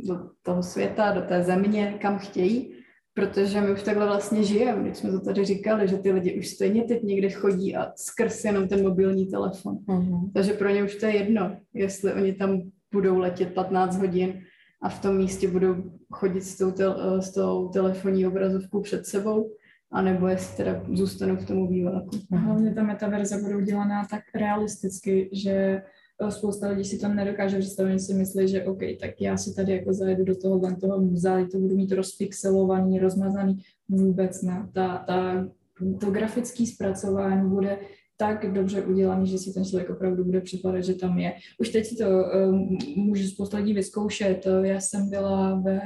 do 0.08 0.20
toho 0.42 0.62
světa, 0.62 1.12
do 1.12 1.20
té 1.20 1.42
země, 1.42 1.98
kam 2.02 2.18
chtějí, 2.18 2.72
protože 3.14 3.60
my 3.60 3.72
už 3.72 3.82
takhle 3.82 4.06
vlastně 4.06 4.44
žijeme, 4.44 4.82
když 4.82 4.96
jsme 4.96 5.10
to 5.10 5.20
tady 5.20 5.44
říkali, 5.44 5.88
že 5.88 5.96
ty 5.96 6.12
lidi 6.12 6.38
už 6.38 6.48
stejně 6.48 6.84
teď 6.84 7.02
někde 7.02 7.30
chodí 7.30 7.76
a 7.76 7.92
skrz 7.96 8.44
jenom 8.44 8.68
ten 8.68 8.82
mobilní 8.82 9.26
telefon. 9.26 9.76
Uh-huh. 9.88 10.30
Takže 10.34 10.52
pro 10.52 10.68
ně 10.68 10.84
už 10.84 10.94
to 10.94 11.06
je 11.06 11.16
jedno, 11.16 11.56
jestli 11.74 12.12
oni 12.12 12.32
tam 12.32 12.62
budou 12.92 13.18
letět 13.18 13.54
15 13.54 13.98
hodin 13.98 14.42
a 14.82 14.88
v 14.88 15.02
tom 15.02 15.16
místě 15.16 15.48
budou 15.48 15.74
chodit 16.12 16.40
s 16.40 16.58
tou, 16.58 16.70
tel, 16.70 16.96
eh, 17.18 17.22
s 17.22 17.32
tou 17.32 17.68
telefonní 17.68 18.26
obrazovkou 18.26 18.80
před 18.80 19.06
sebou, 19.06 19.50
anebo 19.92 20.26
jestli 20.26 20.56
teda 20.56 20.82
zůstanou 20.92 21.36
v 21.36 21.46
tom 21.46 21.68
výváku. 21.68 22.10
Hlavně 22.30 22.74
ta 22.74 22.82
metaverze 22.82 23.42
budou 23.42 23.60
dělaná 23.60 24.06
tak 24.10 24.22
realisticky, 24.34 25.30
že 25.32 25.82
eh, 26.20 26.30
spousta 26.30 26.68
lidí 26.68 26.84
si 26.84 26.98
to 26.98 27.08
nedokáže 27.08 27.58
představit, 27.58 27.90
oni 27.90 28.00
si 28.00 28.14
myslí, 28.14 28.48
že 28.48 28.64
OK, 28.64 28.80
tak 29.00 29.10
já 29.20 29.36
si 29.36 29.54
tady 29.54 29.72
jako 29.72 29.92
zajedu 29.92 30.24
do 30.24 30.36
toho, 30.36 30.60
toho 30.80 31.00
muzea, 31.00 31.46
to 31.52 31.58
budu 31.58 31.76
mít 31.76 31.92
rozpixelovaný, 31.92 32.98
rozmazaný, 32.98 33.62
vůbec 33.88 34.42
ne. 34.42 34.68
Ta, 34.72 35.04
ta, 35.06 35.48
to 36.00 36.10
grafické 36.10 36.66
zpracování 36.66 37.50
bude 37.50 37.78
tak 38.16 38.52
dobře 38.52 38.82
udělaný, 38.82 39.26
že 39.26 39.38
si 39.38 39.52
ten 39.52 39.64
člověk 39.64 39.90
opravdu 39.90 40.24
bude 40.24 40.40
připadat, 40.40 40.84
že 40.84 40.94
tam 40.94 41.18
je. 41.18 41.34
Už 41.60 41.68
teď 41.68 41.86
si 41.86 41.96
to 41.96 42.08
um, 42.08 42.78
můžu 42.96 43.28
spousta 43.28 43.56
lidí 43.56 43.72
vyzkoušet. 43.72 44.46
Já 44.62 44.80
jsem 44.80 45.10
byla 45.10 45.60
ve 45.60 45.80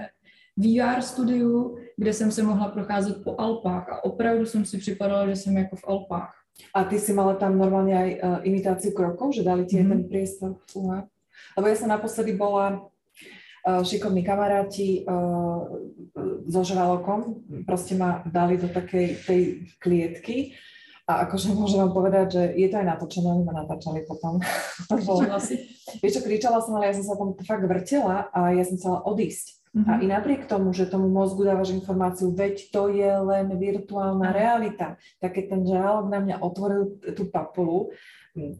VR 0.56 1.00
studiu, 1.00 1.78
kde 1.96 2.12
jsem 2.12 2.32
se 2.32 2.42
mohla 2.42 2.68
procházet 2.68 3.24
po 3.24 3.40
Alpách 3.40 3.88
a 3.88 4.04
opravdu 4.04 4.46
jsem 4.46 4.64
si 4.64 4.78
připadala, 4.78 5.28
že 5.28 5.36
jsem 5.36 5.56
jako 5.56 5.76
v 5.76 5.84
Alpách. 5.86 6.34
A 6.74 6.84
ty 6.84 6.98
si 6.98 7.12
mala 7.12 7.34
tam 7.34 7.58
normálně 7.58 7.98
aj 7.98 8.20
uh, 8.24 8.38
imitáciu 8.42 8.92
krokov, 8.92 9.34
že 9.34 9.42
dali 9.42 9.64
ti 9.64 9.76
mm-hmm. 9.76 9.88
ten 9.88 10.04
priestor? 10.04 10.56
Uh, 10.74 11.00
lebo 11.56 11.66
ja 11.72 11.76
som 11.76 11.88
naposledy 11.88 12.36
bola 12.36 12.84
uh, 12.84 13.80
šikovní 13.80 14.20
kamaráti 14.20 15.08
uh, 15.08 15.64
so 16.52 16.60
žralokom, 16.60 17.40
proste 17.64 17.96
ma 17.96 18.20
dali 18.28 18.60
do 18.60 18.68
takej 18.68 19.24
tej 19.24 19.40
klietky 19.80 20.52
a 21.10 21.26
akože 21.26 21.58
môžem 21.58 21.82
vám 21.82 21.90
povedať, 21.90 22.26
že 22.38 22.42
je 22.54 22.68
to 22.70 22.78
aj 22.78 22.86
natočené, 22.86 23.26
oni 23.26 23.42
ma 23.42 23.66
natáčali 23.66 24.06
potom. 24.06 24.38
Vieš 26.02 26.12
čo, 26.14 26.22
kričala 26.22 26.62
som, 26.62 26.78
ale 26.78 26.94
ja 26.94 26.94
som 26.94 27.02
sa 27.02 27.18
tam 27.18 27.34
fakt 27.42 27.66
vrtela 27.66 28.30
a 28.30 28.54
ja 28.54 28.62
som 28.62 28.78
chcela 28.78 29.02
odísť. 29.02 29.58
Mm-hmm. 29.70 29.90
A 29.90 29.92
i 30.02 30.06
napriek 30.10 30.42
tomu, 30.50 30.74
že 30.74 30.90
tomu 30.90 31.06
mozgu 31.10 31.46
dávaš 31.46 31.70
informáciu, 31.70 32.34
veď 32.34 32.74
to 32.74 32.90
je 32.90 33.06
len 33.06 33.54
virtuálna 33.54 34.34
realita, 34.34 34.98
tak 35.22 35.38
keď 35.38 35.44
ten 35.46 35.62
žralok 35.62 36.06
na 36.10 36.18
mňa 36.18 36.36
otvoril 36.42 36.98
tú 37.14 37.30
papulu, 37.30 37.94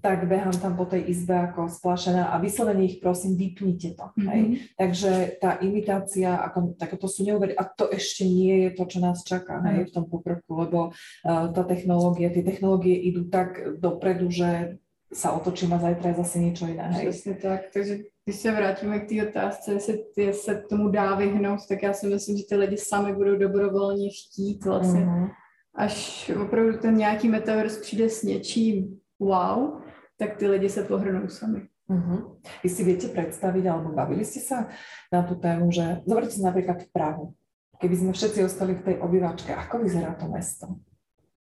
tak 0.01 0.29
behám 0.29 0.57
tam 0.57 0.77
po 0.77 0.85
tej 0.85 1.09
izbe 1.09 1.35
ako 1.51 1.69
splašená 1.69 2.33
a 2.33 2.39
vyslovene 2.39 2.85
ich 2.85 2.99
prosím, 3.01 3.37
vypnite 3.37 3.97
to. 3.97 4.07
Mm-hmm. 4.15 4.29
Hej? 4.29 4.43
Takže 4.77 5.13
tá 5.41 5.51
imitácia, 5.61 6.37
ako, 6.37 6.75
tak 6.79 6.97
to 6.99 7.09
sú 7.09 7.25
neuver... 7.25 7.53
A 7.57 7.65
to 7.65 7.91
ešte 7.91 8.25
nie 8.25 8.69
je 8.69 8.71
to, 8.77 8.85
čo 8.87 8.99
nás 9.01 9.25
čaká 9.25 9.59
mm-hmm. 9.59 9.75
hej, 9.75 9.83
v 9.89 9.95
tom 9.95 10.05
pokroku, 10.07 10.51
lebo 10.55 10.79
uh, 10.91 11.47
tá 11.51 11.63
technológia, 11.65 12.33
tie 12.33 12.45
technológie 12.47 12.95
idú 12.95 13.27
tak 13.29 13.81
dopredu, 13.81 14.31
že 14.31 14.81
sa 15.11 15.35
otočím 15.35 15.75
a 15.75 15.83
zajtra 15.83 16.15
je 16.15 16.21
zase 16.23 16.37
niečo 16.39 16.65
iné. 16.71 16.87
Hej. 16.87 17.09
Přesně 17.11 17.35
tak, 17.35 17.61
takže 17.75 17.99
když 18.25 18.37
se 18.37 18.51
vrátíme 18.53 18.99
k 19.01 19.09
té 19.09 19.29
otázce, 19.29 19.73
jestli 19.73 20.05
ty 20.15 20.33
se 20.33 20.63
tomu 20.71 20.89
dá 20.89 21.15
vyhnout, 21.15 21.67
tak 21.69 21.83
já 21.83 21.93
si 21.93 22.07
myslím, 22.07 22.37
že 22.37 22.45
ty 22.49 22.57
lidi 22.57 22.77
sami 22.77 23.13
budou 23.13 23.37
dobrovolně 23.37 24.09
chtít 24.09 24.65
vlastně. 24.65 25.01
Mm-hmm. 25.01 25.31
Až 25.75 26.31
opravdu 26.43 26.79
ten 26.79 26.97
nějaký 26.97 27.29
metaverse 27.29 27.81
přijde 27.81 28.11
s 28.11 28.23
něčím 28.23 29.00
wow, 29.21 29.83
tak 30.17 30.37
ty 30.37 30.49
lidi 30.49 30.69
se 30.69 30.83
pohrnou 30.85 31.29
sami. 31.29 31.69
Uh-huh. 31.91 32.39
Vy 32.63 32.69
si 32.71 32.87
viete 32.87 33.11
predstaviť, 33.11 33.67
alebo 33.67 33.91
bavili 33.91 34.23
ste 34.23 34.39
sa 34.39 34.71
na 35.11 35.27
tú 35.27 35.35
tému, 35.35 35.75
že 35.75 36.07
zoberte 36.07 36.39
si 36.39 36.43
napríklad 36.43 36.87
Prahu. 36.95 37.35
Keby 37.83 37.97
sme 37.97 38.13
všetci 38.15 38.47
ostali 38.47 38.79
v 38.79 38.85
tej 38.87 38.97
obývačke, 39.03 39.51
ako 39.51 39.83
vyzerá 39.83 40.15
to 40.15 40.31
mesto? 40.31 40.79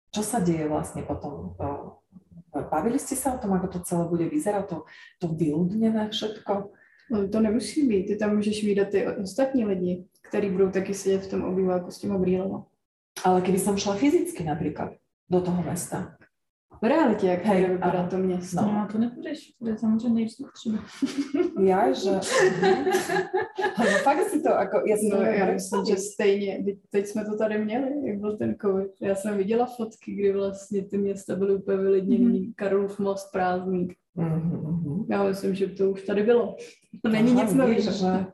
Čo 0.08 0.24
sa 0.24 0.40
deje 0.40 0.64
vlastne 0.64 1.04
potom? 1.04 1.52
Bavili 2.48 2.96
ste 2.96 3.12
sa 3.12 3.36
o 3.36 3.40
tom, 3.42 3.52
ako 3.52 3.76
to 3.76 3.78
celé 3.84 4.08
bude 4.08 4.24
vyzerať, 4.24 4.64
to, 4.72 4.78
to 5.20 5.26
vyľudnené 5.36 6.08
všetko? 6.08 6.72
No, 7.08 7.28
to 7.28 7.40
nemusí 7.40 7.88
být, 7.88 8.06
ty 8.06 8.16
tam 8.16 8.36
můžeš 8.36 8.64
vydat 8.64 8.88
ty 8.88 9.06
ostatní 9.06 9.64
lidi, 9.64 10.04
kteří 10.28 10.50
budou 10.50 10.70
taky 10.70 10.94
sedět 10.94 11.18
v 11.18 11.30
tom 11.30 11.44
obýváku 11.44 11.90
s 11.90 11.98
těma 11.98 12.18
brýlema. 12.18 12.64
Ale 13.24 13.42
keby 13.42 13.58
som 13.58 13.74
šla 13.74 13.98
fyzicky 13.98 14.46
napríklad 14.46 14.94
do 15.26 15.40
toho 15.40 15.62
mesta, 15.62 16.17
v 16.82 16.84
realitě, 16.84 17.26
jak 17.26 17.44
Hej, 17.44 17.70
vypadá 17.70 18.06
to 18.06 18.18
město. 18.18 18.60
No, 18.62 18.72
no 18.72 18.88
to 18.92 18.98
nepůjdeš, 18.98 19.52
to 19.58 19.68
je 19.68 19.78
samozřejmě 19.78 20.14
nejvíc 20.14 20.36
třeba. 20.54 20.78
Já, 21.62 21.92
že... 21.92 22.10
Ale 23.76 23.90
fakt 23.90 24.28
si 24.28 24.42
to, 24.42 24.48
jako, 24.48 24.82
já 24.86 24.96
si 24.96 25.08
no, 25.08 25.16
to 25.16 25.22
já 25.22 25.46
myslím, 25.46 25.84
že 25.84 25.96
stejně, 25.96 26.64
teď 26.90 27.06
jsme 27.06 27.24
to 27.24 27.38
tady 27.38 27.64
měli, 27.64 28.08
jak 28.08 28.18
byl 28.18 28.36
ten 28.36 28.56
covid. 28.62 28.90
Já 29.02 29.14
jsem 29.14 29.36
viděla 29.36 29.66
fotky, 29.66 30.12
kdy 30.12 30.32
vlastně 30.32 30.84
ty 30.84 30.98
města 30.98 31.36
byly 31.36 31.54
úplně 31.54 31.78
vylidněný, 31.78 32.40
mm-hmm. 32.40 32.52
Karlův 32.56 32.98
most 32.98 33.32
prázdný. 33.32 33.88
Mm-hmm. 34.16 35.06
Já 35.10 35.24
myslím, 35.24 35.54
že 35.54 35.66
to 35.66 35.90
už 35.90 36.02
tady 36.02 36.22
bylo. 36.22 36.56
To 37.04 37.08
není 37.08 37.32
Aha, 37.32 37.42
nic 37.42 37.54
nového. 37.54 37.92
Že... 37.92 38.26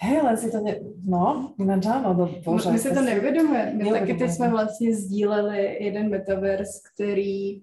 Hej, 0.00 0.22
len 0.22 0.36
si 0.36 0.50
to 0.50 0.60
ne... 0.60 0.76
No, 1.04 1.54
ináč 1.60 1.86
áno, 1.86 2.14
do, 2.14 2.28
bože. 2.44 2.70
My 2.70 2.78
si 2.78 2.94
to 2.94 3.00
neuvědomujeme. 3.02 3.74
My 3.74 3.90
taky 3.90 4.14
teď 4.14 4.30
jsme 4.30 4.48
vlastně 4.48 4.96
sdíleli 4.96 5.76
jeden 5.80 6.10
metaverse, 6.10 6.80
který 6.94 7.62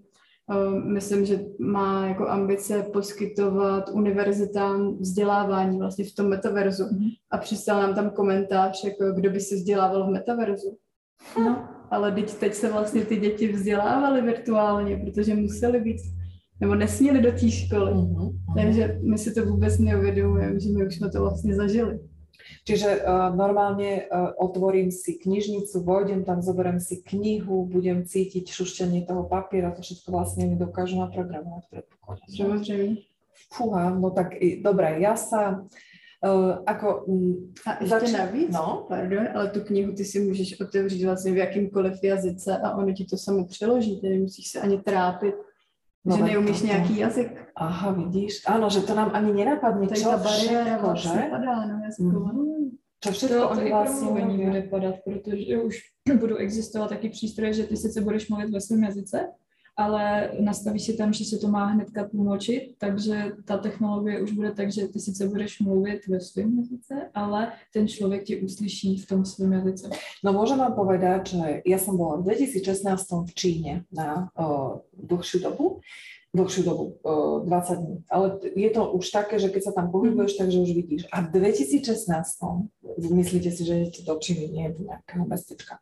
myslím, 0.84 1.26
že 1.26 1.40
má 1.60 2.08
jako 2.08 2.28
ambice 2.28 2.84
poskytovat 2.94 3.90
univerzitám 3.94 4.98
vzdělávání 4.98 5.80
vlastně 5.80 6.06
v 6.06 6.16
tom 6.16 6.28
metaverzu. 6.30 6.84
Mm-hmm. 6.84 7.10
A 7.32 7.38
přistal 7.38 7.82
nám 7.82 7.96
tam 7.96 8.10
komentář, 8.10 8.84
jako 8.84 9.12
kdo 9.12 9.30
by 9.30 9.40
se 9.40 9.56
vzdělával 9.56 10.08
v 10.08 10.12
metaverzu. 10.12 10.78
No, 11.38 11.68
ale 11.92 12.12
teď, 12.12 12.34
teď 12.34 12.54
se 12.54 12.72
vlastně 12.72 13.06
ty 13.06 13.16
děti 13.16 13.52
vzdělávaly 13.52 14.22
virtuálně, 14.22 14.98
protože 14.98 15.36
museli 15.36 15.82
být, 15.82 15.98
nebo 16.60 16.76
nesměli 16.76 17.22
do 17.22 17.32
té 17.32 17.52
školy. 17.52 17.92
Mm-hmm. 17.92 18.34
Takže 18.56 19.00
my 19.04 19.18
si 19.18 19.34
to 19.34 19.46
vůbec 19.46 19.80
neuvědomujeme, 19.80 20.60
že 20.60 20.70
my 20.70 20.88
už 20.88 20.96
jsme 20.96 21.10
to 21.10 21.22
vlastně 21.22 21.56
zažili. 21.56 22.00
Čiže 22.64 23.04
uh, 23.04 23.32
normálne 23.36 24.08
uh, 24.08 24.36
otvorím 24.38 24.92
si 24.92 25.20
knižnicu, 25.20 25.84
vojdem 25.84 26.24
tam, 26.24 26.42
zoberiem 26.42 26.80
si 26.80 27.04
knihu, 27.04 27.68
budem 27.68 28.04
cítiť 28.04 28.48
šušťanie 28.48 29.08
toho 29.08 29.28
papiera, 29.28 29.72
to 29.72 29.84
všetko 29.84 30.12
vlastne 30.12 30.48
mi 30.48 30.56
dokážu 30.56 31.00
naprogramovať, 31.00 31.64
predpokladám. 31.72 32.28
Samozrejme. 32.28 33.04
Fúha, 33.48 33.94
no 33.96 34.12
tak 34.12 34.36
dobre, 34.64 35.00
ja 35.00 35.16
sa 35.16 35.64
Uh, 36.18 36.58
ako, 36.66 37.04
um, 37.06 37.54
a 37.66 37.72
ještě 37.84 37.88
zač- 37.88 38.12
navíc, 38.12 38.50
no? 38.54 38.86
pardon, 38.88 39.28
ale 39.36 39.50
tu 39.50 39.62
knihu 39.62 39.94
ty 39.94 40.06
si 40.06 40.20
můžeš 40.20 40.60
otevřít 40.60 41.06
vlastně 41.06 41.32
v 41.32 41.38
jakýmkoliv 41.38 42.04
jazyce 42.04 42.58
a 42.58 42.78
ono 42.78 42.94
ti 42.94 43.06
to 43.06 43.18
samo 43.18 43.46
přeloží, 43.46 44.02
tedy 44.02 44.20
musíš 44.20 44.52
se 44.52 44.60
ani 44.62 44.78
trápit 44.78 45.36
No, 46.08 46.18
že 46.18 46.24
neumíš 46.24 46.62
to, 46.62 46.68
nějaký 46.68 46.98
jazyk. 46.98 47.48
Aha, 47.56 47.92
vidíš. 47.92 48.42
Ano, 48.46 48.70
že 48.70 48.82
to 48.82 48.96
nám 48.96 49.12
ani 49.14 49.34
nenapadne. 49.34 49.88
To 49.88 50.00
je 50.00 50.04
ta 50.04 50.18
bariéra 50.18 50.78
vlastně 50.78 51.28
padá, 51.32 51.66
no, 51.66 51.82
jazyková. 51.84 52.32
Mm. 52.32 52.70
To 53.00 53.12
všechno 53.12 53.50
to, 53.50 53.56
to 53.56 53.62
vlastně 53.70 54.26
bude 54.46 54.62
padat, 54.62 54.96
protože 55.04 55.58
už 55.58 55.78
budou 56.20 56.36
existovat 56.36 56.90
taky 56.90 57.10
přístroje, 57.10 57.54
že 57.54 57.64
ty 57.64 57.78
sice 57.78 58.02
budeš 58.02 58.30
mluvit 58.30 58.50
ve 58.50 58.62
svém 58.62 58.84
jazyce, 58.84 59.28
ale 59.78 60.32
nastavíš 60.40 60.84
si 60.84 60.94
tam, 60.98 61.14
že 61.14 61.26
se 61.26 61.38
to 61.38 61.48
má 61.48 61.66
hnedka 61.66 62.10
tlumočit, 62.10 62.76
takže 62.78 63.32
ta 63.46 63.58
technologie 63.58 64.22
už 64.22 64.32
bude 64.32 64.52
tak, 64.52 64.72
že 64.72 64.88
ty 64.88 65.00
sice 65.00 65.28
budeš 65.28 65.60
mluvit 65.60 66.08
ve 66.08 66.20
svém 66.20 66.58
jazyce, 66.58 67.10
ale 67.14 67.52
ten 67.74 67.88
člověk 67.88 68.24
tě 68.24 68.38
uslyší 68.38 68.98
v 68.98 69.08
tom 69.08 69.26
svém 69.26 69.54
jazyce. 69.54 69.90
No 70.26 70.34
môžem 70.34 70.58
vám 70.58 70.74
povedať, 70.74 71.38
že 71.38 71.62
ja 71.62 71.78
som 71.78 71.94
bola 71.94 72.18
v 72.18 72.34
2016 72.34 73.30
v 73.30 73.32
Číne 73.38 73.72
na 73.94 74.34
uh, 74.34 74.82
dlhšiu 74.98 75.46
dobu, 75.46 75.86
dlhšiu 76.34 76.64
dobu, 76.66 76.98
uh, 77.06 77.46
20 77.46 77.78
dní. 77.78 77.98
Ale 78.10 78.40
je 78.58 78.70
to 78.74 78.82
už 78.98 79.06
také, 79.14 79.38
že 79.38 79.54
keď 79.54 79.62
sa 79.64 79.72
tam 79.78 79.94
pohybuješ, 79.94 80.34
mm. 80.34 80.40
takže 80.42 80.58
už 80.58 80.72
vidíš. 80.74 81.02
A 81.14 81.22
v 81.22 81.32
2016, 81.32 81.86
myslíte 83.14 83.50
si, 83.54 83.62
že 83.62 83.78
idete 83.78 84.02
do 84.02 84.18
Číny, 84.18 84.50
nie 84.50 84.74
do 84.74 84.90
nejakého 84.90 85.26
mestečka 85.30 85.78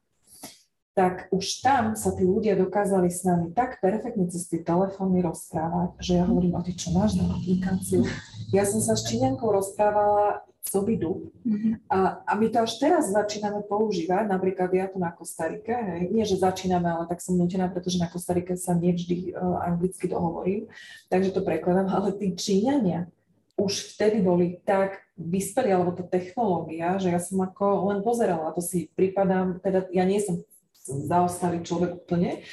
tak 0.95 1.27
už 1.35 1.59
tam 1.59 1.99
sa 1.99 2.15
tí 2.15 2.23
ľudia 2.23 2.55
dokázali 2.55 3.11
s 3.11 3.27
nami 3.27 3.51
tak 3.51 3.83
perfektne 3.83 4.31
cez 4.31 4.47
tie 4.47 4.63
telefóny 4.63 5.19
rozprávať, 5.19 5.99
že 5.99 6.15
ja 6.15 6.23
hovorím, 6.23 6.55
a 6.55 6.63
ty 6.63 6.71
čo 6.71 6.95
máš 6.95 7.19
na 7.19 7.27
aplikáciu? 7.35 8.07
Ja 8.55 8.63
som 8.63 8.79
sa 8.79 8.95
s 8.95 9.03
Číňankou 9.03 9.51
rozprávala 9.51 10.47
z 10.63 10.71
obidu 10.79 11.29
mm-hmm. 11.45 11.91
a, 11.91 12.25
a 12.25 12.31
my 12.39 12.47
to 12.49 12.63
až 12.63 12.79
teraz 12.81 13.11
začíname 13.11 13.61
používať, 13.67 14.25
napríklad 14.25 14.71
ja 14.73 14.89
tu 14.89 14.97
na 14.97 15.13
Kostarike, 15.13 15.75
hej, 15.75 16.09
nie 16.09 16.25
že 16.25 16.41
začíname, 16.41 16.89
ale 16.89 17.05
tak 17.05 17.21
som 17.21 17.37
nutená, 17.37 17.69
pretože 17.69 18.01
na 18.01 18.09
Kostarike 18.09 18.57
sa 18.57 18.73
nevždy 18.73 19.35
uh, 19.35 19.61
anglicky 19.61 20.09
dohovorím, 20.09 20.65
takže 21.11 21.35
to 21.35 21.45
prekladám, 21.45 21.91
ale 21.99 22.15
tí 22.15 22.33
Číňania 22.33 23.11
už 23.59 23.95
vtedy 23.95 24.23
boli 24.23 24.63
tak 24.63 25.05
vyspeli, 25.15 25.71
alebo 25.71 25.95
tá 25.95 26.03
technológia, 26.03 26.99
že 26.99 27.11
ja 27.11 27.21
som 27.23 27.39
ako 27.39 27.93
len 27.93 27.99
pozerala, 28.03 28.51
to 28.51 28.59
si 28.59 28.91
pripadám, 28.95 29.63
teda 29.63 29.87
ja 29.91 30.03
nie 30.03 30.19
som 30.19 30.43
zaostalý 30.85 31.65
človek 31.65 32.05
úplne. 32.05 32.45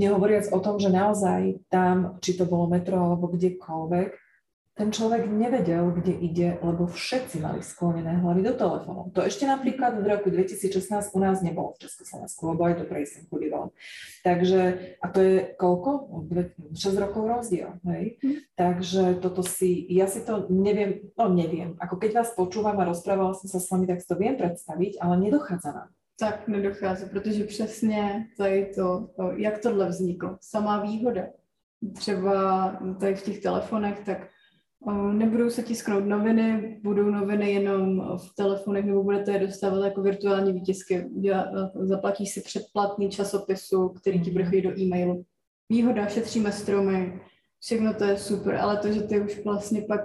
Nehovoriac 0.00 0.50
o 0.50 0.58
tom, 0.58 0.80
že 0.80 0.90
naozaj 0.90 1.62
tam, 1.70 2.18
či 2.18 2.34
to 2.34 2.48
bolo 2.48 2.66
metro 2.66 2.98
alebo 2.98 3.30
kdekoľvek, 3.30 4.26
ten 4.76 4.92
človek 4.92 5.24
nevedel, 5.24 5.88
kde 5.88 6.12
ide, 6.12 6.48
lebo 6.60 6.84
všetci 6.84 7.40
mali 7.40 7.64
sklonené 7.64 8.20
hlavy 8.20 8.44
do 8.44 8.52
telefónu. 8.52 9.08
To 9.16 9.24
ešte 9.24 9.48
napríklad 9.48 10.04
v 10.04 10.04
roku 10.04 10.28
2016 10.28 11.16
u 11.16 11.18
nás 11.18 11.40
nebolo 11.40 11.72
v 11.72 11.88
Československu, 11.88 12.44
lebo 12.44 12.60
aj 12.68 12.74
to 12.76 12.84
prejsem 12.84 13.24
chodívala. 13.24 13.72
Takže, 14.20 14.60
a 15.00 15.06
to 15.08 15.18
je 15.24 15.36
koľko? 15.56 16.20
6 16.76 16.76
rokov 17.00 17.22
rozdiel, 17.24 17.72
hej? 17.88 18.20
Hm. 18.20 18.36
Takže 18.52 19.02
toto 19.24 19.40
si, 19.40 19.80
ja 19.88 20.04
si 20.12 20.20
to 20.20 20.44
neviem, 20.52 21.08
no 21.16 21.32
neviem, 21.32 21.72
ako 21.80 21.96
keď 21.96 22.10
vás 22.20 22.36
počúvam 22.36 22.76
a 22.76 22.84
rozprávala 22.84 23.32
som 23.32 23.48
sa 23.48 23.56
s 23.56 23.72
vami, 23.72 23.88
tak 23.88 24.04
si 24.04 24.08
to 24.12 24.20
viem 24.20 24.36
predstaviť, 24.36 25.00
ale 25.00 25.24
nedochádza 25.24 25.72
nám. 25.72 25.95
Tak 26.18 26.48
nedochází, 26.48 27.06
protože 27.10 27.44
přesně 27.44 28.26
tady 28.38 28.72
to, 28.74 29.08
jak 29.36 29.58
tohle 29.58 29.88
vzniklo, 29.88 30.36
samá 30.40 30.82
výhoda. 30.82 31.22
Třeba 31.94 32.66
tady 33.00 33.14
v 33.14 33.22
těch 33.22 33.42
telefonech, 33.42 34.00
tak 34.04 34.28
nebudou 35.12 35.50
se 35.50 35.62
tisknout 35.62 36.04
noviny, 36.04 36.80
budou 36.82 37.10
noviny 37.10 37.52
jenom 37.52 38.00
v 38.16 38.34
telefonech, 38.34 38.84
nebo 38.84 39.02
budete 39.02 39.32
je 39.32 39.46
dostávat 39.46 39.84
jako 39.84 40.02
virtuální 40.02 40.52
výtisky. 40.52 41.10
Zaplatíš 41.74 42.30
si 42.30 42.40
předplatný 42.40 43.10
časopisu, 43.10 43.88
který 43.88 44.20
ti 44.20 44.30
bude 44.30 44.44
chodit 44.44 44.62
do 44.62 44.80
e-mailu. 44.80 45.24
výhoda, 45.68 46.06
šetříme 46.06 46.52
stromy, 46.52 47.20
všechno 47.60 47.94
to 47.94 48.04
je 48.04 48.18
super, 48.18 48.54
ale 48.54 48.76
to, 48.76 48.92
že 48.92 49.02
ty 49.02 49.20
už 49.20 49.44
vlastně 49.44 49.82
pak 49.82 50.00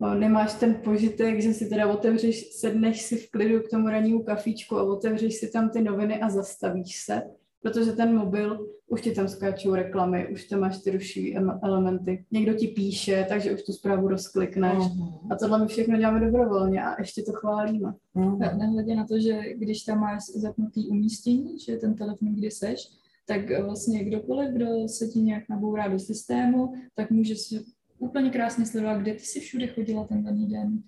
nemáš 0.00 0.54
ten 0.54 0.74
požitek, 0.74 1.40
že 1.40 1.54
si 1.54 1.68
teda 1.68 1.92
otevřeš, 1.92 2.52
sedneš 2.52 3.02
si 3.02 3.16
v 3.16 3.30
klidu 3.30 3.60
k 3.60 3.70
tomu 3.70 3.88
rannímu 3.88 4.22
kafíčku 4.22 4.76
a 4.76 4.82
otevřeš 4.82 5.34
si 5.34 5.50
tam 5.50 5.70
ty 5.70 5.82
noviny 5.82 6.20
a 6.20 6.30
zastavíš 6.30 6.96
se, 7.04 7.22
protože 7.62 7.92
ten 7.92 8.16
mobil, 8.16 8.68
už 8.88 9.00
ti 9.00 9.10
tam 9.10 9.28
skáčou 9.28 9.74
reklamy, 9.74 10.28
už 10.32 10.44
tam 10.44 10.60
máš 10.60 10.78
ty 10.78 10.90
rušivý 10.90 11.36
elementy. 11.62 12.24
Někdo 12.30 12.54
ti 12.54 12.66
píše, 12.66 13.26
takže 13.28 13.54
už 13.54 13.62
tu 13.62 13.72
zprávu 13.72 14.08
rozklikneš. 14.08 14.78
Uh-huh. 14.78 15.28
A 15.30 15.36
tohle 15.36 15.58
my 15.58 15.66
všechno 15.66 15.96
děláme 15.96 16.20
dobrovolně 16.20 16.84
a 16.84 17.00
ještě 17.00 17.22
to 17.22 17.32
chválíme. 17.32 17.94
Uh-huh. 18.16 18.58
Nehledě 18.58 18.94
na 18.94 19.06
to, 19.06 19.18
že 19.18 19.40
když 19.54 19.82
tam 19.82 20.00
máš 20.00 20.20
zapnutý 20.24 20.88
umístění, 20.88 21.58
že 21.58 21.76
ten 21.76 21.94
telefon, 21.94 22.34
kdy 22.34 22.50
seš, 22.50 22.88
tak 23.26 23.60
vlastně 23.60 24.04
kdokoliv, 24.04 24.50
kdo 24.50 24.66
se 24.88 25.08
ti 25.08 25.18
nějak 25.18 25.44
nabourá 25.48 25.88
do 25.88 25.98
systému, 25.98 26.72
tak 26.94 27.10
může 27.10 27.36
si 27.36 27.64
úplně 27.98 28.30
krásně 28.30 28.66
sledovat, 28.66 28.98
kde 28.98 29.12
ty 29.12 29.20
si 29.20 29.40
všude 29.40 29.66
chodila 29.66 30.04
ten 30.04 30.24
daný 30.24 30.46
den, 30.46 30.82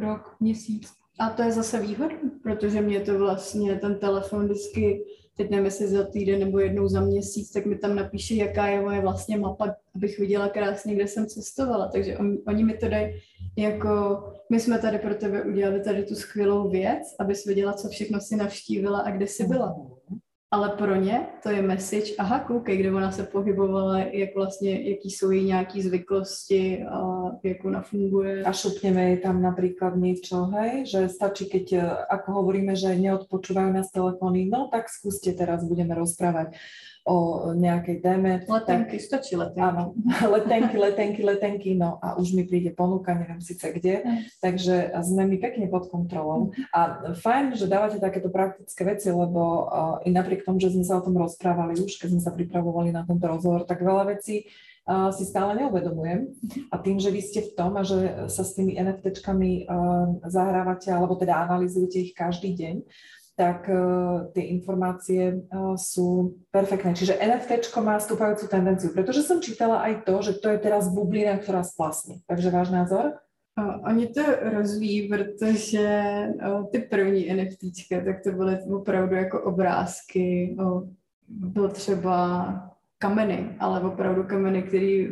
rok, 0.00 0.36
měsíc. 0.40 0.92
A 1.18 1.30
to 1.30 1.42
je 1.42 1.52
zase 1.52 1.80
výhoda, 1.80 2.16
protože 2.42 2.80
mě 2.80 3.00
to 3.00 3.18
vlastně 3.18 3.76
ten 3.76 3.98
telefon 3.98 4.44
vždycky, 4.44 5.04
teď 5.36 5.50
nevím, 5.50 5.64
jestli 5.64 5.88
za 5.88 6.04
týden 6.04 6.40
nebo 6.40 6.58
jednou 6.58 6.88
za 6.88 7.00
měsíc, 7.00 7.50
tak 7.50 7.66
mi 7.66 7.78
tam 7.78 7.96
napíše, 7.96 8.34
jaká 8.34 8.66
je 8.66 8.80
moje 8.80 9.00
vlastně 9.00 9.38
mapa, 9.38 9.74
abych 9.94 10.18
viděla 10.18 10.48
krásně, 10.48 10.94
kde 10.94 11.08
jsem 11.08 11.26
cestovala. 11.26 11.88
Takže 11.88 12.18
on, 12.18 12.38
oni 12.46 12.64
mi 12.64 12.76
to 12.76 12.88
dají 12.88 13.14
jako, 13.58 14.22
my 14.50 14.60
jsme 14.60 14.78
tady 14.78 14.98
pro 14.98 15.14
tebe 15.14 15.42
udělali 15.42 15.80
tady 15.80 16.04
tu 16.04 16.14
skvělou 16.14 16.70
věc, 16.70 17.02
abys 17.18 17.44
viděla, 17.44 17.72
co 17.72 17.88
všechno 17.88 18.20
si 18.20 18.36
navštívila 18.36 18.98
a 18.98 19.10
kde 19.10 19.26
jsi 19.26 19.46
byla 19.46 19.76
ale 20.52 20.68
pro 20.68 20.96
ně 20.96 21.26
to 21.42 21.48
je 21.48 21.62
message, 21.62 22.12
aha, 22.18 22.38
koukej, 22.38 22.76
kde 22.76 22.92
ona 22.92 23.12
se 23.12 23.22
pohybovala, 23.22 23.98
jak 23.98 24.34
vlastně, 24.34 24.90
jaký 24.90 25.10
jsou 25.10 25.30
její 25.30 25.44
nějaký 25.44 25.82
zvyklosti 25.82 26.84
a 26.84 27.22
jak 27.42 27.64
ona 27.64 27.82
funguje. 27.82 28.44
A 28.44 28.52
šupneme 28.52 29.02
jej 29.02 29.18
tam 29.24 29.42
napríklad 29.42 29.96
niečo, 29.96 30.44
hej, 30.52 30.84
že 30.86 31.08
stačí, 31.08 31.48
keď, 31.48 31.66
eh, 31.72 31.82
ako 32.12 32.28
hovoríme, 32.32 32.76
že 32.76 32.92
neodpočúvajú 33.00 33.72
nás 33.72 33.88
telefóny, 33.88 34.44
no 34.44 34.68
tak 34.68 34.92
skúste 34.92 35.32
teraz, 35.32 35.64
budeme 35.64 35.96
rozprávať 35.96 36.52
o 37.02 37.50
nejakej 37.58 37.98
téme. 37.98 38.30
Letenky, 38.46 38.96
tak, 38.98 39.06
stačí 39.06 39.34
letenky. 39.34 39.58
Áno, 39.58 39.98
letenky, 40.34 40.76
letenky, 40.78 41.20
letenky, 41.26 41.70
no 41.74 41.98
a 41.98 42.14
už 42.14 42.30
mi 42.38 42.46
príde 42.46 42.70
ponuka, 42.70 43.10
neviem 43.10 43.42
síce 43.42 43.74
kde, 43.74 44.06
takže 44.38 44.94
sme 45.02 45.26
mi 45.26 45.42
pekne 45.42 45.66
pod 45.66 45.90
kontrolou. 45.90 46.54
A 46.70 47.10
fajn, 47.18 47.58
že 47.58 47.66
dávate 47.66 47.98
takéto 47.98 48.30
praktické 48.30 48.86
veci, 48.86 49.10
lebo 49.10 49.66
uh, 49.66 49.98
i 50.06 50.14
napriek 50.14 50.46
tomu, 50.46 50.62
že 50.62 50.70
sme 50.70 50.86
sa 50.86 51.02
o 51.02 51.04
tom 51.04 51.18
rozprávali 51.18 51.82
už, 51.82 51.98
keď 51.98 52.08
sme 52.14 52.22
sa 52.22 52.30
pripravovali 52.30 52.94
na 52.94 53.02
tento 53.02 53.26
rozhovor, 53.26 53.66
tak 53.66 53.82
veľa 53.82 54.14
vecí 54.14 54.46
uh, 54.86 55.10
si 55.10 55.26
stále 55.26 55.58
neuvedomujem. 55.58 56.30
A 56.70 56.78
tým, 56.78 57.02
že 57.02 57.10
vy 57.10 57.18
ste 57.18 57.42
v 57.42 57.50
tom 57.58 57.74
a 57.74 57.82
že 57.82 58.30
sa 58.30 58.46
s 58.46 58.54
tými 58.54 58.78
NFTčkami 58.78 59.66
uh, 59.66 60.22
zahrávate, 60.30 60.94
alebo 60.94 61.18
teda 61.18 61.50
analizujete 61.50 61.98
ich 61.98 62.12
každý 62.14 62.54
deň, 62.54 62.76
tak 63.36 63.64
uh, 63.68 64.28
tie 64.36 64.52
informácie 64.52 65.40
uh, 65.48 65.74
sú 65.74 66.36
perfektné. 66.52 66.92
Čiže 66.92 67.16
NFT 67.16 67.72
má 67.80 67.96
stúpajúcu 67.96 68.44
tendenciu, 68.48 68.92
pretože 68.92 69.24
som 69.24 69.40
čítala 69.40 69.80
aj 69.80 70.04
to, 70.04 70.14
že 70.20 70.32
to 70.36 70.52
je 70.52 70.58
teraz 70.60 70.92
bublina, 70.92 71.40
ktorá 71.40 71.64
splasne. 71.64 72.20
Takže 72.28 72.52
váš 72.52 72.68
názor? 72.70 73.16
Oni 73.84 74.06
to 74.06 74.22
rozvíjí, 74.42 75.08
protože 75.08 75.88
uh, 76.28 76.66
ty 76.72 76.78
první 76.78 77.34
NFTčka, 77.34 78.04
tak 78.04 78.22
to 78.24 78.32
byly 78.32 78.58
opravdu 78.62 79.14
jako 79.14 79.42
obrázky, 79.42 80.56
uh, 80.60 80.88
byl 81.28 81.68
třeba 81.68 82.52
kameny, 82.98 83.56
ale 83.58 83.80
opravdu 83.80 84.22
kameny, 84.22 84.62
které 84.62 85.08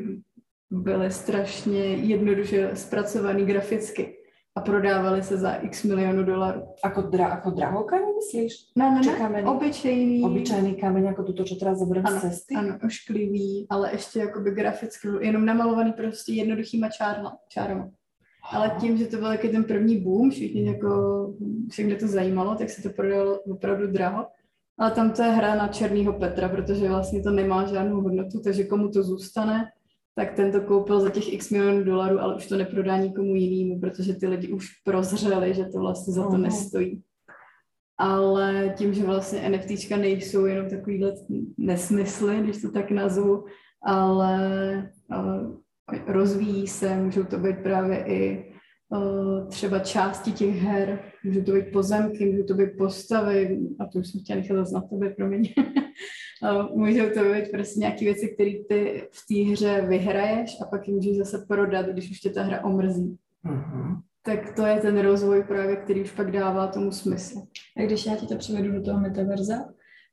byly 0.70 1.10
strašně 1.10 1.84
jednoduše 1.94 2.70
zpracované 2.74 3.42
graficky 3.42 4.19
a 4.56 4.60
prodávali 4.60 5.22
se 5.22 5.36
za 5.36 5.52
x 5.52 5.84
milionů 5.84 6.24
dolarů. 6.24 6.62
Ako, 6.84 7.02
dra, 7.02 7.26
ako 7.26 7.50
drahokameň 7.50 8.14
myslíš? 8.16 8.52
Ne, 8.76 8.90
ne, 8.90 9.28
ne, 9.28 9.44
obyčejný. 9.44 10.24
Obyčejný 10.24 10.74
kameň, 10.74 11.04
jako 11.04 11.22
tuto, 11.22 11.44
čo 11.44 11.54
teraz 11.54 11.78
zoberiem 11.78 12.06
z 12.06 12.20
cesty? 12.20 12.54
Ano, 12.54 12.78
ošklivý, 12.86 13.66
ale 13.70 13.92
ještě 13.92 14.18
jakoby 14.18 14.50
graficky, 14.50 15.08
jenom 15.20 15.44
namalovaný 15.44 15.92
prostě 15.92 16.32
jednoduchýma 16.32 16.88
čárma, 16.88 17.36
čárama. 17.48 17.90
Ale 18.52 18.76
tím, 18.80 18.96
že 18.96 19.06
to 19.06 19.16
byl 19.16 19.32
jaký 19.32 19.48
ten 19.48 19.64
první 19.64 20.00
boom, 20.00 20.30
všichni 20.30 20.66
jako, 20.66 20.90
všechny 21.70 21.96
to 21.96 22.06
zajímalo, 22.08 22.54
tak 22.54 22.70
se 22.70 22.82
to 22.82 22.90
prodalo 22.90 23.40
opravdu 23.40 23.86
draho. 23.86 24.26
Ale 24.78 24.90
tam 24.90 25.10
to 25.10 25.22
je 25.22 25.28
hra 25.28 25.54
na 25.54 25.68
černýho 25.68 26.12
Petra, 26.12 26.48
protože 26.48 26.88
vlastně 26.88 27.22
to 27.22 27.30
nemá 27.30 27.66
žádnou 27.66 28.00
hodnotu, 28.00 28.40
takže 28.44 28.64
komu 28.64 28.88
to 28.88 29.02
zůstane, 29.02 29.68
tak 30.14 30.34
ten 30.34 30.52
to 30.52 30.60
koupil 30.60 31.00
za 31.00 31.10
těch 31.10 31.32
x 31.32 31.50
milionů 31.50 31.84
dolarů, 31.84 32.20
ale 32.20 32.36
už 32.36 32.46
to 32.46 32.56
neprodá 32.56 32.96
nikomu 32.96 33.34
jinému, 33.34 33.80
protože 33.80 34.14
ty 34.14 34.26
lidi 34.26 34.48
už 34.52 34.68
prozřeli, 34.84 35.54
že 35.54 35.64
to 35.64 35.78
vlastně 35.78 36.12
za 36.14 36.30
to 36.30 36.36
nestojí. 36.36 37.02
Ale 37.98 38.74
tím, 38.78 38.94
že 38.94 39.04
vlastně 39.04 39.48
NFTčka 39.48 39.96
nejsou 39.96 40.44
jenom 40.44 40.70
takovýhle 40.70 41.12
nesmysly, 41.58 42.40
když 42.40 42.62
to 42.62 42.70
tak 42.70 42.90
nazvu, 42.90 43.44
ale 43.82 44.92
uh, 45.10 45.56
rozvíjí 46.06 46.66
se, 46.66 46.96
můžou 46.96 47.24
to 47.24 47.38
být 47.38 47.58
právě 47.62 48.04
i 48.06 48.52
uh, 48.88 49.48
třeba 49.48 49.78
části 49.78 50.32
těch 50.32 50.56
her, 50.56 51.02
můžou 51.24 51.42
to 51.42 51.52
být 51.52 51.72
pozemky, 51.72 52.26
můžou 52.26 52.44
to 52.44 52.54
být 52.54 52.70
postavy, 52.78 53.58
a 53.80 53.86
to 53.86 53.98
už 53.98 54.08
jsem 54.08 54.20
chtěla 54.20 54.40
nechat 54.40 54.72
na 54.72 54.80
tebe, 54.80 55.10
promiň. 55.10 55.54
můžou 56.74 57.10
to 57.14 57.34
být 57.34 57.50
prostě 57.50 57.80
nějaké 57.80 58.04
věci, 58.04 58.28
které 58.28 58.50
ty 58.68 59.08
v 59.10 59.26
té 59.28 59.52
hře 59.52 59.86
vyhraješ 59.88 60.56
a 60.62 60.64
pak 60.64 60.88
je 60.88 60.94
můžeš 60.94 61.16
zase 61.16 61.44
prodat, 61.48 61.86
když 61.86 62.10
už 62.10 62.20
tě 62.20 62.30
ta 62.30 62.42
hra 62.42 62.64
omrzí. 62.64 63.16
Mm-hmm. 63.44 64.00
Tak 64.22 64.54
to 64.56 64.66
je 64.66 64.80
ten 64.80 64.98
rozvoj 64.98 65.44
právě, 65.48 65.76
který 65.76 66.02
už 66.02 66.10
pak 66.10 66.30
dává 66.30 66.66
tomu 66.66 66.92
smysl. 66.92 67.42
A 67.76 67.82
když 67.82 68.06
já 68.06 68.16
ti 68.16 68.26
to 68.26 68.36
přivedu 68.36 68.72
do 68.72 68.82
toho 68.82 69.00
metaverza, 69.00 69.54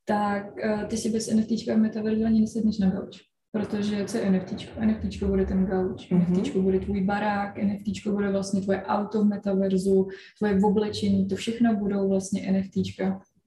tak 0.05 0.45
uh, 0.65 0.83
ty 0.83 0.97
si 0.97 1.09
bez 1.09 1.33
NFT 1.33 1.69
a 1.73 1.77
metaverza 1.77 2.25
ani 2.25 2.41
nesedneš 2.41 2.77
na 2.77 2.89
gauč. 2.89 3.17
Protože 3.51 4.05
co 4.05 4.17
je 4.17 4.31
NFT? 4.31 4.51
NFT 4.85 5.23
bude 5.23 5.45
ten 5.45 5.65
gauč, 5.65 6.11
mm-hmm. 6.11 6.39
NFT 6.39 6.55
bude 6.55 6.79
tvůj 6.79 7.03
barák, 7.03 7.57
NFT 7.57 8.07
bude 8.07 8.31
vlastně 8.31 8.61
tvoje 8.61 8.83
auto 8.83 9.23
v 9.23 9.27
metaverzu, 9.27 10.07
tvoje 10.37 10.59
oblečení, 10.63 11.27
to 11.27 11.35
všechno 11.35 11.75
budou 11.75 12.09
vlastně 12.09 12.51
NFT. 12.51 12.77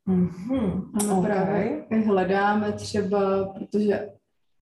Mm-hmm. 0.09 0.91
Ano, 0.95 1.19
okay. 1.19 1.31
právě 1.31 1.81
hledáme 2.07 2.73
třeba, 2.73 3.45
protože 3.47 4.09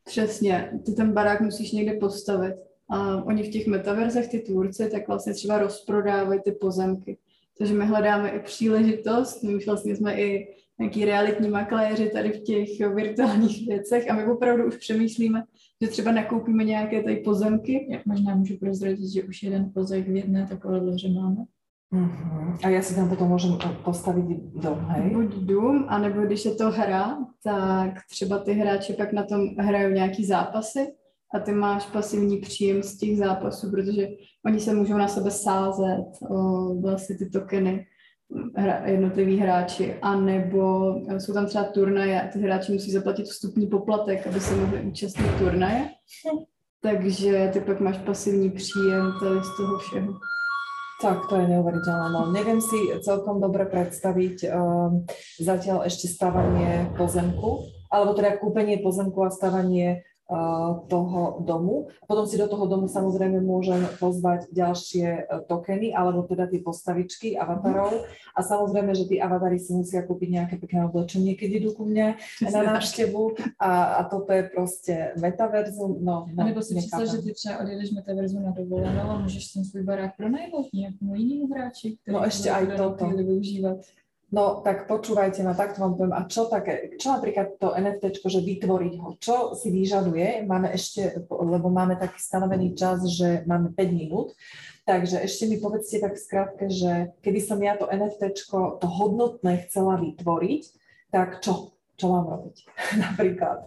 přesně, 0.05 0.71
ty 0.87 0.93
ten 0.93 1.13
barák 1.13 1.41
musíš 1.41 1.73
někde 1.73 1.93
postavit 1.93 2.55
a 2.91 3.25
oni 3.25 3.43
v 3.43 3.51
těch 3.51 3.67
metaverzech, 3.67 4.29
ty 4.29 4.39
tvůrci, 4.39 4.91
tak 4.91 5.09
vlastně 5.09 5.35
třeba 5.35 5.59
rozprodávají 5.59 6.41
ty 6.45 6.53
pozemky. 6.53 7.19
Takže 7.59 7.75
my 7.75 7.87
hledáme 7.87 8.31
i 8.31 8.41
příležitost, 8.41 9.43
my 9.43 9.55
už 9.55 9.67
vlastně 9.67 9.97
jsme 9.97 10.21
i 10.21 10.55
nějaký 10.79 11.05
realitní 11.05 11.49
makléři 11.49 12.11
tady 12.11 12.31
v 12.31 12.43
těch 12.43 12.95
virtuálních 12.95 13.69
věcech 13.69 14.11
a 14.11 14.15
my 14.15 14.27
opravdu 14.27 14.67
už 14.67 14.77
přemýšlíme, 14.77 15.43
že 15.83 15.89
třeba 15.89 16.13
nakoupíme 16.13 16.65
nějaké 16.65 17.03
tady 17.03 17.17
pozemky. 17.17 17.89
Já 17.91 17.99
možná 18.07 18.35
můžu 18.35 18.57
prozradit, 18.57 19.13
že 19.13 19.23
už 19.23 19.43
jeden 19.43 19.71
pozemk 19.75 20.09
v 20.09 20.17
jedné 20.17 20.47
takové 20.47 20.79
loře 20.79 21.09
máme. 21.09 21.45
Uh-huh. 21.93 22.59
A 22.65 22.69
já 22.69 22.83
si 22.83 22.95
tam 22.95 23.09
potom 23.09 23.37
eh, 23.65 23.69
postavit 23.85 24.25
dům, 24.55 24.79
hej? 24.79 25.11
Buď 25.11 25.35
dům, 25.35 25.85
anebo 25.89 26.23
když 26.23 26.45
je 26.45 26.55
to 26.55 26.71
hra, 26.71 27.19
tak 27.45 27.93
třeba 28.11 28.39
ty 28.39 28.53
hráči 28.53 28.93
pak 28.93 29.13
na 29.13 29.23
tom 29.23 29.49
hrajou 29.59 29.91
nějaký 29.91 30.27
zápasy 30.27 30.87
a 31.35 31.39
ty 31.39 31.53
máš 31.53 31.87
pasivní 31.87 32.37
příjem 32.37 32.83
z 32.83 32.97
těch 32.97 33.19
zápasů, 33.19 33.71
protože 33.71 34.09
oni 34.47 34.61
se 34.61 34.75
můžou 34.75 34.97
na 34.97 35.09
sebe 35.09 35.31
sázet, 35.31 36.07
o, 36.31 36.75
vlastně 36.81 37.17
ty 37.17 37.31
tokeny, 37.31 37.87
hra, 38.57 38.87
jednotliví 38.87 39.39
hráči, 39.39 39.95
anebo 40.03 40.95
jsou 41.19 41.33
tam 41.33 41.47
třeba 41.47 41.65
turnaje 41.65 42.23
a 42.23 42.29
ty 42.33 42.39
hráči 42.39 42.73
musí 42.73 42.93
zaplatit 42.93 43.25
vstupní 43.25 43.67
poplatek, 43.67 44.27
aby 44.27 44.41
se 44.41 44.57
mohli 44.57 44.81
účastnit 44.81 45.39
turnaje. 45.39 45.89
Takže 46.83 47.51
ty 47.53 47.61
pak 47.61 47.81
máš 47.81 47.99
pasivní 47.99 48.51
příjem 48.51 49.13
tady 49.21 49.41
z 49.45 49.57
toho 49.57 49.79
všeho. 49.79 50.13
Tak, 50.99 51.31
to 51.31 51.39
je 51.39 51.47
neuveriteľné. 51.47 52.11
No, 52.11 52.27
neviem 52.27 52.59
si 52.59 52.91
celkom 53.07 53.39
dobre 53.39 53.71
predstaviť 53.71 54.51
um, 54.51 55.07
zatiaľ 55.39 55.87
ešte 55.87 56.11
stavanie 56.11 56.91
pozemku, 56.99 57.71
alebo 57.87 58.19
teda 58.19 58.35
kúpenie 58.43 58.83
pozemku 58.83 59.23
a 59.23 59.31
stavanie 59.31 60.03
toho 60.89 61.41
domu. 61.41 61.89
Potom 62.05 62.29
si 62.29 62.37
do 62.37 62.49
toho 62.49 62.69
domu 62.69 62.85
samozrejme 62.85 63.41
môžem 63.41 63.81
pozvať 63.97 64.53
ďalšie 64.53 65.07
e, 65.09 65.23
tokeny, 65.49 65.97
alebo 65.97 66.23
teda 66.29 66.45
tie 66.45 66.61
postavičky 66.61 67.33
avatarov. 67.41 68.05
A 68.37 68.41
samozrejme, 68.45 68.93
že 68.93 69.09
tí 69.09 69.17
avatary 69.17 69.57
si 69.57 69.73
musia 69.73 70.05
kúpiť 70.05 70.29
nejaké 70.29 70.55
pekné 70.61 70.85
oblečenie, 70.85 71.33
keď 71.33 71.51
idú 71.65 71.71
ku 71.73 71.89
mne 71.89 72.21
na 72.45 72.61
návštevu. 72.77 73.41
A, 73.57 73.85
a 73.85 74.01
toto 74.05 74.33
je 74.33 74.43
prostě 74.43 75.13
metaverzum. 75.21 76.05
No, 76.05 76.27
no, 76.35 76.45
nebo 76.45 76.63
si 76.63 76.75
představ, 76.75 77.09
že 77.09 77.19
ty 77.23 77.33
třeba 77.33 77.59
odjedeš 77.59 77.91
metaverzu 77.91 78.41
na 78.41 78.51
dovolenou 78.51 79.11
a 79.11 79.19
můžeš 79.19 79.53
ten 79.53 79.65
svůj 79.65 79.83
barák 79.83 80.17
pronajmout 80.17 80.67
nějakému 80.75 81.15
jinému 81.15 81.47
hráči, 81.47 81.97
který 82.03 82.17
no, 82.17 82.25
ještě 82.25 82.51
aj 82.51 82.67
toto. 82.77 83.07
využívat. 83.07 83.79
No 84.29 84.61
tak 84.61 84.85
počúvajte 84.85 85.41
ma, 85.41 85.57
takto 85.57 85.81
vám 85.81 85.97
poviem. 85.97 86.13
A 86.13 86.29
čo 86.29 86.53
také, 86.53 86.93
čo 87.01 87.17
napríklad 87.17 87.57
to 87.57 87.73
NFT, 87.73 88.21
že 88.29 88.45
vytvoriť 88.45 88.95
ho, 89.01 89.17
čo 89.17 89.57
si 89.57 89.73
vyžaduje? 89.73 90.45
Máme 90.45 90.69
ešte, 90.69 91.25
lebo 91.33 91.73
máme 91.73 91.97
taký 91.97 92.21
stanovený 92.21 92.77
čas, 92.77 93.09
že 93.09 93.41
máme 93.49 93.73
5 93.73 93.89
minút, 93.89 94.37
takže 94.85 95.25
ešte 95.25 95.49
mi 95.49 95.57
povedzte 95.57 96.05
tak 96.05 96.21
skrátke, 96.21 96.69
že 96.69 97.17
keby 97.25 97.41
som 97.41 97.57
ja 97.65 97.81
to 97.81 97.89
NFT, 97.89 98.37
to 98.53 98.87
hodnotné 98.87 99.65
chcela 99.65 99.97
vytvoriť, 99.97 100.63
tak 101.09 101.41
čo? 101.41 101.73
Čo 101.97 102.13
mám 102.13 102.29
robiť 102.29 102.57
napríklad? 103.09 103.65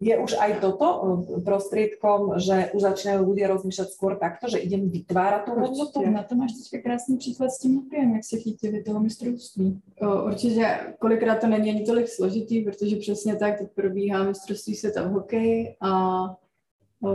Je 0.00 0.14
už 0.18 0.38
aj 0.38 0.62
toto 0.62 0.86
eh, 0.86 1.02
prostriedkom, 1.42 2.38
že 2.38 2.70
už 2.70 2.82
začínajú 2.82 3.20
ľudia 3.26 3.50
rozmýšľať 3.50 3.88
skôr 3.90 4.14
takto, 4.14 4.46
že 4.46 4.62
idem 4.62 4.86
vytvárať 4.86 5.42
tú 5.46 5.52
hodnotu? 5.58 5.98
Na 6.06 6.22
to 6.22 6.38
máš 6.38 6.54
teďka 6.54 6.78
krásný 6.86 7.18
příklad 7.18 7.50
s 7.50 7.58
tím 7.58 7.82
hokejem, 7.82 8.14
jak 8.14 8.24
se 8.24 8.36
chytili 8.36 8.82
toho 8.82 9.00
mistrovství. 9.00 9.80
Určitě 10.24 10.78
kolikrát 10.98 11.40
to 11.40 11.46
není 11.46 11.70
ani 11.70 11.82
tolik 11.82 12.08
složitý, 12.08 12.64
protože 12.64 12.96
přesně 12.96 13.36
tak 13.36 13.58
teď 13.58 13.68
probíhá 13.74 14.22
mistrovství 14.22 14.74
světa 14.74 15.02
v 15.02 15.10
hokeji 15.12 15.76
a 15.80 16.22
o, 17.02 17.10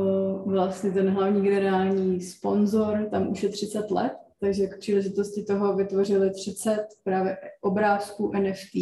vlastně 0.45 0.91
ten 0.91 1.09
hlavní 1.09 1.41
generální 1.41 2.21
sponzor 2.21 3.07
tam 3.11 3.31
už 3.31 3.43
je 3.43 3.49
30 3.49 3.91
let, 3.91 4.13
takže 4.39 4.67
k 4.67 4.79
příležitosti 4.79 5.43
toho 5.43 5.75
vytvořili 5.75 6.31
30 6.31 6.87
právě 7.03 7.37
obrázků 7.61 8.31
NFT 8.39 8.75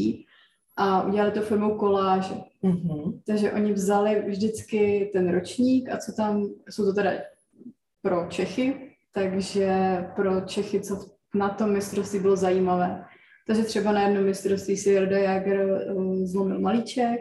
a 0.77 1.03
udělali 1.03 1.31
to 1.31 1.41
formou 1.41 1.77
koláže. 1.77 2.35
Mm-hmm. 2.63 3.21
Takže 3.25 3.51
oni 3.51 3.73
vzali 3.73 4.23
vždycky 4.27 5.09
ten 5.13 5.31
ročník 5.31 5.89
a 5.89 5.97
co 5.97 6.11
tam, 6.11 6.45
jsou 6.69 6.85
to 6.85 6.93
teda 6.93 7.11
pro 8.01 8.27
Čechy, 8.29 8.95
takže 9.13 9.97
pro 10.15 10.41
Čechy, 10.41 10.81
co 10.81 11.05
na 11.35 11.49
tom 11.49 11.73
mistrovství 11.73 12.19
bylo 12.19 12.35
zajímavé. 12.35 13.05
Takže 13.47 13.63
třeba 13.63 13.91
na 13.91 14.01
jednom 14.01 14.25
mistrovství 14.25 14.77
si 14.77 14.91
Jarda 14.91 15.17
Jager 15.17 15.59
eh, 15.59 16.25
zlomil 16.27 16.59
malíček, 16.59 17.19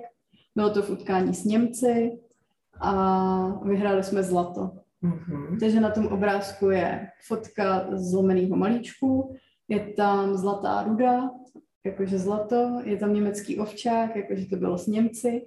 bylo 0.55 0.71
to 0.71 0.83
v 0.83 0.91
utkání 0.91 1.35
s 1.35 1.45
Němci 1.45 2.19
a 2.81 3.63
vyhráli 3.65 4.03
jsme 4.03 4.23
zlato. 4.23 4.71
Mm-hmm. 5.03 5.61
Takže 5.61 5.81
na 5.81 5.91
tom 5.91 6.07
obrázku 6.07 6.71
je 6.71 7.09
fotka 7.27 7.87
zlomeného 7.93 8.57
malíčku, 8.57 9.37
je 9.69 9.81
tam 9.81 10.37
zlatá 10.37 10.83
ruda, 10.83 11.31
jakože 11.87 12.19
zlato, 12.19 12.81
je 12.85 12.97
tam 12.97 13.15
německý 13.15 13.59
ovčák, 13.59 14.17
jakože 14.17 14.47
to 14.47 14.57
bylo 14.57 14.79
s 14.79 14.87
Němci, 14.87 15.43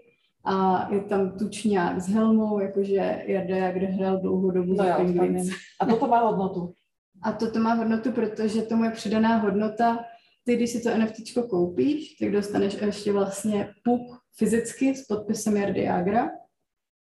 a 0.45 0.87
je 0.93 1.01
tam 1.01 1.37
tučňák 1.37 2.01
s 2.01 2.07
helmou, 2.07 2.59
jakože 2.59 3.23
Jarda 3.27 3.55
Jagr 3.55 3.85
hrál 3.85 4.19
dlouhou 4.19 4.51
dobu 4.51 4.73
no 4.73 4.85
za 4.85 4.95
pingvinem. 4.95 5.47
A 5.79 5.85
toto 5.85 6.07
má 6.07 6.19
hodnotu. 6.19 6.73
A 7.21 7.31
toto 7.31 7.59
má 7.59 7.73
hodnotu, 7.73 8.11
protože 8.11 8.61
tomu 8.61 8.83
je 8.83 8.91
přidaná 8.91 9.37
hodnota. 9.37 9.99
Ty, 10.45 10.55
když 10.55 10.69
si 10.71 10.81
to 10.81 10.97
NFT 10.97 11.47
koupíš, 11.49 12.15
tak 12.15 12.31
dostaneš 12.31 12.81
ještě 12.81 13.11
vlastně 13.11 13.73
puk 13.83 14.01
fyzicky 14.37 14.95
s 14.95 15.05
podpisem 15.05 15.57
Jardy 15.57 15.81
Jagra. 15.81 16.29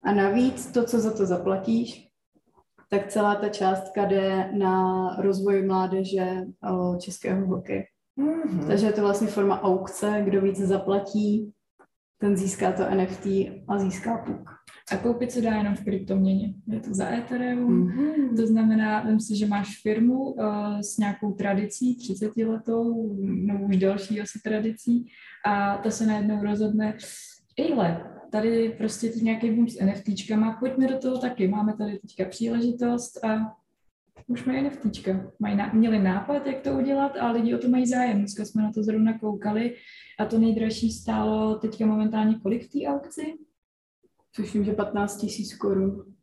A 0.03 0.13
navíc 0.13 0.71
to, 0.71 0.83
co 0.83 0.99
za 0.99 1.17
to 1.17 1.25
zaplatíš, 1.25 2.07
tak 2.89 3.07
celá 3.07 3.35
ta 3.35 3.49
částka 3.49 4.05
jde 4.05 4.51
na 4.51 5.07
rozvoj 5.19 5.65
mládeže 5.67 6.45
českého 6.99 7.45
hokeje. 7.47 7.83
Mm-hmm. 8.17 8.67
Takže 8.67 8.85
je 8.85 8.93
to 8.93 9.01
vlastně 9.01 9.27
forma 9.27 9.61
aukce, 9.61 10.21
kdo 10.25 10.41
víc 10.41 10.57
zaplatí, 10.57 11.53
ten 12.19 12.37
získá 12.37 12.71
to 12.71 12.83
NFT 12.95 13.25
a 13.67 13.77
získá 13.77 14.17
puk. 14.17 14.49
A 14.91 14.97
koupit 14.97 15.31
se 15.31 15.41
dá 15.41 15.55
jenom 15.55 15.75
v 15.75 15.83
kryptoměně. 15.83 16.53
Je 16.67 16.79
to 16.79 16.93
za 16.93 17.09
Ethereum, 17.09 17.87
mm-hmm. 17.87 18.35
to 18.35 18.47
znamená, 18.47 19.03
vím 19.03 19.19
si, 19.19 19.35
že 19.35 19.47
máš 19.47 19.81
firmu 19.81 20.19
uh, 20.19 20.79
s 20.79 20.97
nějakou 20.97 21.31
tradicí, 21.31 21.97
30 21.97 22.37
letou, 22.37 23.15
no 23.21 23.59
už 23.69 23.77
další 23.77 24.21
asi 24.21 24.39
tradicí, 24.43 25.05
a 25.45 25.77
ta 25.77 25.91
se 25.91 26.05
najednou 26.05 26.43
rozhodne, 26.43 26.97
ejle, 27.57 28.13
tady 28.31 28.75
prostě 28.77 29.09
tu 29.09 29.19
nějaký 29.19 29.51
boom 29.51 29.69
s 29.69 29.85
NFTčkama, 29.85 30.57
pojďme 30.59 30.87
do 30.87 30.97
toho 30.97 31.17
taky, 31.17 31.47
máme 31.47 31.77
tady 31.77 31.99
teďka 31.99 32.25
příležitost 32.25 33.23
a 33.25 33.53
už 34.27 34.45
mají 34.45 34.63
NFTčka. 34.63 35.31
Mají 35.39 35.55
na, 35.55 35.71
měli 35.73 35.99
nápad, 35.99 36.47
jak 36.47 36.61
to 36.61 36.71
udělat 36.71 37.11
a 37.19 37.31
lidi 37.31 37.55
o 37.55 37.57
to 37.57 37.69
mají 37.69 37.87
zájem. 37.87 38.17
Dneska 38.17 38.45
jsme 38.45 38.63
na 38.63 38.71
to 38.71 38.83
zrovna 38.83 39.19
koukali 39.19 39.75
a 40.19 40.25
to 40.25 40.39
nejdražší 40.39 40.91
stálo 40.91 41.55
teďka 41.55 41.85
momentálně 41.85 42.39
kolik 42.43 42.63
v 42.65 42.71
té 42.71 42.87
aukci? 42.87 43.21
Tuším, 44.35 44.63
že 44.63 44.73
15 44.73 45.17
tisíc 45.17 45.55
korun. 45.55 46.13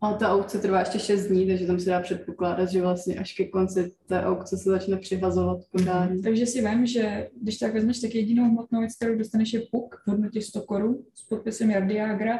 Ale 0.00 0.18
ta 0.18 0.32
aukce 0.32 0.58
trvá 0.58 0.80
ještě 0.80 0.98
6 0.98 1.26
dní, 1.26 1.46
takže 1.46 1.66
tam 1.66 1.80
se 1.80 1.90
dá 1.90 2.00
předpokládat, 2.00 2.66
že 2.66 2.82
vlastně 2.82 3.14
až 3.16 3.32
ke 3.32 3.44
konci 3.44 3.92
té 4.06 4.22
aukce 4.22 4.56
se 4.56 4.70
začne 4.70 4.96
přihazovat 4.96 5.58
podání. 5.72 6.16
Mm, 6.16 6.22
takže 6.22 6.46
si 6.46 6.68
vím, 6.68 6.86
že 6.86 7.28
když 7.42 7.58
tak 7.58 7.74
vezmeš, 7.74 8.00
tak 8.00 8.14
jedinou 8.14 8.44
hmotnou 8.44 8.80
věc, 8.80 8.96
kterou 8.96 9.18
dostaneš 9.18 9.52
je 9.52 9.60
puk 9.70 10.02
v 10.06 10.10
hodnotě 10.10 10.42
100 10.42 10.60
korun 10.60 10.98
s 11.14 11.22
podpisem 11.22 11.70
Jardiagra 11.70 12.38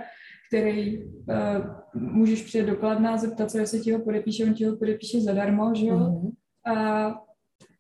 který 0.49 1.05
uh, 1.05 1.05
můžeš 1.95 2.43
přijet 2.43 2.67
do 2.67 2.77
Kladna, 2.77 3.17
zeptat 3.17 3.51
se, 3.51 3.59
jestli 3.59 3.81
ti 3.81 3.93
ho 3.93 3.99
podepíše, 3.99 4.45
on 4.45 4.55
ti 4.55 4.65
ho 4.65 4.77
podepíše 4.77 5.21
zadarmo, 5.21 5.75
že 5.75 5.87
jo? 5.87 5.99
Mm-hmm. 5.99 6.31
A 6.75 7.27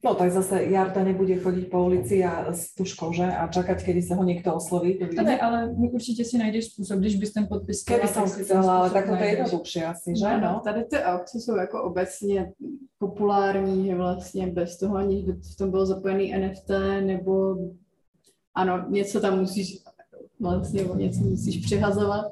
No 0.04 0.14
tak 0.14 0.30
zase 0.30 0.64
Jarda 0.64 1.04
nebude 1.04 1.36
chodit 1.36 1.70
po 1.70 1.84
ulici 1.84 2.24
a 2.24 2.52
s 2.52 2.74
tuškou, 2.74 3.12
že? 3.12 3.24
A 3.24 3.48
čekat, 3.48 3.78
kdy 3.82 4.02
se 4.02 4.14
ho 4.14 4.24
někdo 4.24 4.54
osloví. 4.54 4.98
To 5.16 5.22
ne, 5.22 5.40
ale 5.40 5.74
určitě 5.92 6.24
si 6.24 6.38
najdeš 6.38 6.66
způsob, 6.66 6.98
když 6.98 7.16
bys 7.16 7.32
ten 7.32 7.46
podpis 7.46 7.82
chtěla. 7.82 7.98
Kdyby 7.98 8.14
jsem 8.14 8.44
chcela, 8.44 8.78
ale 8.78 8.90
tak 8.90 9.08
to 9.08 9.14
je 9.14 9.30
jednodušší 9.30 9.82
asi, 9.82 10.12
že? 10.16 10.24
No, 10.24 10.40
no. 10.40 10.60
Tady 10.64 10.84
ty 10.84 10.96
aukce 10.96 11.40
jsou 11.40 11.56
jako 11.56 11.82
obecně 11.82 12.52
populární, 12.98 13.86
že 13.86 13.94
vlastně 13.94 14.46
bez 14.46 14.78
toho, 14.78 14.96
aniž 14.96 15.24
by 15.24 15.32
v 15.32 15.56
tom 15.58 15.70
bylo 15.70 15.86
zapojený 15.86 16.34
NFT, 16.38 16.70
nebo 17.00 17.56
ano, 18.54 18.84
něco 18.88 19.20
tam 19.20 19.38
musíš 19.38 19.78
vlastně 20.40 20.84
něco 20.96 21.20
musíš 21.20 21.64
přihazovat, 21.64 22.24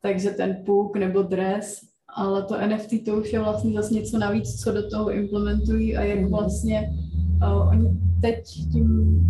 takže 0.00 0.30
ten 0.30 0.62
puk 0.66 0.96
nebo 0.96 1.22
dres, 1.22 1.80
ale 2.16 2.42
to 2.42 2.66
NFT 2.66 3.04
to 3.04 3.16
už 3.16 3.32
je 3.32 3.38
vlastně 3.38 3.72
zase 3.72 3.94
něco 3.94 4.18
navíc, 4.18 4.60
co 4.60 4.72
do 4.72 4.90
toho 4.90 5.10
implementují 5.10 5.96
a 5.96 6.02
jak 6.02 6.20
mhm. 6.20 6.30
vlastně 6.30 6.90
uh, 7.42 7.68
oni 7.68 7.90
teď 8.20 8.44
tím 8.72 9.20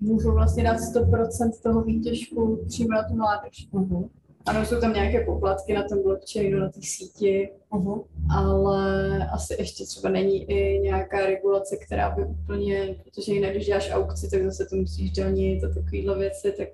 můžou 0.00 0.32
vlastně 0.32 0.64
dát 0.64 0.76
100% 0.76 1.50
toho 1.62 1.82
výtěžku 1.82 2.64
přímo 2.66 2.88
na 2.88 3.02
tu 3.02 3.14
mládež. 3.14 3.68
Uh-huh. 3.72 4.08
Ano, 4.46 4.66
jsou 4.66 4.80
tam 4.80 4.92
nějaké 4.92 5.24
poplatky 5.24 5.74
na 5.74 5.82
tom 5.88 6.02
blockchainu, 6.02 6.58
na 6.58 6.68
té 6.68 6.80
síti, 6.82 7.50
uh-huh. 7.70 8.04
ale 8.30 9.28
asi 9.28 9.54
ještě 9.58 9.84
třeba 9.84 10.08
není 10.08 10.50
i 10.50 10.80
nějaká 10.80 11.26
regulace, 11.26 11.76
která 11.76 12.10
by 12.10 12.24
úplně, 12.24 12.96
protože 13.04 13.32
jinak, 13.32 13.50
když 13.50 13.66
děláš 13.66 13.90
aukci, 13.90 14.30
tak 14.30 14.44
zase 14.44 14.66
to 14.70 14.76
musíš 14.76 15.10
danit 15.10 15.64
a 15.64 15.74
takovéhle 15.74 16.18
věci, 16.18 16.52
tak 16.52 16.68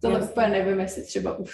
tohle 0.00 0.22
úplně 0.22 0.48
nevím, 0.48 0.80
jestli 0.80 1.02
třeba 1.02 1.38
už 1.38 1.50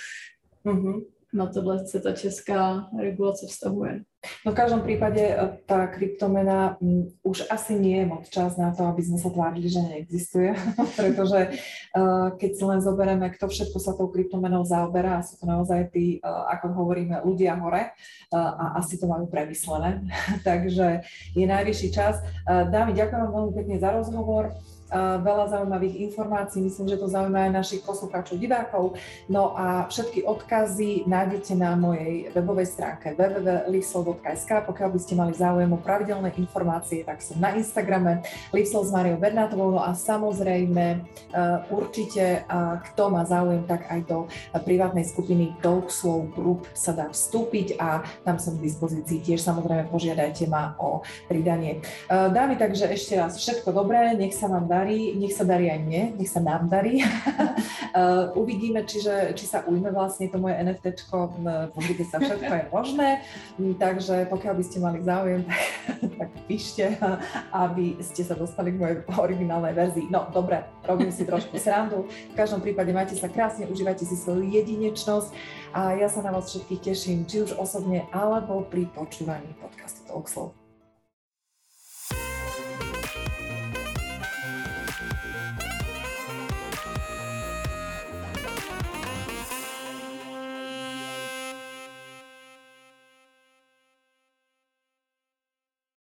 uh-huh 0.64 1.02
na 1.32 1.46
tohle 1.46 1.86
se 1.86 2.00
ta 2.00 2.12
česká 2.12 2.88
regulace 3.00 3.46
vztahuje. 3.46 4.00
No 4.46 4.52
v 4.52 4.54
každom 4.54 4.86
prípade 4.86 5.18
e, 5.18 5.34
tá 5.66 5.90
kryptomena 5.90 6.78
m, 6.78 7.10
už 7.26 7.50
asi 7.50 7.74
nie 7.74 7.98
je 7.98 8.06
moc 8.06 8.28
čas 8.30 8.54
na 8.54 8.70
to, 8.70 8.86
aby 8.86 9.02
sme 9.02 9.18
sa 9.18 9.34
tvárili, 9.34 9.66
že 9.66 9.82
neexistuje, 9.82 10.54
pretože 10.98 11.58
uh, 11.96 12.30
keď 12.38 12.50
si 12.54 12.62
len 12.62 12.78
zoberieme, 12.78 13.26
kto 13.34 13.50
všetko 13.50 13.78
sa 13.82 13.98
tou 13.98 14.06
kryptomenou 14.14 14.62
zaoberá, 14.62 15.18
a 15.18 15.26
sú 15.26 15.42
to 15.42 15.44
naozaj 15.48 15.90
tí, 15.90 16.22
uh, 16.22 16.46
ako 16.54 16.70
hovoríme, 16.70 17.18
ľudia 17.26 17.58
hore 17.58 17.90
uh, 18.30 18.38
a 18.38 18.64
asi 18.78 18.94
to 18.94 19.10
majú 19.10 19.26
premyslené, 19.26 20.06
takže 20.46 21.02
je 21.34 21.42
najvyšší 21.48 21.88
čas. 21.90 22.22
Uh, 22.46 22.70
dámy, 22.70 22.94
ďakujem 22.94 23.26
vám 23.26 23.34
veľmi 23.34 23.52
pekne 23.58 23.76
za 23.82 23.90
rozhovor 23.90 24.54
veľa 24.92 25.48
zaujímavých 25.48 26.04
informácií, 26.12 26.60
myslím, 26.60 26.92
že 26.92 27.00
to 27.00 27.08
zaujíma 27.08 27.48
aj 27.48 27.52
našich 27.64 27.82
poslucháčov, 27.82 28.36
divákov. 28.36 29.00
No 29.32 29.56
a 29.56 29.88
všetky 29.88 30.28
odkazy 30.28 31.08
nájdete 31.08 31.56
na 31.56 31.72
mojej 31.74 32.28
webovej 32.36 32.68
stránke 32.68 33.16
www.lifsol.sk. 33.16 34.50
Pokiaľ 34.68 34.88
by 34.92 35.00
ste 35.00 35.14
mali 35.16 35.32
záujem 35.32 35.72
o 35.72 35.80
pravidelné 35.80 36.36
informácie, 36.36 37.02
tak 37.08 37.24
som 37.24 37.40
na 37.40 37.56
Instagrame 37.56 38.20
Lifsol 38.52 38.84
s 38.84 38.92
Mariou 38.92 39.16
Bernátovou. 39.16 39.72
No 39.72 39.80
a 39.80 39.96
samozrejme 39.96 40.84
e, 40.92 40.98
určite, 41.72 42.44
kto 42.92 43.02
má 43.08 43.24
záujem, 43.24 43.64
tak 43.64 43.88
aj 43.88 44.00
do 44.04 44.28
privátnej 44.60 45.08
skupiny 45.08 45.56
Talkslow 45.64 46.28
Group 46.36 46.68
sa 46.76 46.92
dá 46.92 47.08
vstúpiť 47.08 47.80
a 47.80 48.04
tam 48.28 48.36
som 48.36 48.60
k 48.60 48.68
dispozícii 48.68 49.24
tiež 49.24 49.40
samozrejme 49.40 49.88
požiadajte 49.88 50.44
ma 50.52 50.76
o 50.76 51.00
pridanie. 51.26 51.80
E, 52.06 52.28
dámy, 52.28 52.60
takže 52.60 52.92
ešte 52.92 53.16
raz 53.16 53.40
všetko 53.40 53.72
dobré, 53.72 54.12
nech 54.12 54.36
sa 54.36 54.52
vám 54.52 54.68
dá 54.68 54.81
darí, 54.82 55.14
nech 55.14 55.30
sa 55.30 55.46
darí 55.46 55.70
aj 55.70 55.78
mne, 55.78 56.02
nech 56.18 56.26
sa 56.26 56.42
nám 56.42 56.66
darí. 56.66 56.98
uh, 56.98 58.34
uvidíme, 58.42 58.82
čiže, 58.82 59.30
či 59.38 59.46
sa 59.46 59.62
ujme 59.62 59.94
vlastne 59.94 60.26
to 60.26 60.42
moje 60.42 60.58
NFT, 60.58 61.06
pozrite 61.70 62.02
sa, 62.02 62.18
všetko 62.18 62.50
je 62.50 62.64
možné, 62.74 63.08
mm, 63.62 63.78
takže 63.78 64.26
pokiaľ 64.26 64.54
by 64.58 64.64
ste 64.66 64.78
mali 64.82 64.98
záujem, 65.06 65.46
tak, 65.50 65.62
tak 66.18 66.30
píšte, 66.50 66.98
aby 67.54 68.02
ste 68.02 68.26
sa 68.26 68.34
dostali 68.34 68.74
k 68.74 68.80
mojej 68.82 68.96
originálnej 69.14 69.78
verzii. 69.78 70.10
No, 70.10 70.26
dobre, 70.34 70.66
robím 70.82 71.14
si 71.14 71.22
trošku 71.22 71.54
srandu. 71.62 72.10
V 72.10 72.34
každom 72.34 72.58
prípade 72.58 72.90
majte 72.90 73.14
sa 73.14 73.30
krásne, 73.30 73.70
užívajte 73.70 74.02
si 74.02 74.18
svoju 74.18 74.50
jedinečnosť 74.50 75.30
a 75.78 75.94
ja 75.94 76.10
sa 76.10 76.26
na 76.26 76.34
vás 76.34 76.50
všetkých 76.50 76.90
teším, 76.90 77.22
či 77.30 77.46
už 77.46 77.54
osobne, 77.54 78.10
alebo 78.10 78.66
pri 78.66 78.90
počúvaní 78.90 79.54
podcastu 79.62 80.02
Talkslow. 80.10 80.61